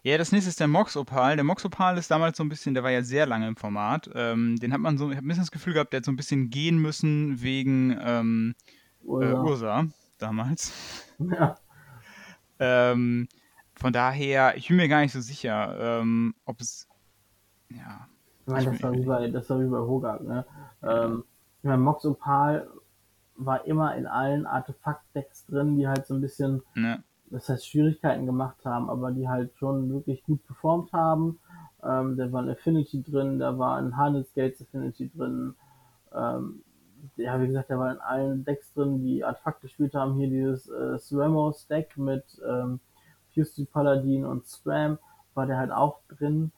Ja, 0.03 0.17
das 0.17 0.33
nächste 0.33 0.49
ist 0.49 0.61
der 0.61 0.69
Mox 0.69 0.97
Opal. 0.97 1.37
Der 1.37 1.45
Mox 1.45 1.65
Opal 1.65 1.99
ist 1.99 2.11
damals 2.11 2.39
so 2.39 2.45
ein 2.45 2.49
bisschen, 2.49 2.73
der 2.73 2.83
war 2.83 2.91
ja 2.91 3.03
sehr 3.03 3.27
lange 3.27 3.47
im 3.47 3.57
Format. 3.57 4.11
Ähm, 4.15 4.57
den 4.57 4.73
hat 4.73 4.81
man 4.81 4.97
so, 4.97 5.11
ich 5.11 5.17
habe 5.17 5.27
ein 5.27 5.29
bisschen 5.29 5.43
das 5.43 5.51
Gefühl 5.51 5.75
gehabt, 5.75 5.93
der 5.93 5.99
hat 5.99 6.07
so 6.07 6.13
ein 6.13 6.17
bisschen 6.17 6.49
gehen 6.49 6.79
müssen 6.79 7.43
wegen 7.43 7.99
ähm, 8.01 8.55
Ursa. 9.03 9.31
Äh, 9.31 9.35
Ursa 9.35 9.85
damals. 10.19 10.73
Ja. 11.21 11.55
ähm, 12.59 13.29
von 13.75 13.93
daher, 13.93 14.57
ich 14.57 14.69
bin 14.69 14.79
mir 14.79 14.89
gar 14.89 15.03
nicht 15.03 15.13
so 15.13 15.21
sicher, 15.21 16.01
ähm, 16.01 16.35
ob 16.47 16.63
es. 16.63 16.89
Ja. 17.69 18.09
Ich 18.47 18.53
meine, 18.53 18.71
das, 18.71 18.83
war 18.83 18.93
wie 18.95 19.05
bei, 19.05 19.29
das 19.29 19.51
war 19.51 19.61
wie 19.61 19.69
bei 19.69 19.79
Hogak, 19.79 20.23
ne? 20.23 20.47
Ähm, 20.83 21.25
ich 21.59 21.65
meine, 21.65 21.77
Mox 21.77 22.07
Opal 22.07 22.71
war 23.37 23.67
immer 23.67 23.95
in 23.97 24.07
allen 24.07 24.47
Artefakt-Decks 24.47 25.45
drin, 25.45 25.77
die 25.77 25.87
halt 25.87 26.07
so 26.07 26.15
ein 26.15 26.23
bisschen 26.23 26.63
ne 26.75 27.05
das 27.31 27.49
heißt 27.49 27.67
Schwierigkeiten 27.67 28.27
gemacht 28.27 28.65
haben, 28.65 28.91
aber 28.91 29.13
die 29.13 29.29
halt 29.29 29.57
schon 29.57 29.91
wirklich 29.91 30.23
gut 30.25 30.45
performt 30.47 30.93
haben. 30.93 31.39
Ähm, 31.83 32.17
da 32.17 32.31
war 32.33 32.43
ein 32.43 32.51
Affinity 32.51 33.03
drin, 33.03 33.39
da 33.39 33.59
war 33.59 33.79
ein 33.79 33.97
Harness 33.97 34.33
Gates 34.35 34.61
Affinity 34.61 35.11
drin. 35.11 35.55
Ähm, 36.13 36.63
ja, 37.17 37.41
wie 37.41 37.47
gesagt, 37.47 37.71
da 37.71 37.79
war 37.79 37.93
in 37.93 38.01
allen 38.01 38.45
Decks 38.45 38.73
drin, 38.75 39.03
die 39.03 39.25
Artefakt 39.25 39.63
gespielt 39.63 39.95
haben. 39.95 40.17
Hier 40.17 40.29
dieses 40.29 40.69
äh, 40.69 40.99
Swamos 40.99 41.67
Deck 41.67 41.97
mit 41.97 42.25
ähm, 42.47 42.81
Fusty 43.33 43.65
Paladin 43.65 44.27
und 44.27 44.47
Spam 44.47 44.99
war 45.35 45.47
der 45.47 45.59
halt 45.59 45.71
auch 45.71 46.01
drin. 46.09 46.53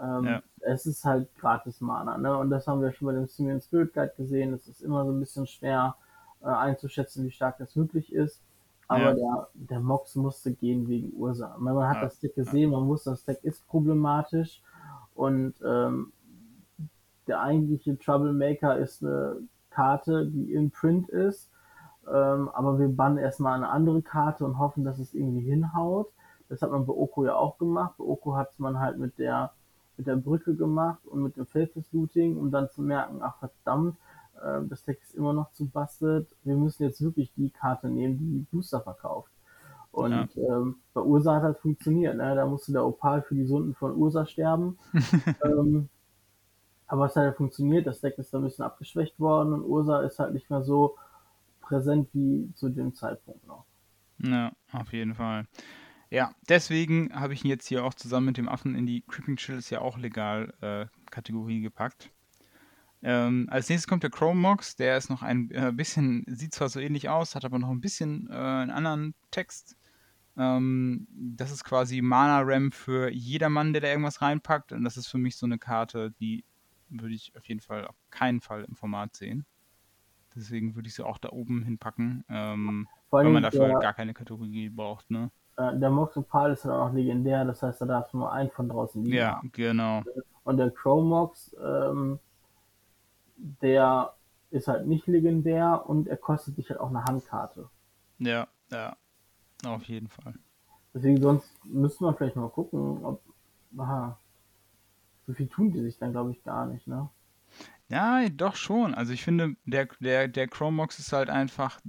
Ähm, 0.00 0.24
ja. 0.24 0.42
Es 0.60 0.86
ist 0.86 1.04
halt 1.04 1.34
gratis 1.36 1.80
Mana, 1.80 2.18
ne? 2.18 2.36
Und 2.36 2.50
das 2.50 2.66
haben 2.66 2.82
wir 2.82 2.92
schon 2.92 3.06
bei 3.06 3.14
dem 3.14 3.26
Simeon 3.26 3.60
Spirit 3.60 3.94
Guide 3.94 4.12
gesehen. 4.16 4.52
Es 4.52 4.68
ist 4.68 4.82
immer 4.82 5.04
so 5.04 5.10
ein 5.10 5.20
bisschen 5.20 5.46
schwer 5.46 5.96
äh, 6.42 6.46
einzuschätzen, 6.46 7.24
wie 7.24 7.30
stark 7.30 7.58
das 7.58 7.76
wirklich 7.76 8.12
ist. 8.12 8.42
Aber 8.90 9.10
ja. 9.10 9.14
der, 9.14 9.48
der 9.54 9.80
Mox 9.80 10.16
musste 10.16 10.52
gehen 10.52 10.88
wegen 10.88 11.12
Ursa. 11.12 11.56
Man 11.60 11.78
hat 11.88 11.98
ja. 11.98 12.02
das 12.02 12.18
Deck 12.18 12.34
gesehen, 12.34 12.72
man 12.72 12.88
wusste, 12.88 13.10
das 13.10 13.24
Deck 13.24 13.38
ist 13.44 13.64
problematisch. 13.68 14.60
Und 15.14 15.54
ähm, 15.64 16.12
der 17.28 17.40
eigentliche 17.40 17.96
Troublemaker 17.96 18.76
ist 18.78 19.04
eine 19.04 19.36
Karte, 19.70 20.26
die 20.26 20.52
im 20.52 20.72
Print 20.72 21.08
ist. 21.08 21.52
Ähm, 22.12 22.48
aber 22.48 22.80
wir 22.80 22.88
bannen 22.88 23.18
erstmal 23.18 23.54
eine 23.54 23.68
andere 23.68 24.02
Karte 24.02 24.44
und 24.44 24.58
hoffen, 24.58 24.82
dass 24.82 24.98
es 24.98 25.14
irgendwie 25.14 25.48
hinhaut. 25.48 26.08
Das 26.48 26.60
hat 26.60 26.72
man 26.72 26.84
bei 26.84 26.92
Oko 26.92 27.24
ja 27.24 27.36
auch 27.36 27.58
gemacht. 27.58 27.94
Bei 27.96 28.02
Oko 28.02 28.34
hat 28.34 28.58
man 28.58 28.80
halt 28.80 28.98
mit 28.98 29.20
der, 29.20 29.52
mit 29.98 30.08
der 30.08 30.16
Brücke 30.16 30.56
gemacht 30.56 31.06
und 31.06 31.22
mit 31.22 31.36
dem 31.36 31.46
Faceless 31.46 31.92
Looting, 31.92 32.36
um 32.36 32.50
dann 32.50 32.68
zu 32.70 32.82
merken, 32.82 33.20
ach 33.22 33.38
verdammt, 33.38 33.96
äh, 34.42 34.66
das 34.68 34.84
Deck 34.84 35.00
ist 35.02 35.14
immer 35.14 35.32
noch 35.32 35.52
zu 35.52 35.66
bastet. 35.66 36.28
Wir 36.44 36.56
müssen 36.56 36.82
jetzt 36.82 37.00
wirklich 37.00 37.32
die 37.36 37.50
Karte 37.50 37.88
nehmen, 37.88 38.18
die 38.18 38.46
Booster 38.50 38.80
verkauft. 38.80 39.30
Und 39.92 40.12
ja. 40.12 40.26
ähm, 40.36 40.76
bei 40.94 41.00
Ursa 41.00 41.36
hat 41.36 41.42
halt 41.42 41.58
funktioniert. 41.58 42.16
Ne? 42.16 42.34
Da 42.34 42.46
musste 42.46 42.72
der 42.72 42.86
Opal 42.86 43.22
für 43.22 43.34
die 43.34 43.46
Sunden 43.46 43.74
von 43.74 43.96
Ursa 43.96 44.24
sterben. 44.26 44.78
ähm, 45.44 45.88
aber 46.86 47.06
es 47.06 47.16
hat 47.16 47.24
ja 47.24 47.32
funktioniert. 47.32 47.86
Das 47.86 48.00
Deck 48.00 48.18
ist 48.18 48.32
da 48.32 48.38
ein 48.38 48.44
bisschen 48.44 48.64
abgeschwächt 48.64 49.18
worden 49.18 49.52
und 49.52 49.62
Ursa 49.62 50.02
ist 50.02 50.18
halt 50.18 50.34
nicht 50.34 50.50
mehr 50.50 50.62
so 50.62 50.96
präsent 51.60 52.08
wie 52.12 52.52
zu 52.54 52.68
dem 52.68 52.94
Zeitpunkt 52.94 53.46
noch. 53.46 53.64
Ja, 54.18 54.52
auf 54.72 54.92
jeden 54.92 55.14
Fall. 55.14 55.46
Ja, 56.10 56.34
deswegen 56.48 57.12
habe 57.14 57.32
ich 57.32 57.44
ihn 57.44 57.50
jetzt 57.50 57.68
hier 57.68 57.84
auch 57.84 57.94
zusammen 57.94 58.26
mit 58.26 58.36
dem 58.36 58.48
Affen 58.48 58.74
in 58.74 58.86
die 58.86 59.02
Creeping 59.02 59.36
Chills 59.36 59.70
ja 59.70 59.80
auch 59.80 59.96
legal 59.96 60.52
äh, 60.60 60.86
Kategorie 61.10 61.60
gepackt. 61.60 62.10
Ähm, 63.02 63.48
als 63.50 63.68
nächstes 63.68 63.88
kommt 63.88 64.02
der 64.02 64.10
Chrome 64.10 64.40
Mox, 64.40 64.76
der 64.76 64.96
ist 64.96 65.08
noch 65.08 65.22
ein 65.22 65.50
äh, 65.52 65.72
bisschen, 65.72 66.24
sieht 66.28 66.54
zwar 66.54 66.68
so 66.68 66.80
ähnlich 66.80 67.08
aus, 67.08 67.34
hat 67.34 67.44
aber 67.44 67.58
noch 67.58 67.70
ein 67.70 67.80
bisschen 67.80 68.28
äh, 68.30 68.34
einen 68.34 68.70
anderen 68.70 69.14
Text. 69.30 69.76
Ähm, 70.36 71.06
das 71.10 71.50
ist 71.50 71.64
quasi 71.64 72.02
Mana 72.02 72.40
Ram 72.42 72.72
für 72.72 73.10
jedermann, 73.10 73.72
der 73.72 73.82
da 73.82 73.88
irgendwas 73.88 74.20
reinpackt. 74.20 74.72
Und 74.72 74.84
das 74.84 74.96
ist 74.96 75.06
für 75.06 75.18
mich 75.18 75.36
so 75.36 75.46
eine 75.46 75.58
Karte, 75.58 76.12
die 76.20 76.44
würde 76.90 77.14
ich 77.14 77.34
auf 77.36 77.46
jeden 77.46 77.60
Fall 77.60 77.86
auf 77.86 77.96
keinen 78.10 78.40
Fall 78.40 78.64
im 78.64 78.76
Format 78.76 79.16
sehen. 79.16 79.46
Deswegen 80.34 80.74
würde 80.76 80.88
ich 80.88 80.94
sie 80.94 81.04
auch 81.04 81.18
da 81.18 81.30
oben 81.30 81.62
hinpacken, 81.62 82.24
ähm, 82.28 82.86
weil 83.10 83.28
man 83.28 83.42
dafür 83.42 83.66
der, 83.66 83.78
gar 83.78 83.94
keine 83.94 84.14
Kategorie 84.14 84.68
braucht, 84.68 85.10
ne? 85.10 85.30
Äh, 85.56 85.76
der 85.78 85.90
Mox 85.90 86.16
Opal 86.16 86.52
ist 86.52 86.64
dann 86.64 86.72
auch 86.72 86.92
legendär, 86.92 87.44
das 87.44 87.62
heißt, 87.62 87.80
da 87.80 87.86
darfst 87.86 88.12
du 88.12 88.18
nur 88.18 88.32
einen 88.32 88.50
von 88.50 88.68
draußen 88.68 89.02
liegen. 89.02 89.16
Ja, 89.16 89.40
genau. 89.52 90.02
Und 90.44 90.56
der 90.56 90.70
Chromox, 90.70 91.56
ähm, 91.60 92.20
der 93.62 94.14
ist 94.50 94.68
halt 94.68 94.86
nicht 94.86 95.06
legendär 95.06 95.84
und 95.86 96.08
er 96.08 96.16
kostet 96.16 96.56
dich 96.56 96.70
halt 96.70 96.80
auch 96.80 96.90
eine 96.90 97.04
Handkarte. 97.04 97.68
Ja, 98.18 98.48
ja. 98.70 98.96
Auf 99.64 99.84
jeden 99.84 100.08
Fall. 100.08 100.34
Deswegen 100.94 101.20
sonst 101.20 101.48
müsste 101.64 102.04
man 102.04 102.16
vielleicht 102.16 102.36
mal 102.36 102.48
gucken, 102.48 103.04
ob. 103.04 103.22
Aha. 103.76 104.18
So 105.26 105.34
viel 105.34 105.48
tun 105.48 105.70
die 105.70 105.80
sich 105.80 105.98
dann, 105.98 106.12
glaube 106.12 106.32
ich, 106.32 106.42
gar 106.42 106.66
nicht, 106.66 106.86
ne? 106.86 107.08
Ja, 107.88 108.28
doch 108.28 108.56
schon. 108.56 108.94
Also 108.94 109.12
ich 109.12 109.22
finde, 109.22 109.56
der, 109.64 109.88
der, 110.00 110.28
der 110.28 110.48
Chromox 110.48 110.98
ist 110.98 111.12
halt 111.12 111.30
einfach, 111.30 111.80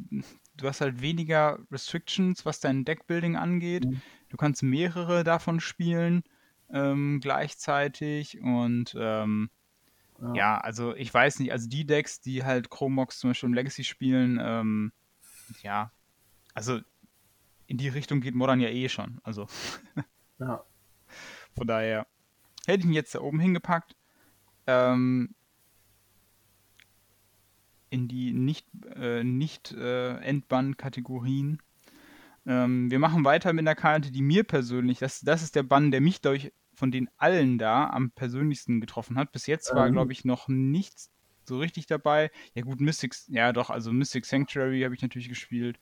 du 0.58 0.68
hast 0.68 0.82
halt 0.82 1.02
weniger 1.02 1.60
Restrictions, 1.72 2.46
was 2.46 2.60
dein 2.60 2.86
Deckbuilding 2.86 3.36
angeht. 3.36 3.86
Mhm. 3.86 4.02
Du 4.30 4.38
kannst 4.38 4.64
mehrere 4.64 5.24
davon 5.24 5.60
spielen 5.60 6.24
ähm, 6.72 7.20
gleichzeitig 7.22 8.42
und 8.42 8.96
ähm, 8.98 9.50
ja. 10.22 10.34
ja. 10.34 10.58
also 10.58 10.96
ich 10.96 11.14
weiß 11.14 11.40
nicht, 11.40 11.52
also 11.52 11.68
die 11.68 11.86
Decks, 11.86 12.22
die 12.22 12.44
halt 12.44 12.70
Chromox 12.70 13.20
zum 13.20 13.32
Beispiel 13.32 13.48
im 13.50 13.54
Legacy 13.54 13.84
spielen, 13.84 14.40
ähm, 14.42 14.92
ja, 15.62 15.92
also 16.54 16.80
in 17.68 17.78
die 17.78 17.90
Richtung 17.90 18.22
geht 18.22 18.36
Modern 18.36 18.60
ja 18.60 18.70
eh 18.70 18.90
schon. 18.90 19.20
Also 19.24 19.48
ja. 20.40 20.64
von 21.56 21.68
daher 21.68 22.08
hätte 22.66 22.80
ich 22.82 22.86
ihn 22.86 22.94
jetzt 22.94 23.16
da 23.16 23.22
oben 23.22 23.40
hingepackt. 23.40 23.96
Ähm, 24.68 25.34
in 27.92 28.08
die 28.08 28.34
nicht, 28.34 28.66
äh, 28.96 29.24
nicht 29.24 29.74
äh, 29.74 30.16
Endbann-Kategorien. 30.18 31.62
Ähm, 32.46 32.90
wir 32.90 33.00
machen 33.00 33.26
weiter 33.26 33.54
mit 33.54 33.64
einer 33.64 33.76
Karte, 33.76 34.12
die 34.12 34.22
mir 34.22 34.44
persönlich, 34.44 35.00
das, 35.00 35.20
das 35.20 35.44
ist 35.44 35.56
der 35.56 35.64
Bann, 35.64 35.92
der 35.92 36.02
mich, 36.02 36.22
durch 36.22 36.54
von 36.82 36.90
den 36.90 37.12
allen 37.18 37.60
da 37.60 37.92
am 37.92 38.10
persönlichsten 38.10 38.82
getroffen 38.82 39.20
hat. 39.20 39.32
Bis 39.32 39.46
jetzt 39.46 39.76
war, 39.76 39.86
ähm. 39.86 39.94
glaube 39.94 40.14
ich, 40.14 40.26
noch 40.26 40.48
nichts 40.48 41.12
so 41.44 41.60
richtig 41.60 41.86
dabei. 41.86 42.32
Ja 42.56 42.64
gut, 42.64 42.82
Mystics, 42.82 43.28
ja 43.30 43.54
doch, 43.54 43.70
also 43.70 43.94
Mystic 43.94 44.26
Sanctuary 44.26 44.82
habe 44.82 44.96
ich 44.96 45.04
natürlich 45.04 45.30
gespielt. 45.30 45.80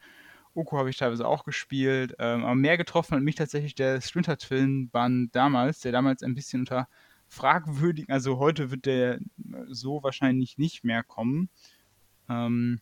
Oko 0.54 0.78
habe 0.78 0.90
ich 0.90 0.98
teilweise 0.98 1.26
auch 1.26 1.46
gespielt. 1.46 2.16
Ähm, 2.20 2.44
aber 2.44 2.56
mehr 2.56 2.76
getroffen 2.78 3.16
hat 3.16 3.24
mich 3.24 3.36
tatsächlich 3.36 3.76
der 3.76 4.02
Splinter 4.02 4.38
Twin 4.38 4.90
Band 4.90 5.34
damals, 5.34 5.80
der 5.80 5.94
damals 5.94 6.22
ein 6.22 6.36
bisschen 6.36 6.62
unter 6.62 6.90
fragwürdigen, 7.30 8.14
also 8.14 8.38
heute 8.38 8.70
wird 8.70 8.86
der 8.86 9.20
so 9.68 10.04
wahrscheinlich 10.04 10.58
nicht 10.58 10.84
mehr 10.84 11.04
kommen. 11.04 11.48
Ähm, 12.28 12.82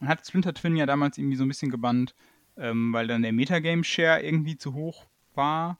hat 0.00 0.26
Splinter 0.26 0.54
Twin 0.54 0.76
ja 0.76 0.86
damals 0.86 1.18
irgendwie 1.18 1.36
so 1.36 1.44
ein 1.44 1.48
bisschen 1.48 1.70
gebannt, 1.70 2.14
ähm, 2.56 2.90
weil 2.94 3.06
dann 3.06 3.20
der 3.20 3.34
Metagame 3.34 3.84
Share 3.84 4.22
irgendwie 4.22 4.56
zu 4.56 4.72
hoch 4.72 5.04
war, 5.34 5.78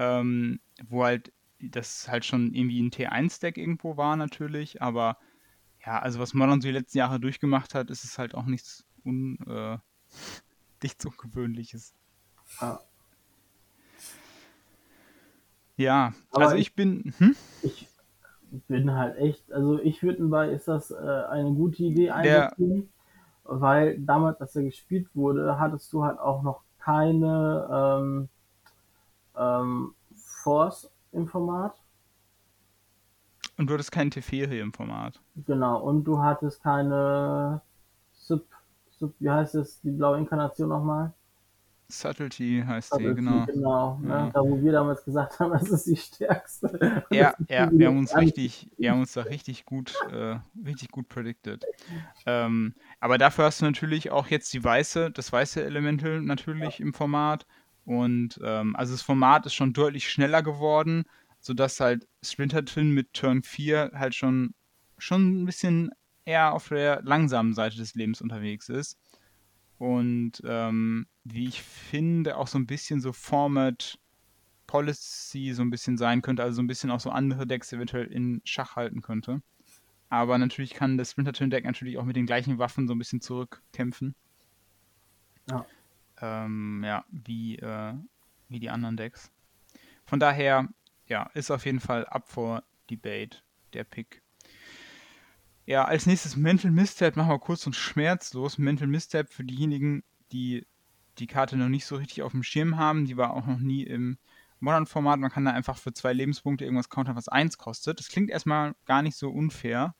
ähm, 0.00 0.60
wo 0.88 1.04
halt 1.04 1.30
das 1.60 2.08
halt 2.08 2.24
schon 2.24 2.54
irgendwie 2.54 2.80
ein 2.80 2.90
T1-Deck 2.90 3.58
irgendwo 3.58 3.98
war 3.98 4.16
natürlich, 4.16 4.80
aber 4.80 5.18
ja, 5.84 5.98
also 5.98 6.18
was 6.18 6.32
Modern 6.32 6.62
so 6.62 6.68
die 6.68 6.72
letzten 6.72 6.98
Jahre 6.98 7.20
durchgemacht 7.20 7.74
hat, 7.74 7.90
ist 7.90 8.04
es 8.04 8.18
halt 8.18 8.34
auch 8.34 8.46
nichts 8.46 8.86
un, 9.04 9.38
äh, 9.46 9.76
nichts 10.82 11.04
Ungewöhnliches. 11.04 11.94
Ja. 12.60 12.80
Ja, 15.76 16.12
aber 16.30 16.44
also 16.44 16.56
ich, 16.56 16.68
ich 16.68 16.74
bin. 16.74 17.14
Hm? 17.18 17.36
Ich 17.62 17.88
bin 18.68 18.94
halt 18.94 19.16
echt, 19.18 19.52
also 19.52 19.78
ich 19.80 20.02
würde 20.02 20.24
bei 20.24 20.50
ist 20.50 20.66
das 20.66 20.90
äh, 20.90 20.96
eine 20.96 21.52
gute 21.52 21.82
Idee 21.82 22.10
einsetzen, 22.10 22.90
weil 23.44 23.98
damals, 23.98 24.40
als 24.40 24.56
er 24.56 24.64
gespielt 24.64 25.08
wurde, 25.14 25.58
hattest 25.58 25.92
du 25.92 26.04
halt 26.04 26.18
auch 26.18 26.42
noch 26.42 26.62
keine 26.78 27.68
ähm, 27.70 28.28
ähm, 29.40 29.94
Force 30.42 30.90
im 31.12 31.26
Format. 31.26 31.80
Und 33.56 33.68
du 33.68 33.74
hattest 33.74 33.92
kein 33.92 34.10
Teferi 34.10 34.60
im 34.60 34.72
Format. 34.72 35.20
Genau, 35.46 35.80
und 35.80 36.04
du 36.04 36.22
hattest 36.22 36.62
keine 36.62 37.60
Sub, 38.12 38.46
Sub 38.90 39.14
wie 39.18 39.30
heißt 39.30 39.54
es, 39.56 39.80
die 39.80 39.90
blaue 39.90 40.18
Inkarnation 40.18 40.68
nochmal? 40.68 41.12
Subtlety 41.90 42.62
heißt 42.66 42.90
Subtlety, 42.90 43.16
die, 43.16 43.26
genau. 43.26 43.46
Genau, 43.46 43.98
ne? 44.00 44.08
ja. 44.08 44.30
da 44.30 44.40
wo 44.40 44.62
wir 44.62 44.72
damals 44.72 45.04
gesagt 45.04 45.40
haben, 45.40 45.52
das 45.58 45.68
ist 45.70 45.86
die 45.86 45.96
stärkste. 45.96 47.04
Ja, 47.10 47.34
ja, 47.48 47.68
wir 47.72 47.88
haben 47.88 47.98
uns 47.98 48.16
richtig, 48.16 48.70
wir 48.78 48.92
haben 48.92 49.00
uns 49.00 49.12
da 49.12 49.22
richtig 49.22 49.64
gut, 49.64 49.94
äh, 50.10 50.36
richtig 50.64 50.90
gut 50.90 51.08
predicted. 51.08 51.64
Ähm, 52.26 52.74
aber 53.00 53.18
dafür 53.18 53.44
hast 53.44 53.60
du 53.60 53.64
natürlich 53.64 54.10
auch 54.10 54.28
jetzt 54.28 54.52
die 54.54 54.62
weiße, 54.62 55.10
das 55.10 55.32
weiße 55.32 55.62
Elemental 55.62 56.20
natürlich 56.20 56.78
ja. 56.78 56.86
im 56.86 56.94
Format. 56.94 57.46
Und 57.84 58.38
ähm, 58.44 58.76
also 58.76 58.92
das 58.92 59.02
Format 59.02 59.46
ist 59.46 59.54
schon 59.54 59.72
deutlich 59.72 60.10
schneller 60.10 60.42
geworden, 60.42 61.04
sodass 61.40 61.80
halt 61.80 62.06
Splinter 62.22 62.64
Twin 62.64 62.90
mit 62.90 63.12
Turn 63.14 63.42
4 63.42 63.92
halt 63.94 64.14
schon, 64.14 64.54
schon 64.98 65.42
ein 65.42 65.46
bisschen 65.46 65.90
eher 66.24 66.52
auf 66.52 66.68
der 66.68 67.02
langsamen 67.02 67.54
Seite 67.54 67.76
des 67.76 67.94
Lebens 67.94 68.20
unterwegs 68.20 68.68
ist 68.68 68.98
und 69.80 70.42
ähm, 70.44 71.06
wie 71.24 71.48
ich 71.48 71.62
finde, 71.62 72.36
auch 72.36 72.48
so 72.48 72.58
ein 72.58 72.66
bisschen 72.66 73.00
so 73.00 73.14
Format 73.14 73.98
Policy 74.66 75.54
so 75.54 75.62
ein 75.62 75.70
bisschen 75.70 75.96
sein 75.96 76.20
könnte, 76.20 76.42
also 76.42 76.56
so 76.56 76.62
ein 76.62 76.66
bisschen 76.66 76.90
auch 76.90 77.00
so 77.00 77.08
andere 77.08 77.46
Decks 77.46 77.72
eventuell 77.72 78.04
in 78.04 78.42
Schach 78.44 78.76
halten 78.76 79.00
könnte. 79.00 79.40
Aber 80.10 80.36
natürlich 80.36 80.74
kann 80.74 80.98
das 80.98 81.12
Splinter 81.12 81.32
Twin 81.32 81.48
Deck 81.48 81.64
natürlich 81.64 81.96
auch 81.96 82.04
mit 82.04 82.14
den 82.14 82.26
gleichen 82.26 82.58
Waffen 82.58 82.86
so 82.86 82.94
ein 82.94 82.98
bisschen 82.98 83.22
zurückkämpfen. 83.22 84.14
Ja. 85.48 85.64
Ähm, 86.20 86.82
ja, 86.84 87.04
wie, 87.10 87.56
äh, 87.58 87.94
wie 88.48 88.60
die 88.60 88.70
anderen 88.70 88.96
Decks. 88.96 89.30
Von 90.04 90.20
daher, 90.20 90.68
ja, 91.06 91.30
ist 91.34 91.50
auf 91.50 91.64
jeden 91.64 91.80
Fall 91.80 92.04
up 92.06 92.28
for 92.28 92.62
debate 92.90 93.42
der 93.72 93.84
Pick. 93.84 94.22
Ja, 95.66 95.84
als 95.84 96.06
nächstes 96.06 96.36
Mental 96.36 96.70
Misstep 96.70 97.16
machen 97.16 97.30
wir 97.30 97.38
kurz 97.38 97.66
und 97.66 97.76
schmerzlos. 97.76 98.58
Mental 98.58 98.88
Misstep 98.88 99.30
für 99.30 99.44
diejenigen, 99.44 100.02
die 100.32 100.66
die 101.18 101.26
Karte 101.26 101.56
noch 101.56 101.68
nicht 101.68 101.84
so 101.84 101.96
richtig 101.96 102.22
auf 102.22 102.32
dem 102.32 102.42
Schirm 102.42 102.76
haben. 102.76 103.04
Die 103.04 103.16
war 103.16 103.34
auch 103.34 103.46
noch 103.46 103.58
nie 103.58 103.84
im 103.84 104.18
Modern-Format. 104.60 105.20
Man 105.20 105.30
kann 105.30 105.44
da 105.44 105.52
einfach 105.52 105.76
für 105.76 105.92
zwei 105.92 106.12
Lebenspunkte 106.12 106.64
irgendwas 106.64 106.88
countern, 106.88 107.16
was 107.16 107.28
eins 107.28 107.58
kostet. 107.58 107.98
Das 107.98 108.08
klingt 108.08 108.30
erstmal 108.30 108.74
gar 108.86 109.02
nicht 109.02 109.16
so 109.16 109.30
unfair. 109.30 109.94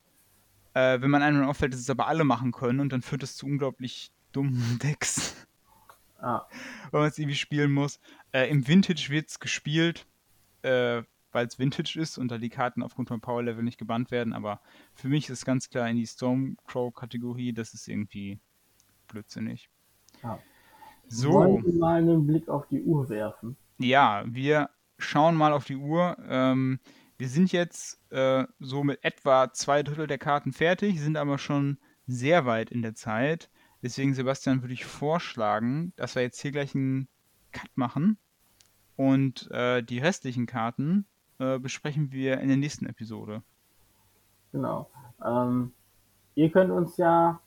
Äh, 0.74 1.00
wenn 1.00 1.10
man 1.10 1.22
einem 1.22 1.44
auffällt, 1.44 1.72
dass 1.72 1.80
es 1.80 1.90
aber 1.90 2.06
alle 2.06 2.24
machen 2.24 2.52
können 2.52 2.80
und 2.80 2.92
dann 2.92 3.02
führt 3.02 3.22
es 3.22 3.36
zu 3.36 3.46
unglaublich 3.46 4.10
dummen 4.32 4.78
Decks. 4.82 5.46
Ah. 6.20 6.46
Weil 6.90 7.00
man 7.02 7.10
es 7.10 7.18
irgendwie 7.18 7.36
spielen 7.36 7.72
muss. 7.72 8.00
Äh, 8.32 8.50
Im 8.50 8.66
Vintage 8.66 9.08
wird 9.10 9.28
es 9.28 9.40
gespielt. 9.40 10.06
äh, 10.62 11.02
weil 11.32 11.46
es 11.46 11.58
Vintage 11.58 11.98
ist 11.98 12.18
und 12.18 12.28
da 12.28 12.38
die 12.38 12.48
Karten 12.48 12.82
aufgrund 12.82 13.08
von 13.08 13.20
Power 13.20 13.42
Level 13.42 13.62
nicht 13.62 13.78
gebannt 13.78 14.10
werden. 14.10 14.32
Aber 14.32 14.60
für 14.94 15.08
mich 15.08 15.28
ist 15.28 15.44
ganz 15.44 15.70
klar 15.70 15.88
in 15.88 15.96
die 15.96 16.06
Stormcrow-Kategorie. 16.06 17.52
Das 17.52 17.74
ist 17.74 17.88
irgendwie 17.88 18.38
blödsinnig. 19.08 19.68
Ja. 20.22 20.38
So. 21.08 21.32
Wollen 21.32 21.64
wir 21.64 21.74
mal 21.74 21.98
einen 21.98 22.26
Blick 22.26 22.48
auf 22.48 22.66
die 22.68 22.82
Uhr 22.82 23.08
werfen? 23.08 23.56
Ja, 23.78 24.24
wir 24.26 24.70
schauen 24.98 25.36
mal 25.36 25.52
auf 25.52 25.64
die 25.64 25.76
Uhr. 25.76 26.16
Ähm, 26.28 26.80
wir 27.18 27.28
sind 27.28 27.52
jetzt 27.52 28.00
äh, 28.10 28.44
so 28.58 28.84
mit 28.84 29.04
etwa 29.04 29.52
zwei 29.52 29.82
Drittel 29.82 30.06
der 30.06 30.18
Karten 30.18 30.52
fertig, 30.52 31.00
sind 31.00 31.16
aber 31.16 31.38
schon 31.38 31.78
sehr 32.06 32.46
weit 32.46 32.70
in 32.70 32.82
der 32.82 32.94
Zeit. 32.94 33.50
Deswegen, 33.82 34.14
Sebastian, 34.14 34.62
würde 34.62 34.74
ich 34.74 34.84
vorschlagen, 34.84 35.92
dass 35.96 36.14
wir 36.14 36.22
jetzt 36.22 36.40
hier 36.40 36.52
gleich 36.52 36.74
einen 36.74 37.08
Cut 37.52 37.70
machen 37.74 38.18
und 38.96 39.50
äh, 39.50 39.82
die 39.82 39.98
restlichen 39.98 40.46
Karten 40.46 41.06
äh, 41.38 41.58
besprechen 41.58 42.12
wir 42.12 42.38
in 42.40 42.48
der 42.48 42.58
nächsten 42.58 42.86
Episode. 42.86 43.42
Genau. 44.52 44.90
Ähm, 45.24 45.72
ihr 46.34 46.50
könnt 46.50 46.70
uns 46.70 46.96
ja 46.98 47.40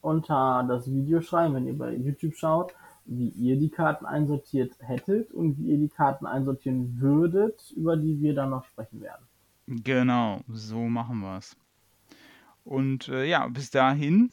unter 0.00 0.64
das 0.66 0.90
Video 0.90 1.20
schreiben, 1.20 1.54
wenn 1.54 1.66
ihr 1.66 1.76
bei 1.76 1.94
YouTube 1.94 2.34
schaut, 2.34 2.74
wie 3.04 3.28
ihr 3.30 3.58
die 3.58 3.70
Karten 3.70 4.06
einsortiert 4.06 4.72
hättet 4.80 5.32
und 5.32 5.58
wie 5.58 5.72
ihr 5.72 5.78
die 5.78 5.88
Karten 5.88 6.26
einsortieren 6.26 7.00
würdet, 7.00 7.72
über 7.76 7.96
die 7.96 8.20
wir 8.20 8.34
dann 8.34 8.50
noch 8.50 8.64
sprechen 8.64 9.00
werden. 9.00 9.26
Genau, 9.66 10.40
so 10.48 10.80
machen 10.84 11.20
wir 11.20 11.38
es. 11.38 11.56
Und 12.64 13.08
äh, 13.08 13.24
ja, 13.24 13.46
bis 13.48 13.70
dahin, 13.70 14.30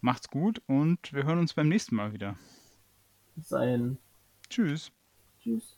macht's 0.00 0.28
gut 0.28 0.62
und 0.66 1.12
wir 1.12 1.24
hören 1.24 1.38
uns 1.38 1.54
beim 1.54 1.68
nächsten 1.68 1.96
Mal 1.96 2.12
wieder. 2.12 2.36
Bis 3.34 3.48
dahin. 3.48 3.98
Tschüss. 4.48 4.90
Tschüss. 5.40 5.75